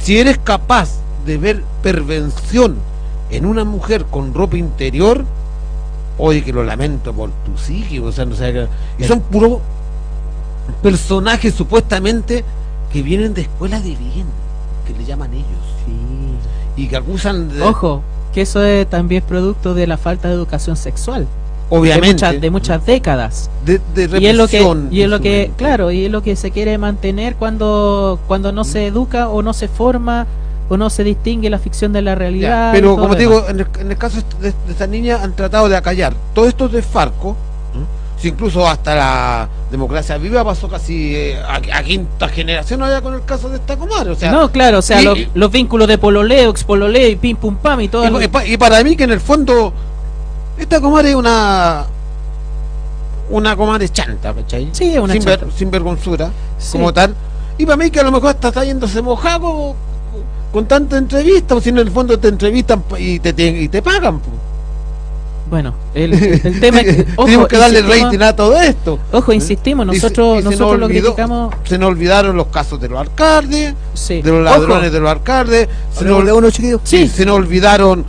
[0.00, 0.90] si eres capaz
[1.24, 2.76] de ver pervención
[3.30, 5.24] en una mujer con ropa interior,
[6.18, 8.68] oye, que lo lamento por tu psique, o sea, no sé,
[8.98, 9.60] y son puros
[10.82, 12.44] personajes supuestamente
[12.92, 14.26] que vienen de escuela de bien,
[14.86, 15.46] que le llaman ellos,
[16.76, 18.02] y que acusan de, Ojo,
[18.32, 21.26] que eso es también producto de la falta de educación sexual.
[21.70, 23.50] De obviamente, muchas, de muchas décadas.
[23.64, 26.36] de, de Y es lo que, y es lo que, claro, y es lo que
[26.36, 30.26] se quiere mantener cuando, cuando no se educa o no se forma
[30.68, 32.72] o no se distingue la ficción de la realidad.
[32.72, 35.68] pero como te digo, en el, en el caso de, de esta niña han tratado
[35.68, 37.36] de acallar todo esto de Farco.
[38.16, 43.14] Si incluso hasta la democracia viva pasó casi eh, a, a quinta generación allá con
[43.14, 45.88] el caso de esta comadre, o sea, no, claro, o sea, y- los, los vínculos
[45.88, 48.04] de pololeo, expololeo y pim pum pam y todo.
[48.04, 49.72] y, lo- para mí que en el fondo
[50.58, 51.84] esta comadre es una
[53.30, 54.68] una comadre chanta, ¿cachai?
[54.72, 55.46] Sí, una sin, chanta.
[55.56, 56.72] sin vergonzura, Sí.
[56.72, 57.14] como tal.
[57.58, 59.74] Y para mí que a lo mejor hasta está yéndose mojado
[60.52, 63.82] con tanta entrevista, o si en el fondo te entrevistan y te, te- y te
[63.82, 64.18] pagan.
[64.20, 64.28] po.
[65.50, 66.12] Bueno, el,
[66.44, 68.98] el tema es que, ojo, Tenemos que darle rating a todo esto.
[69.12, 71.54] Ojo, insistimos, Y se- nosotros, se nos nosotros lo olvidó- criticamos.
[71.64, 74.22] Se nos olvidaron los casos de los alcaldes, Sí.
[74.22, 76.48] de los Ojo, ladrones de los alcaldes, se nos, de uno,
[76.82, 78.04] sí, se nos olvidaron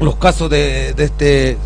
[0.00, 1.58] los casos de, de este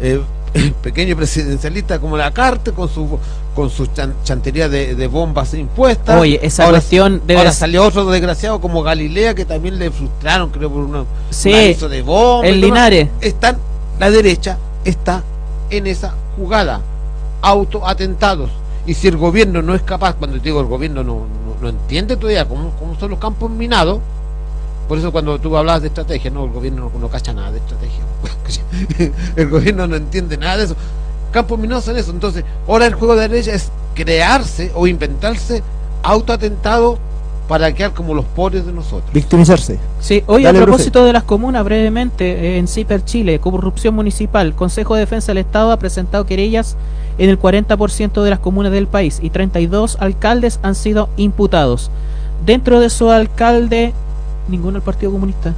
[0.00, 0.20] eh,
[0.82, 3.18] pequeño presidencialista como la Carte con su
[3.54, 6.20] con su chan- chantería de, de bombas impuestas.
[6.20, 10.50] Oye, esa ahora, cuestión debe ahora salió otro desgraciado como Galilea que también le frustraron,
[10.50, 12.50] creo, por una, Sí, un aviso de bombas.
[12.50, 12.60] el.
[12.60, 13.08] Linares.
[13.20, 13.56] Están,
[13.98, 15.22] la derecha está
[15.70, 16.80] en esa jugada,
[17.42, 18.50] autoatentados.
[18.86, 22.16] Y si el gobierno no es capaz, cuando digo el gobierno no, no, no entiende
[22.16, 24.00] todavía cómo, cómo son los campos minados,
[24.88, 27.58] por eso cuando tú hablabas de estrategia, no, el gobierno no, no cacha nada de
[27.58, 28.04] estrategia.
[29.36, 30.76] el gobierno no entiende nada de eso.
[31.32, 32.10] Campos minados son eso.
[32.10, 35.62] Entonces, ahora el juego de la derecha es crearse o inventarse
[36.02, 36.98] autoatentados
[37.48, 39.12] para quedar como los pobres de nosotros.
[39.12, 39.78] Victimizarse.
[40.00, 40.72] Sí, hoy Dale, a profe.
[40.72, 45.38] propósito de las comunas, brevemente, eh, en CIPER Chile, corrupción municipal, Consejo de Defensa del
[45.38, 46.76] Estado ha presentado querellas
[47.18, 51.90] en el 40% de las comunas del país y 32 alcaldes han sido imputados.
[52.44, 53.92] Dentro de su alcalde,
[54.48, 55.54] ninguno del Partido Comunista.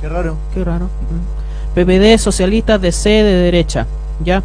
[0.00, 0.36] Qué raro.
[0.52, 0.88] Qué raro.
[1.74, 3.86] PPD, socialistas de C, de derecha.
[4.24, 4.42] ¿Ya?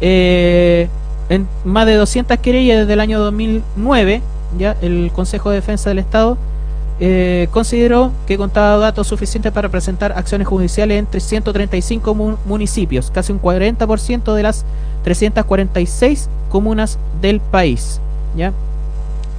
[0.00, 0.88] Eh,
[1.28, 4.20] en más de 200 querellas desde el año 2009,
[4.58, 4.76] ¿ya?
[4.82, 6.36] El Consejo de Defensa del Estado
[6.98, 13.32] eh, consideró que contaba datos suficientes para presentar acciones judiciales en 335 mu- municipios, casi
[13.32, 14.64] un 40% de las
[15.04, 18.00] 346 comunas del país.
[18.36, 18.52] ¿Ya?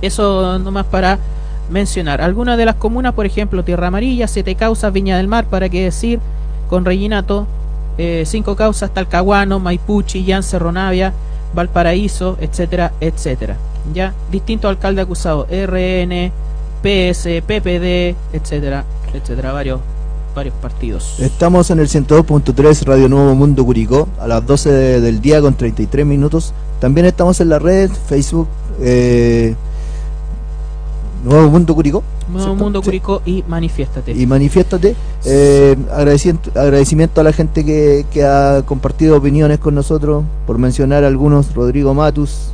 [0.01, 1.19] Eso nomás para
[1.69, 2.21] mencionar.
[2.21, 5.83] Algunas de las comunas, por ejemplo, Tierra Amarilla, Siete Causas, Viña del Mar, para qué
[5.83, 6.19] decir,
[6.69, 7.45] con Reginato,
[7.97, 11.13] eh, Cinco Causas, Talcahuano, Maipú, Chillán, Cerro Navia,
[11.53, 13.57] Valparaíso, etcétera, etcétera.
[13.93, 16.31] Ya, distintos alcaldes acusados, RN,
[16.81, 19.79] PS, PPD, etcétera, etcétera, varios,
[20.35, 21.19] varios partidos.
[21.19, 25.55] Estamos en el 102.3 Radio Nuevo Mundo Curicó a las 12 de- del día con
[25.55, 26.53] 33 minutos.
[26.79, 28.47] También estamos en la red, Facebook,
[28.79, 29.55] eh,
[31.23, 32.03] Nuevo Mundo Curicó.
[32.30, 32.64] Nuevo ¿cierto?
[32.64, 32.85] Mundo Sí.
[32.85, 34.11] Curicó y manifiéstate.
[34.11, 34.95] Y manifiéstate.
[35.26, 41.03] Eh, agradecimiento, agradecimiento a la gente que, que ha compartido opiniones con nosotros, por mencionar
[41.03, 42.52] algunos, Rodrigo Matus,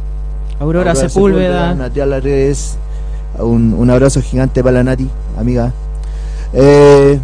[0.60, 1.89] Aurora, Aurora Sepúlveda,
[2.19, 2.77] Redes,
[3.39, 5.07] un, un abrazo gigante para la Nati,
[5.38, 5.72] amiga.
[6.53, 7.19] Eh,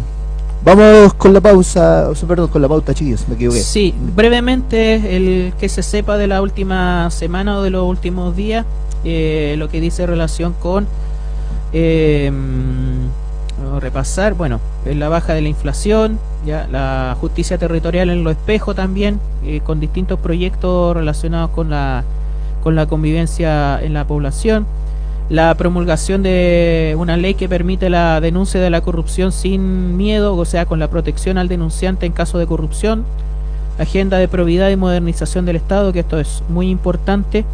[0.64, 3.60] vamos con la pausa, perdón, con la pauta, chicos, me equivoqué.
[3.60, 8.64] Sí, brevemente, el que se sepa de la última semana o de los últimos días,
[9.04, 10.86] eh, lo que dice relación con
[11.74, 12.30] a
[13.80, 18.74] repasar, bueno, en la baja de la inflación, ya la justicia territorial en lo espejo
[18.74, 22.04] también, eh, con distintos proyectos relacionados con la
[22.64, 24.66] con la convivencia en la población,
[25.28, 30.44] la promulgación de una ley que permite la denuncia de la corrupción sin miedo, o
[30.46, 33.04] sea, con la protección al denunciante en caso de corrupción,
[33.78, 37.44] agenda de probidad y modernización del Estado, que esto es muy importante,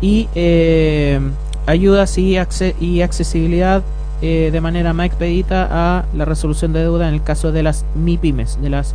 [0.00, 1.20] y eh,
[1.66, 3.82] ayudas y, acce- y accesibilidad
[4.20, 7.84] eh, de manera más expedita a la resolución de deuda en el caso de las
[7.94, 8.94] MIPIMES, de las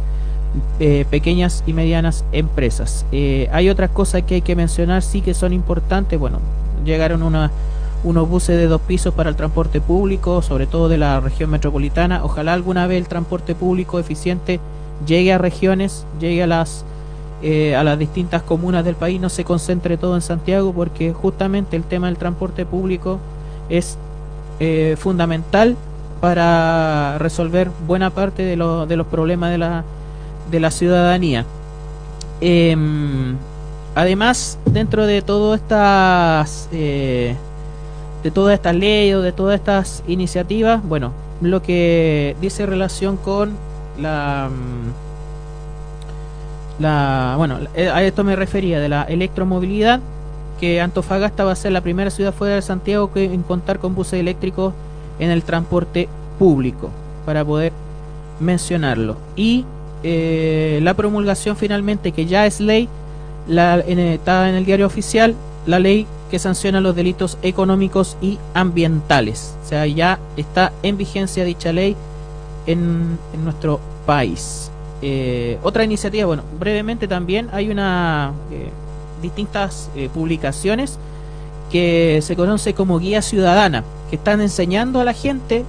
[0.79, 3.05] eh, pequeñas y medianas empresas.
[3.11, 6.17] Eh, hay otras cosas que hay que mencionar, sí que son importantes.
[6.17, 6.39] Bueno,
[6.85, 7.51] llegaron una,
[8.03, 12.23] unos buses de dos pisos para el transporte público, sobre todo de la región metropolitana.
[12.23, 14.59] Ojalá alguna vez el transporte público eficiente
[15.05, 16.85] llegue a regiones, llegue a las
[17.41, 21.75] eh, a las distintas comunas del país, no se concentre todo en Santiago, porque justamente
[21.75, 23.19] el tema del transporte público
[23.69, 23.97] es
[24.59, 25.75] eh, fundamental
[26.21, 29.83] para resolver buena parte de, lo- de los problemas de la,
[30.49, 31.45] de la ciudadanía.
[32.41, 33.35] Em,
[33.95, 37.35] además, dentro de todas estas eh,
[38.23, 41.11] de todas estas leyes o de todas estas iniciativas, bueno,
[41.41, 43.51] lo que dice relación con
[43.99, 45.06] la mm,
[46.79, 49.99] la bueno, eh, a esto me refería de la electromovilidad
[50.59, 53.95] que Antofagasta va a ser la primera ciudad fuera de Santiago que en contar con
[53.95, 54.73] buses eléctricos
[55.19, 56.07] en el transporte
[56.39, 56.89] público
[57.25, 57.73] para poder
[58.39, 59.17] mencionarlo.
[59.35, 59.65] Y
[60.03, 62.87] eh, la promulgación finalmente que ya es ley
[63.47, 65.35] la, está en el diario oficial
[65.65, 69.55] la ley que sanciona los delitos económicos y ambientales.
[69.63, 71.95] O sea ya está en vigencia dicha ley
[72.65, 74.71] en nuestro país
[75.01, 78.69] Eh, otra iniciativa bueno brevemente también hay una eh,
[79.21, 80.97] distintas eh, publicaciones
[81.71, 85.63] que se conoce como guía ciudadana que están enseñando a la gente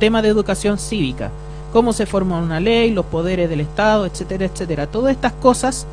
[0.00, 1.30] temas de educación cívica
[1.72, 4.86] cómo se forma una ley, los poderes del Estado, etcétera, etcétera.
[4.86, 5.86] Todas estas cosas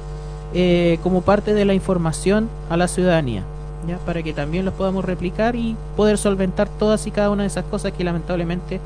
[0.53, 3.43] eh, como parte de la información a la ciudadanía,
[3.87, 3.97] ¿ya?
[3.99, 7.65] para que también los podamos replicar y poder solventar todas y cada una de esas
[7.65, 8.79] cosas que lamentablemente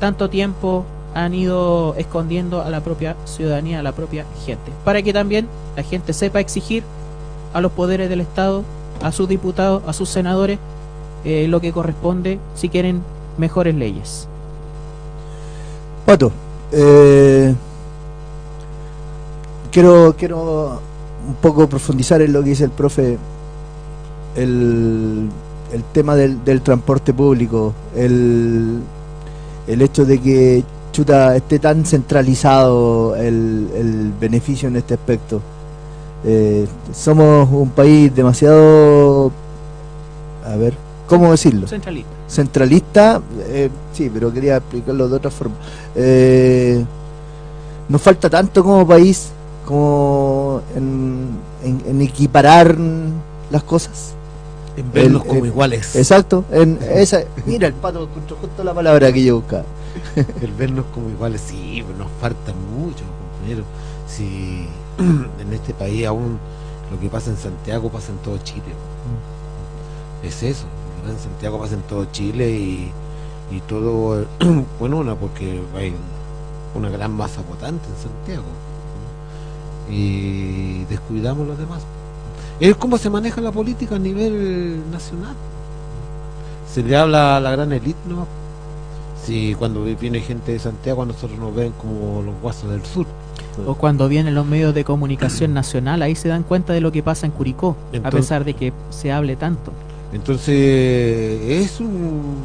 [0.00, 0.84] tanto tiempo
[1.14, 5.82] han ido escondiendo a la propia ciudadanía, a la propia gente, para que también la
[5.82, 6.82] gente sepa exigir
[7.52, 8.62] a los poderes del Estado,
[9.02, 10.58] a sus diputados, a sus senadores,
[11.24, 13.02] eh, lo que corresponde si quieren
[13.38, 14.28] mejores leyes.
[16.06, 16.30] Pato,
[16.72, 17.54] eh,
[19.70, 20.80] quiero, quiero
[21.26, 23.18] un poco profundizar en lo que dice el profe,
[24.36, 25.28] el,
[25.72, 28.80] el tema del, del transporte público, el,
[29.66, 30.64] el hecho de que
[30.98, 35.40] chuta esté tan centralizado el, el beneficio en este aspecto.
[36.24, 39.30] Eh, somos un país demasiado,
[40.44, 40.74] a ver,
[41.06, 41.68] ¿cómo decirlo?
[41.68, 42.10] Centralista.
[42.26, 45.54] centralista, eh, sí, pero quería explicarlo de otra forma.
[45.94, 46.84] Eh,
[47.88, 49.28] nos falta tanto como país,
[49.64, 51.28] como en,
[51.62, 52.76] en- en equiparar
[53.52, 54.14] las cosas.
[54.76, 55.94] En vernos El- como el- iguales.
[55.94, 59.62] Exacto, en esa, mira el pato encontró justo la palabra que yo buscaba.
[60.42, 63.64] El vernos como iguales, sí, nos falta mucho, compañero.
[64.06, 66.38] Si en este país aún
[66.90, 68.62] lo que pasa en Santiago pasa en todo Chile.
[70.22, 72.92] Es eso, lo que pasa en Santiago pasa en todo Chile y,
[73.50, 74.26] y todo,
[74.80, 75.94] bueno, una porque hay
[76.74, 78.46] una gran masa votante en Santiago.
[79.90, 81.82] Y descuidamos los demás.
[82.60, 85.34] Es como se maneja la política a nivel nacional.
[86.72, 88.26] Se le habla a la gran élite, ¿no?
[89.24, 93.06] Si cuando viene gente de Santiago nosotros nos ven como los guasos del sur.
[93.66, 97.02] O cuando vienen los medios de comunicación nacional, ahí se dan cuenta de lo que
[97.02, 99.72] pasa en Curicó, a pesar de que se hable tanto.
[100.12, 102.36] Entonces es un,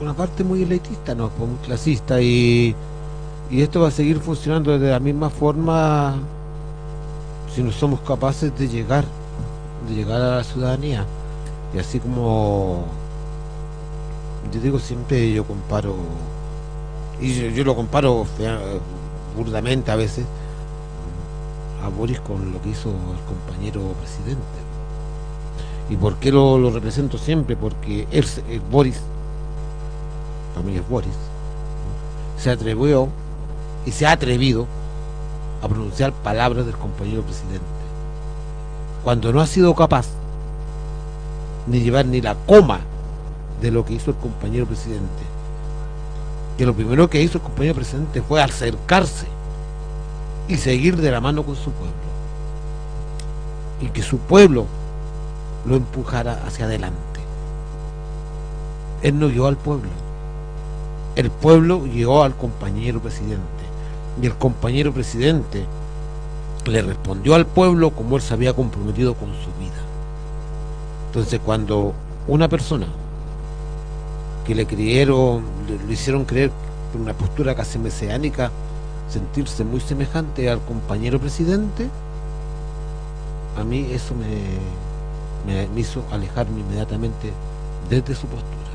[0.00, 1.28] una parte muy elitista, ¿no?
[1.30, 2.74] Pues, muy clasista y,
[3.50, 6.14] y esto va a seguir funcionando de la misma forma
[7.54, 9.04] si no somos capaces de llegar,
[9.88, 11.04] de llegar a la ciudadanía.
[11.74, 12.84] Y así como
[14.52, 15.94] yo digo siempre yo comparo
[17.20, 18.58] y yo, lo comparo fea-
[19.36, 20.24] burdamente a veces
[21.84, 24.42] a Boris con lo que hizo el compañero presidente.
[25.88, 27.56] ¿Y por qué lo, lo represento siempre?
[27.56, 29.00] Porque él, eh, Boris,
[30.54, 31.14] para es Boris,
[32.38, 33.08] se atrevió
[33.86, 34.66] y se ha atrevido
[35.62, 37.60] a pronunciar palabras del compañero presidente.
[39.04, 40.06] Cuando no ha sido capaz
[41.66, 42.80] ni llevar ni la coma
[43.60, 45.22] de lo que hizo el compañero presidente.
[46.56, 49.26] Que lo primero que hizo el compañero presidente fue acercarse
[50.48, 51.94] y seguir de la mano con su pueblo.
[53.80, 54.66] Y que su pueblo
[55.64, 56.98] lo empujara hacia adelante.
[59.02, 59.88] Él no guió al pueblo.
[61.16, 63.40] El pueblo guió al compañero presidente.
[64.20, 65.64] Y el compañero presidente
[66.66, 69.80] le respondió al pueblo como él se había comprometido con su vida.
[71.06, 71.94] Entonces cuando
[72.28, 72.86] una persona
[74.50, 75.44] que le creyeron,
[75.86, 76.50] le, hicieron creer
[76.90, 78.50] por una postura casi mesiánica,
[79.08, 81.88] sentirse muy semejante al compañero presidente,
[83.56, 87.30] a mí eso me, me, hizo alejarme inmediatamente
[87.88, 88.72] desde su postura.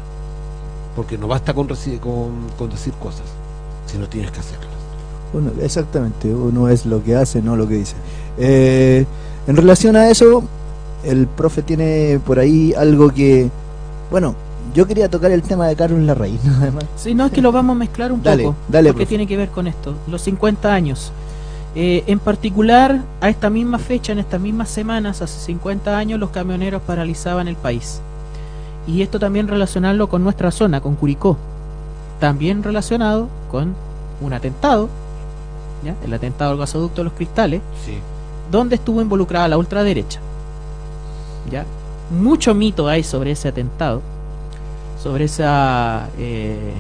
[0.96, 3.26] Porque no basta con, con, con decir cosas,
[3.86, 4.70] sino tienes que hacerlas.
[5.34, 7.96] Bueno, exactamente, uno es lo que hace, no lo que dice.
[8.38, 9.06] Eh,
[9.46, 10.42] en relación a eso,
[11.04, 13.50] el profe tiene por ahí algo que,
[14.10, 14.36] bueno,
[14.74, 16.86] yo quería tocar el tema de Carlos Larraín, nada más.
[16.96, 18.56] Sí, no, es que lo vamos a mezclar un Dale, poco.
[18.68, 19.10] dale, porque profe.
[19.10, 19.96] tiene que ver con esto.
[20.08, 21.12] Los 50 años.
[21.76, 26.30] Eh, en particular, a esta misma fecha, en estas mismas semanas, hace 50 años, los
[26.30, 28.00] camioneros paralizaban el país.
[28.88, 31.38] Y esto también relacionarlo con nuestra zona, con Curicó.
[32.20, 33.76] También relacionado con
[34.22, 34.88] un atentado,
[35.84, 35.96] ¿ya?
[36.06, 37.98] el atentado al gasoducto de los cristales, Sí.
[38.52, 40.20] donde estuvo involucrada la ultraderecha.
[41.52, 41.66] ¿Ya?
[42.10, 44.02] Mucho mito hay sobre ese atentado,
[45.06, 46.74] sobre esa, eh,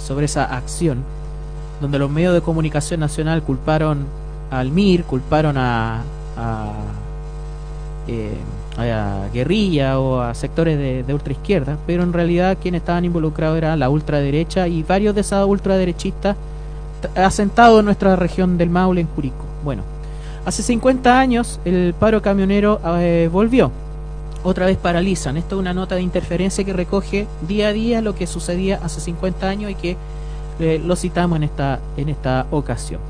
[0.00, 1.04] sobre esa acción,
[1.80, 4.06] donde los medios de comunicación nacional culparon
[4.50, 6.02] al MIR, culparon a,
[6.36, 6.72] a,
[8.08, 8.34] eh,
[9.32, 13.88] guerrilla o a sectores de, de ultraizquierda, pero en realidad quienes estaban involucrados era la
[13.88, 16.36] ultraderecha y varios de esas ultraderechistas
[17.14, 19.44] asentados en nuestra región del Maule, en Curicó.
[19.62, 19.84] Bueno,
[20.44, 23.70] Hace 50 años el paro camionero eh, volvió.
[24.44, 25.36] Otra vez paralizan.
[25.36, 29.00] Esto es una nota de interferencia que recoge día a día lo que sucedía hace
[29.00, 29.96] 50 años y que
[30.60, 33.00] eh, lo citamos en esta, en esta ocasión.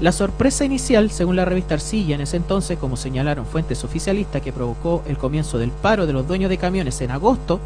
[0.00, 4.52] La sorpresa inicial, según la revista Arcilla, en ese entonces, como señalaron fuentes oficialistas, que
[4.52, 7.58] provocó el comienzo del paro de los dueños de camiones en agosto,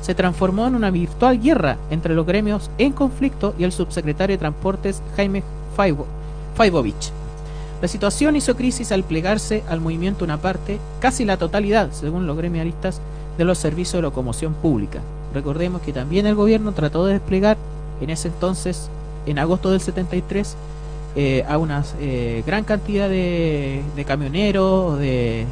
[0.00, 4.38] se transformó en una virtual guerra entre los gremios en conflicto y el subsecretario de
[4.38, 5.42] Transportes Jaime
[5.76, 6.06] Faibo-
[6.54, 7.10] Faibovich.
[7.82, 12.36] La situación hizo crisis al plegarse al movimiento una parte, casi la totalidad, según los
[12.36, 13.00] gremialistas,
[13.36, 15.00] de los servicios de locomoción pública.
[15.34, 17.56] Recordemos que también el gobierno trató de desplegar
[18.00, 18.88] en ese entonces,
[19.26, 20.54] en agosto del 73,
[21.16, 25.46] eh, a una eh, gran cantidad de, camioneros, de eh,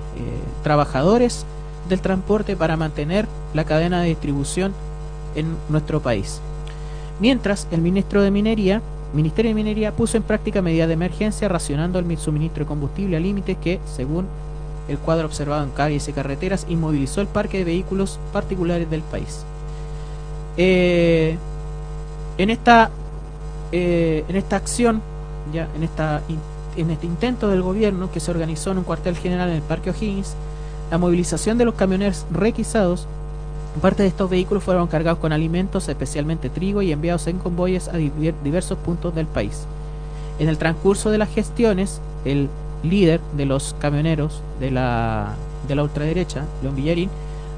[0.63, 1.45] trabajadores
[1.89, 4.73] del transporte para mantener la cadena de distribución
[5.35, 6.41] en nuestro país.
[7.19, 8.83] Mientras el ministro de Minería,
[9.13, 13.21] Ministerio de Minería puso en práctica medidas de emergencia racionando el suministro de combustible a
[13.21, 14.27] límites que, según
[14.89, 19.45] el cuadro observado en calles y carreteras, inmovilizó el parque de vehículos particulares del país.
[20.57, 21.37] Eh,
[22.39, 22.91] en esta
[23.73, 25.03] eh, en esta acción,
[25.53, 26.23] ya en esta
[26.77, 29.91] en este intento del gobierno que se organizó en un cuartel general en el Parque
[29.91, 30.35] O'Higgins,
[30.91, 33.07] la movilización de los camioneros requisados
[33.81, 37.93] Parte de estos vehículos fueron cargados con alimentos, especialmente trigo, y enviados en convoyes a
[37.93, 39.65] diver- diversos puntos del país.
[40.39, 42.49] En el transcurso de las gestiones, el
[42.83, 45.35] líder de los camioneros de la,
[45.69, 47.11] de la ultraderecha, León Villarín,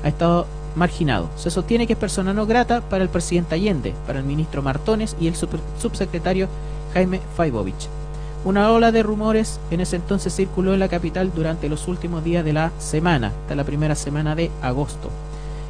[0.04, 1.28] ha estado marginado.
[1.36, 5.16] Se sostiene que es persona no grata para el presidente Allende, para el ministro Martones
[5.20, 6.48] y el subsecretario
[6.92, 7.88] Jaime Faibovich.
[8.44, 12.44] Una ola de rumores en ese entonces circuló en la capital durante los últimos días
[12.44, 15.08] de la semana, hasta la primera semana de agosto.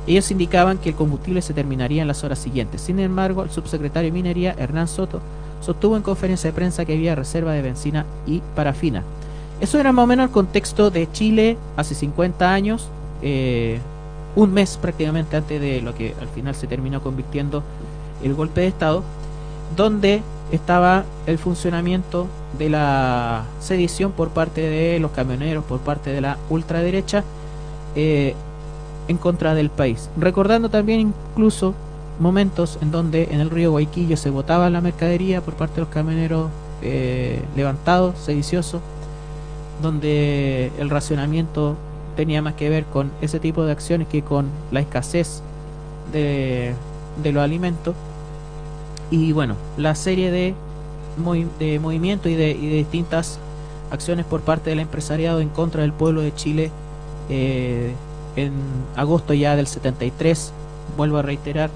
[0.06, 2.80] Ellos indicaban que el combustible se terminaría en las horas siguientes.
[2.80, 5.20] Sin embargo, el subsecretario de Minería, Hernán Soto,
[5.60, 9.04] sostuvo en conferencia de prensa que había reserva de benzina y parafina.
[9.60, 12.88] Eso era más o menos el contexto de Chile hace 50 años,
[13.22, 13.78] eh,
[14.34, 17.62] un mes prácticamente antes de lo que al final se terminó convirtiendo
[18.24, 19.04] el golpe de Estado,
[19.76, 22.26] donde estaba el funcionamiento
[22.58, 27.22] de la sedición por parte de los camioneros, por parte de la ultraderecha,
[27.94, 28.34] eh,
[29.08, 30.08] en contra del país.
[30.16, 31.74] Recordando también incluso
[32.20, 35.88] momentos en donde en el río Guayquillo se botaba la mercadería por parte de los
[35.88, 36.50] camioneros
[36.82, 38.80] eh, levantados, sediciosos,
[39.80, 41.76] donde el racionamiento
[42.16, 45.42] tenía más que ver con ese tipo de acciones que con la escasez
[46.12, 46.74] de,
[47.22, 47.94] de los alimentos.
[49.10, 50.54] Y bueno, la serie de,
[51.58, 53.38] de movimientos y de, y de distintas
[53.90, 56.70] acciones por parte del empresariado en contra del pueblo de Chile
[57.28, 57.92] eh,
[58.36, 58.52] en
[58.96, 60.52] agosto ya del 73,
[60.96, 61.70] vuelvo a reiterar,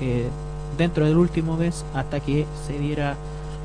[0.00, 0.28] eh,
[0.76, 3.16] dentro del último mes hasta que se diera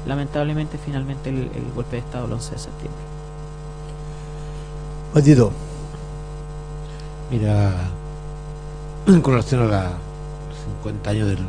[0.06, 3.02] lamentablemente finalmente el, golpe de Estado el 11 de septiembre.
[5.14, 5.52] Patito,
[7.32, 7.74] Mira,
[9.06, 11.40] con relación a los 50 años del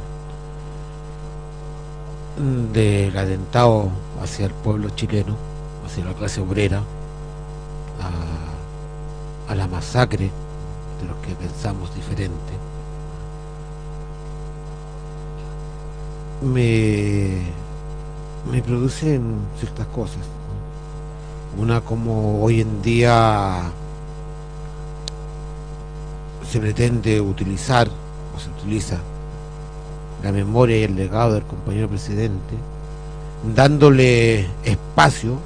[2.72, 3.90] del atentado
[4.22, 5.34] hacia el pueblo chileno,
[5.84, 6.82] hacia la clase obrera,
[8.00, 10.30] a, a la masacre
[11.00, 12.52] de los que pensamos diferente,
[16.42, 17.42] me,
[18.50, 20.20] me producen ciertas cosas.
[21.56, 23.62] Una como hoy en día
[26.48, 27.88] se pretende utilizar
[28.36, 28.98] o se utiliza
[30.22, 32.54] la memoria y el legado del compañero presidente,
[33.54, 35.38] dándole espacio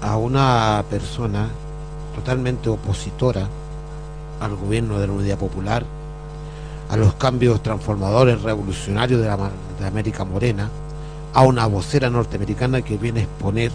[0.00, 1.48] a una persona
[2.14, 3.48] totalmente opositora
[4.44, 5.84] al gobierno de la Unidad Popular,
[6.90, 9.36] a los cambios transformadores revolucionarios de la,
[9.78, 10.68] de América Morena,
[11.34, 13.72] a una vocera norteamericana que viene a exponer,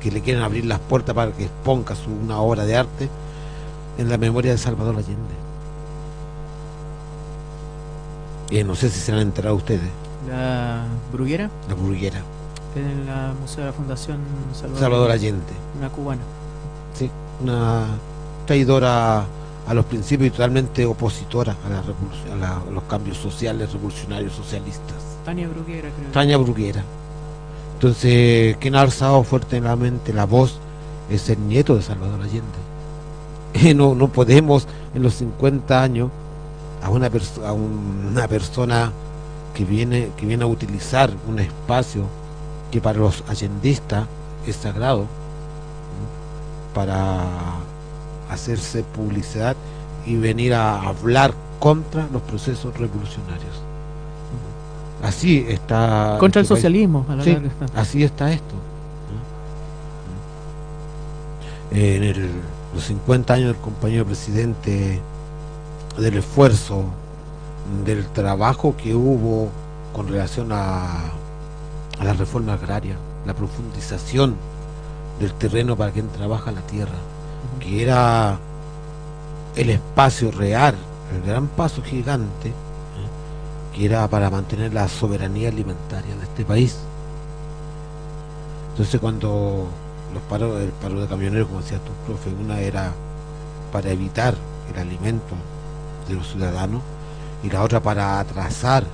[0.00, 3.08] que le quieren abrir las puertas para que exponga su, una obra de arte
[3.98, 5.34] en la memoria de Salvador Allende.
[8.50, 9.88] Y no sé si se han enterado ustedes,
[10.28, 12.20] La Bruguera, la burguera,
[12.74, 14.18] en el Museo de la Fundación
[14.52, 16.22] Salvador, Salvador Allende, una cubana.
[16.94, 17.10] sí,
[17.42, 17.86] una
[18.46, 19.24] traidora
[19.66, 23.72] a los principios y totalmente opositora a, la revolución- a la- a los cambios sociales,
[23.72, 24.96] revolucionarios, socialistas.
[25.24, 26.10] Tania Bruguera, creo.
[26.12, 26.82] Tania Bruguera.
[27.74, 30.58] Entonces, quien ha alzado fuertemente la voz
[31.10, 32.60] es el nieto de Salvador Allende.
[33.74, 36.10] No, no podemos en los 50 años
[36.82, 38.92] a una, perso- a una persona
[39.54, 42.04] que viene, que viene a utilizar un espacio
[42.70, 44.06] que para los allendistas
[44.46, 45.06] es sagrado
[46.74, 47.24] para
[48.30, 49.56] hacerse publicidad
[50.06, 53.62] y venir a hablar contra los procesos revolucionarios.
[55.02, 56.16] Así está.
[56.20, 57.50] Contra el este socialismo, a la Sí, larga.
[57.74, 58.54] así está esto.
[61.70, 62.30] En el-
[62.74, 65.00] los 50 años del compañero presidente,
[65.98, 66.84] del esfuerzo,
[67.84, 69.48] del trabajo que hubo
[69.92, 71.04] con relación a,
[71.98, 72.96] a la reforma agraria,
[73.26, 74.34] la profundización
[75.20, 76.94] del terreno para quien trabaja la tierra,
[77.60, 78.38] que era
[79.54, 80.74] el espacio real,
[81.14, 82.54] el gran paso gigante, ¿eh?
[83.74, 86.78] que era para mantener la soberanía alimentaria de este país.
[88.70, 89.68] Entonces cuando
[90.12, 92.92] los paros, el paro de camioneros, como decía tu profe, una era
[93.72, 94.34] para evitar
[94.72, 95.34] el alimento
[96.08, 96.82] de los ciudadanos
[97.42, 98.84] y la otra para atrasar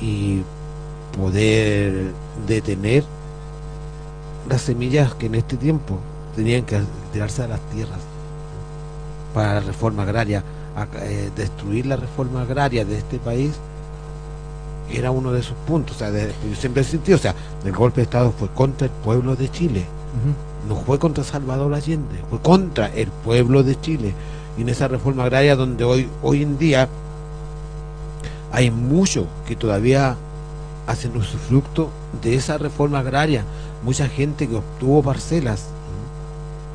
[0.00, 0.42] y
[1.16, 2.12] poder
[2.46, 3.04] detener
[4.48, 5.98] las semillas que en este tiempo
[6.34, 6.80] tenían que
[7.18, 7.98] tirarse a las tierras
[9.34, 10.44] para la reforma agraria,
[10.76, 13.54] a- eh, destruir la reforma agraria de este país
[14.88, 17.34] era uno de esos puntos, o sea, de- yo siempre he sentido, o sea,
[17.64, 20.68] el golpe de Estado fue contra el pueblo de Chile, Ujú.
[20.76, 24.14] no fue contra Salvador Allende, fue contra el pueblo de Chile.
[24.56, 26.88] Y en esa reforma agraria donde hoy, hoy en día
[28.52, 30.16] hay muchos que todavía
[30.86, 31.90] hacen usufructo
[32.22, 33.44] de esa reforma agraria,
[33.82, 35.66] mucha gente que obtuvo parcelas.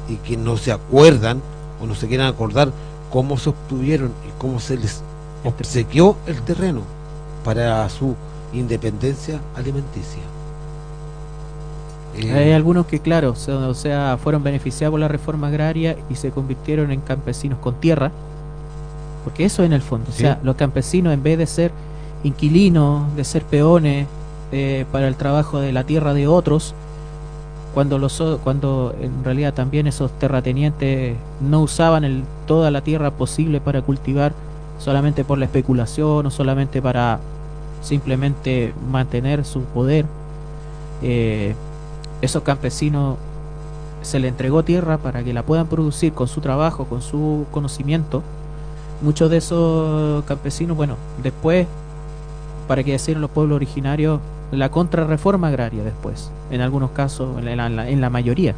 [0.08, 1.42] Y que no se acuerdan
[1.82, 2.72] o no se quieren acordar
[3.12, 5.02] cómo se obtuvieron y cómo se les
[5.44, 6.82] obsequió el terreno
[7.44, 8.16] para su
[8.54, 10.22] independencia alimenticia.
[12.16, 16.32] Eh, Hay algunos que, claro, o sea, fueron beneficiados por la reforma agraria y se
[16.32, 18.12] convirtieron en campesinos con tierra.
[19.24, 20.08] Porque eso en el fondo.
[20.12, 20.24] Sí.
[20.24, 21.72] O sea, los campesinos, en vez de ser
[22.24, 24.08] inquilinos, de ser peones
[24.52, 26.76] eh, para el trabajo de la tierra de otros,
[27.74, 33.62] cuando, los, cuando en realidad también esos terratenientes no usaban el, toda la tierra posible
[33.62, 34.34] para cultivar
[34.80, 37.20] solamente por la especulación o solamente para
[37.82, 40.06] simplemente mantener su poder.
[41.02, 41.56] Eh,
[42.22, 43.18] esos campesinos
[44.02, 48.22] se le entregó tierra para que la puedan producir con su trabajo, con su conocimiento.
[49.02, 51.68] Muchos de esos campesinos, bueno, después,
[52.68, 54.20] para que decir los pueblos originarios,
[54.58, 58.56] la contrarreforma agraria después, en algunos casos, en la, en la- en la mayoría,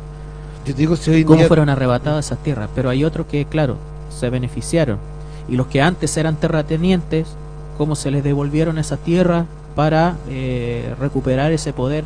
[0.66, 2.70] yo digo, si cómo día- fueron arrebatadas esas tierras.
[2.74, 3.78] Pero hay otros que, claro,
[4.10, 4.98] se beneficiaron.
[5.48, 7.28] Y los que antes eran terratenientes,
[7.78, 9.46] cómo se les devolvieron esas tierras
[9.76, 12.04] para eh, recuperar ese poder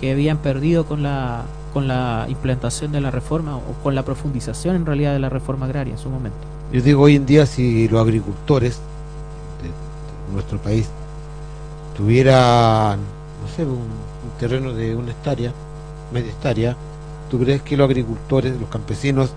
[0.00, 1.42] que habían perdido con la
[1.72, 5.66] con la implantación de la reforma o con la profundización en realidad de la reforma
[5.66, 6.36] agraria en su momento.
[6.72, 8.80] Yo digo, hoy en día si los agricultores
[9.62, 10.88] de nuestro país
[11.96, 15.52] tuvieran, no sé, un, un terreno de una hectárea,
[16.12, 16.76] media hectárea,
[17.30, 19.30] ¿tú crees que los agricultores, los campesinos,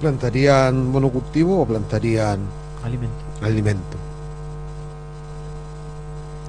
[0.00, 2.38] plantarían monocultivo o plantarían
[2.84, 3.14] Alimento.
[3.42, 3.96] alimento?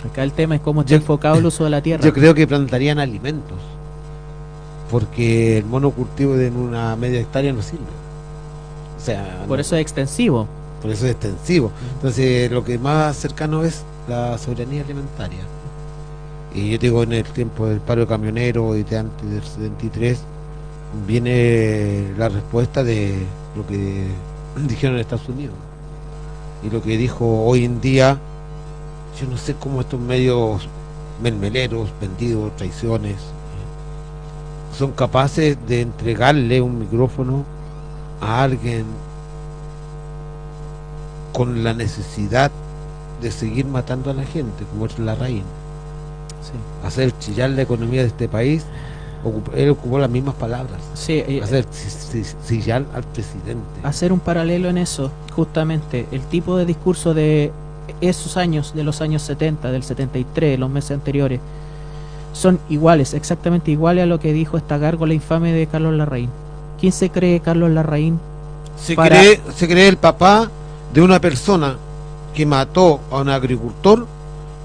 [0.10, 2.04] Acá el tema es cómo está Yo- enfocado el uso de la tierra.
[2.04, 3.58] Yo creo que plantarían alimentos,
[4.90, 7.84] porque el monocultivo de una media hectárea no sirve.
[8.98, 10.48] O sea, Por no- eso es extensivo.
[10.82, 11.72] por eso es extensivo.
[11.96, 15.40] Entonces, lo que más cercano es la soberanía alimentaria.
[16.54, 20.20] Y yo digo, en el tiempo del paro camionero y de antes del 73,
[21.08, 23.26] viene la respuesta de
[23.56, 24.08] lo que
[24.68, 25.56] dijeron en Estados Unidos.
[26.64, 28.18] Y lo que dijo hoy en día,
[29.20, 30.68] yo no sé cómo estos medios
[31.24, 33.16] mermeleros, vendidos, traiciones,
[34.78, 37.46] son capaces de entregarle un micrófono
[38.20, 38.86] a alguien
[41.34, 42.52] con la necesidad
[43.22, 45.44] de seguir matando a la gente, como es la raíz,
[46.42, 46.88] Sí.
[46.88, 48.66] hacer chillar la economía de este país,
[49.24, 53.62] ocup- él ocupó las mismas palabras, Sí, eh, hacer chi- chi- chillar al presidente.
[53.84, 57.52] hacer un paralelo en eso, justamente, el tipo de discurso de
[58.02, 61.40] esos años, de los años 70, del 73, los meses anteriores,
[62.34, 66.30] son iguales, exactamente iguales a lo que dijo esta gárgola infame de Carlos Larraín.
[66.80, 68.20] ¿Quién se cree Carlos Larraín?
[68.82, 70.50] Se, para- cree, se cree el papá
[70.94, 71.76] de una persona
[72.34, 74.06] que mató a un agricultor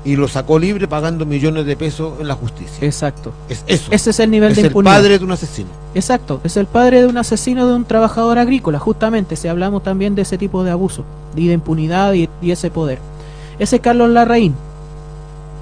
[0.05, 2.79] y lo sacó libre pagando millones de pesos en la justicia.
[2.87, 3.33] Exacto.
[3.49, 3.91] Es eso.
[3.91, 4.95] Ese es el nivel Es de el impunidad.
[4.95, 5.69] padre de un asesino.
[5.97, 10.15] Exacto, es el padre de un asesino de un trabajador agrícola, justamente, si hablamos también
[10.15, 13.01] de ese tipo de abuso, y de impunidad y, y ese poder.
[13.59, 14.55] Ese es Carlos Larraín,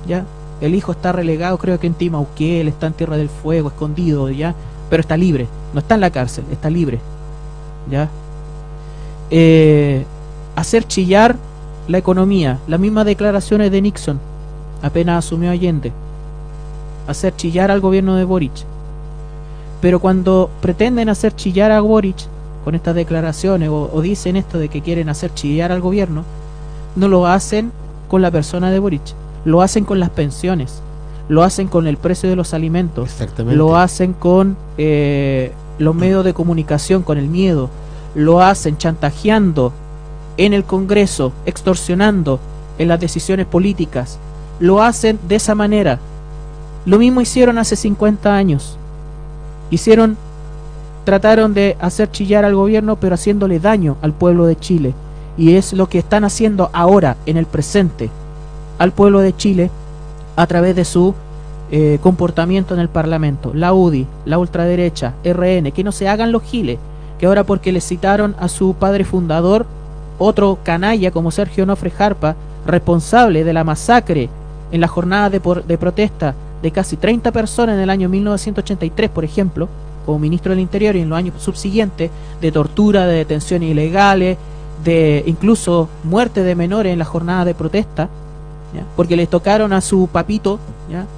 [0.06, 0.24] ¿ya?
[0.60, 4.54] El hijo está relegado, creo que en Timauquel, está en Tierra del Fuego, escondido, ¿ya?
[4.90, 6.98] Pero está libre, no está en la cárcel, está libre,
[7.90, 8.10] ¿ya?
[9.30, 10.04] Eh,
[10.54, 11.36] hacer chillar
[11.88, 14.18] la economía, las mismas declaraciones de Nixon,
[14.82, 15.92] apenas asumió Allende.
[17.06, 18.52] Hacer chillar al gobierno de Boric.
[19.80, 22.16] Pero cuando pretenden hacer chillar a Boric
[22.64, 26.24] con estas declaraciones o, o dicen esto de que quieren hacer chillar al gobierno,
[26.96, 27.72] no lo hacen
[28.08, 29.02] con la persona de Boric,
[29.44, 30.80] lo hacen con las pensiones,
[31.28, 33.10] lo hacen con el precio de los alimentos,
[33.44, 37.68] lo hacen con eh, los medios de comunicación, con el miedo,
[38.14, 39.72] lo hacen chantajeando
[40.36, 42.40] en el Congreso, extorsionando
[42.78, 44.18] en las decisiones políticas,
[44.60, 45.98] lo hacen de esa manera.
[46.86, 48.76] Lo mismo hicieron hace 50 años.
[49.70, 50.16] Hicieron,
[51.04, 54.94] trataron de hacer chillar al gobierno, pero haciéndole daño al pueblo de Chile.
[55.36, 58.10] Y es lo que están haciendo ahora, en el presente,
[58.78, 59.70] al pueblo de Chile,
[60.36, 61.14] a través de su
[61.70, 63.52] eh, comportamiento en el Parlamento.
[63.54, 66.78] La UDI, la ultraderecha, RN, que no se hagan los giles,
[67.18, 69.66] que ahora porque le citaron a su padre fundador,
[70.18, 72.36] otro canalla como Sergio Nofre Jarpa,
[72.66, 74.28] responsable de la masacre
[74.72, 79.10] en la jornada de, por- de protesta de casi 30 personas en el año 1983,
[79.10, 79.68] por ejemplo,
[80.06, 82.10] como ministro del Interior y en los años subsiguientes,
[82.40, 84.38] de tortura, de detenciones ilegales,
[84.84, 88.08] de incluso muerte de menores en la jornada de protesta,
[88.96, 90.58] porque les tocaron a su papito.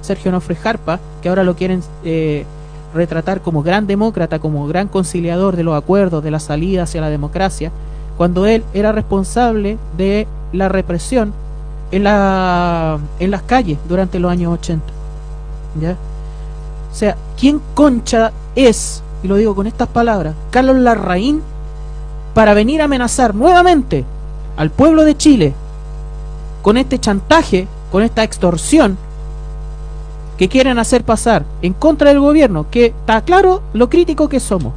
[0.01, 2.45] Sergio Nofre Jarpa, que ahora lo quieren eh,
[2.93, 7.09] retratar como gran demócrata, como gran conciliador de los acuerdos, de la salida hacia la
[7.09, 7.71] democracia,
[8.17, 11.33] cuando él era responsable de la represión
[11.91, 14.85] en, la, en las calles durante los años 80.
[15.79, 15.95] ¿ya?
[16.91, 21.41] O sea, ¿quién concha es, y lo digo con estas palabras, Carlos Larraín,
[22.33, 24.03] para venir a amenazar nuevamente
[24.57, 25.53] al pueblo de Chile
[26.61, 28.97] con este chantaje, con esta extorsión,
[30.37, 34.73] que quieren hacer pasar en contra del gobierno, que está claro lo crítico que somos,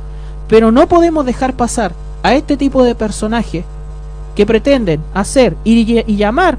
[0.48, 1.92] pero no podemos dejar pasar
[2.22, 3.64] a este tipo de personajes
[4.34, 6.58] que pretenden hacer y, y llamar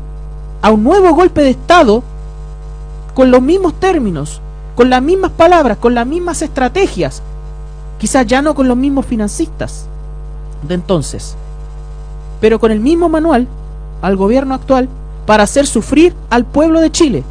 [0.61, 2.03] a un nuevo golpe de Estado
[3.13, 4.41] con los mismos términos,
[4.75, 7.21] con las mismas palabras, con las mismas estrategias,
[7.99, 9.85] quizás ya no con los mismos financistas
[10.63, 11.35] de entonces,
[12.39, 13.47] pero con el mismo manual
[14.01, 14.89] al gobierno actual
[15.25, 17.23] para hacer sufrir al pueblo de Chile,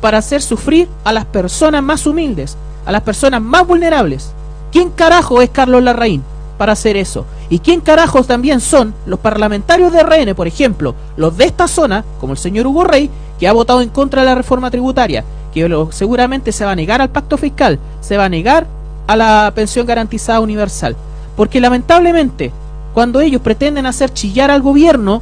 [0.00, 2.56] para hacer sufrir a las personas más humildes,
[2.86, 4.32] a las personas más vulnerables.
[4.72, 6.22] ¿Quién carajo es Carlos Larraín
[6.58, 7.24] para hacer eso?
[7.50, 12.04] ¿Y quién carajos también son los parlamentarios de RN, por ejemplo, los de esta zona,
[12.20, 15.86] como el señor Hugo Rey, que ha votado en contra de la reforma tributaria, que
[15.90, 18.66] seguramente se va a negar al pacto fiscal, se va a negar
[19.06, 20.96] a la pensión garantizada universal?
[21.36, 22.50] Porque lamentablemente,
[22.94, 25.20] cuando ellos pretenden hacer chillar al gobierno,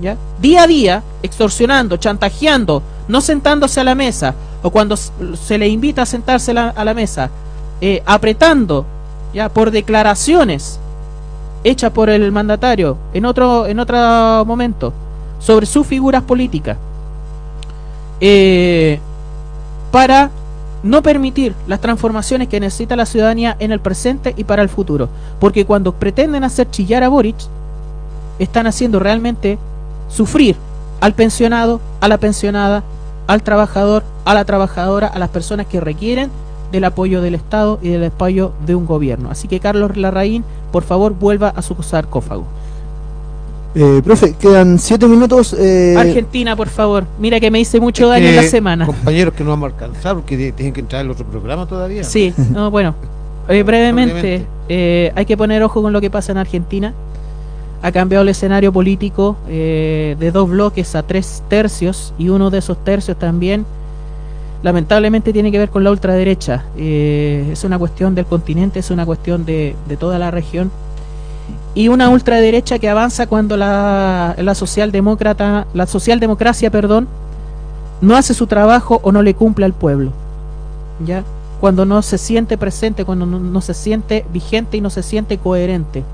[0.00, 0.16] ¿ya?
[0.40, 6.02] día a día, extorsionando, chantajeando, no sentándose a la mesa, o cuando se le invita
[6.02, 7.30] a sentarse a la mesa,
[7.80, 8.84] eh, apretando
[9.32, 10.80] ya por declaraciones
[11.68, 14.92] hechas por el mandatario en otro en otro momento
[15.38, 16.76] sobre sus figuras políticas.
[18.20, 18.98] Eh,
[19.90, 20.30] para
[20.82, 25.08] no permitir las transformaciones que necesita la ciudadanía en el presente y para el futuro.
[25.40, 27.36] Porque cuando pretenden hacer chillar a Boric
[28.38, 29.58] están haciendo realmente
[30.08, 30.56] sufrir
[31.00, 32.82] al pensionado, a la pensionada,
[33.26, 36.30] al trabajador, a la trabajadora, a las personas que requieren
[36.72, 39.30] del apoyo del Estado y del apoyo de un gobierno.
[39.30, 42.44] Así que Carlos Larraín, por favor, vuelva a su sarcófago.
[43.74, 45.54] Eh, profe, quedan siete minutos.
[45.54, 45.94] Eh...
[45.96, 47.04] Argentina, por favor.
[47.18, 48.86] Mira que me hice mucho daño en la semana.
[48.86, 52.02] Compañeros que no vamos a alcanzar porque tienen que entrar en otro programa todavía.
[52.04, 52.94] Sí, no, bueno.
[53.48, 56.92] Eh, brevemente, eh, hay que poner ojo con lo que pasa en Argentina.
[57.80, 62.58] Ha cambiado el escenario político eh, de dos bloques a tres tercios y uno de
[62.58, 63.64] esos tercios también
[64.62, 66.64] lamentablemente tiene que ver con la ultraderecha.
[66.76, 70.70] Eh, es una cuestión del continente, es una cuestión de, toda la región.
[71.74, 77.08] Y una ultraderecha que avanza cuando la, socialdemócrata, la socialdemocracia, perdón,
[78.00, 80.12] no hace su trabajo o no le cumple al pueblo.
[81.04, 81.22] ¿Ya?
[81.60, 85.38] Cuando no se siente presente, cuando no, no se siente vigente y no se siente
[85.38, 86.04] coherente.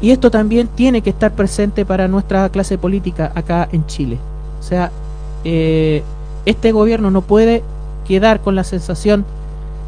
[0.00, 4.18] Y esto también tiene que estar presente para nuestra clase política acá en Chile.
[4.60, 4.92] O sea,
[5.44, 6.02] eh,
[6.46, 7.62] este gobierno no puede
[8.06, 9.24] quedar con la sensación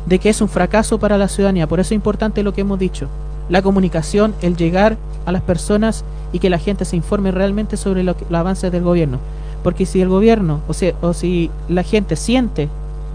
[0.06, 1.66] de que es un fracaso para la ciudadanía.
[1.66, 3.08] Por eso es importante lo que hemos dicho.
[3.48, 4.96] La comunicación, el llegar
[5.26, 8.70] a las personas y que la gente se informe realmente sobre lo que, los avances
[8.70, 9.18] del gobierno.
[9.62, 12.68] Porque si el gobierno, o, sea, o si la gente siente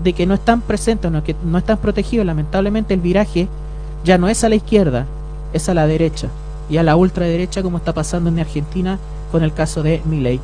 [0.03, 3.47] de que no están presentes, no, que no están protegidos, lamentablemente el viraje
[4.03, 5.05] ya no es a la izquierda,
[5.53, 6.27] es a la derecha
[6.69, 8.99] y a la ultraderecha como está pasando en Argentina
[9.31, 10.39] con el caso de Milei.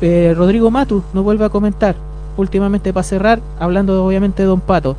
[0.00, 1.96] Eh, Rodrigo Matu nos vuelve a comentar,
[2.36, 4.96] últimamente para cerrar, hablando obviamente de Don Pato.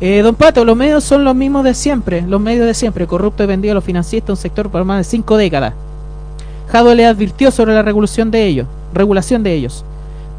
[0.00, 3.44] Eh, don Pato, los medios son los mismos de siempre, los medios de siempre, corrupto
[3.44, 5.74] y vendido a los financistas, un sector por más de cinco décadas.
[6.68, 9.84] Jado le advirtió sobre la regulación de ellos, regulación de ellos.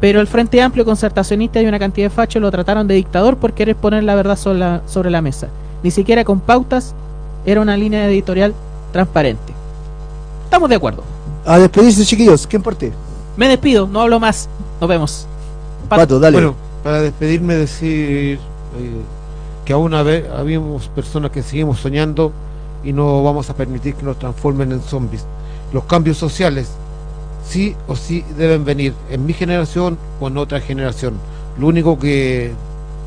[0.00, 3.54] Pero el Frente Amplio concertacionista y una cantidad de fachos lo trataron de dictador por
[3.54, 5.48] querer poner la verdad sobre la, sobre la mesa.
[5.82, 6.94] Ni siquiera con pautas
[7.46, 8.52] era una línea editorial
[8.92, 9.54] transparente.
[10.44, 11.02] Estamos de acuerdo.
[11.46, 12.46] A despedirse, chiquillos.
[12.46, 12.92] ¿Quién parte?
[13.36, 14.48] Me despido, no hablo más.
[14.80, 15.26] Nos vemos.
[15.88, 16.36] Pato, Pato dale.
[16.36, 18.38] Bueno, para despedirme, decir
[18.78, 19.00] eh,
[19.64, 22.32] que aún habíamos personas que seguimos soñando
[22.84, 25.24] y no vamos a permitir que nos transformen en zombies.
[25.72, 26.70] Los cambios sociales,
[27.46, 31.14] sí o sí, deben venir en mi generación o en otra generación.
[31.58, 32.52] Lo único que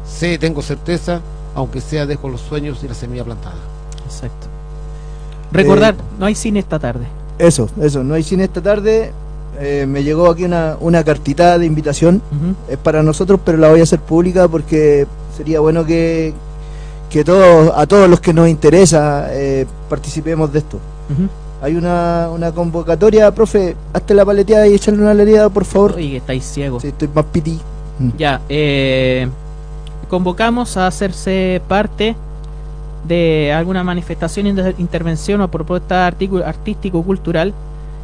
[0.05, 1.21] sé, tengo certeza,
[1.55, 3.55] aunque sea dejo los sueños y la semilla plantada.
[4.05, 4.47] Exacto.
[5.51, 7.05] Recordar, eh, no hay cine esta tarde.
[7.37, 9.13] Eso, eso, no hay cine esta tarde.
[9.59, 12.21] Eh, me llegó aquí una, una cartita de invitación.
[12.31, 12.73] Uh -huh.
[12.73, 15.05] Es para nosotros, pero la voy a hacer pública porque
[15.35, 16.33] sería bueno que,
[17.09, 20.77] que todos, a todos los que nos interesa eh, participemos de esto.
[20.77, 21.29] Uh -huh.
[21.61, 25.95] Hay una, una convocatoria, profe, hazte la paleteada y echarle una lereada, por favor.
[25.95, 26.81] Oye, estáis ciegos.
[26.81, 27.59] Sí, estoy más piti.
[27.99, 28.09] Mm.
[28.17, 29.27] Ya, eh,
[30.07, 32.15] convocamos a hacerse parte
[33.05, 37.53] de alguna manifestación, intervención o propuesta artístico-cultural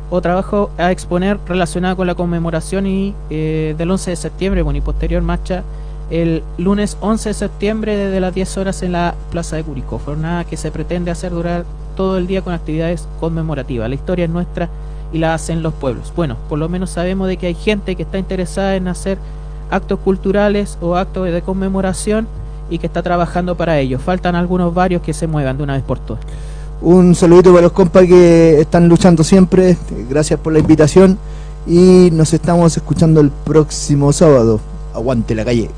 [0.10, 4.77] o trabajo a exponer relacionado con la conmemoración y eh, del 11 de septiembre, bueno,
[4.77, 5.64] y posterior marcha
[6.10, 9.99] el lunes 11 de septiembre desde las 10 horas en la Plaza de Curicó.
[9.99, 11.65] Jornada que se pretende hacer durar
[11.95, 13.90] todo el día con actividades conmemorativas.
[13.90, 14.69] La historia es nuestra
[15.11, 16.14] y la hacen los pueblos.
[16.15, 19.18] Bueno, por lo menos sabemos de que hay gente que está interesada en hacer
[19.72, 22.27] actos culturales o actos de conmemoración
[22.69, 23.99] y que está trabajando para ello.
[23.99, 26.23] Faltan algunos varios que se muevan de una vez por todas.
[26.86, 29.76] Un saludito para los compas que están luchando siempre.
[30.07, 31.18] Gracias por la invitación.
[31.66, 34.60] Y nos estamos escuchando el próximo sábado.
[34.94, 35.72] Aguante la calle.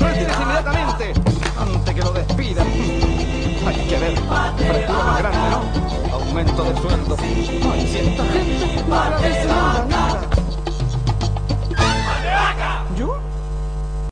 [0.00, 1.12] inmediatamente
[1.56, 2.66] antes que lo despidan.
[3.64, 4.20] Hay que ver.
[4.20, 5.62] ¿no?
[6.12, 7.16] Aumento de sueldo.
[7.16, 8.24] Gente.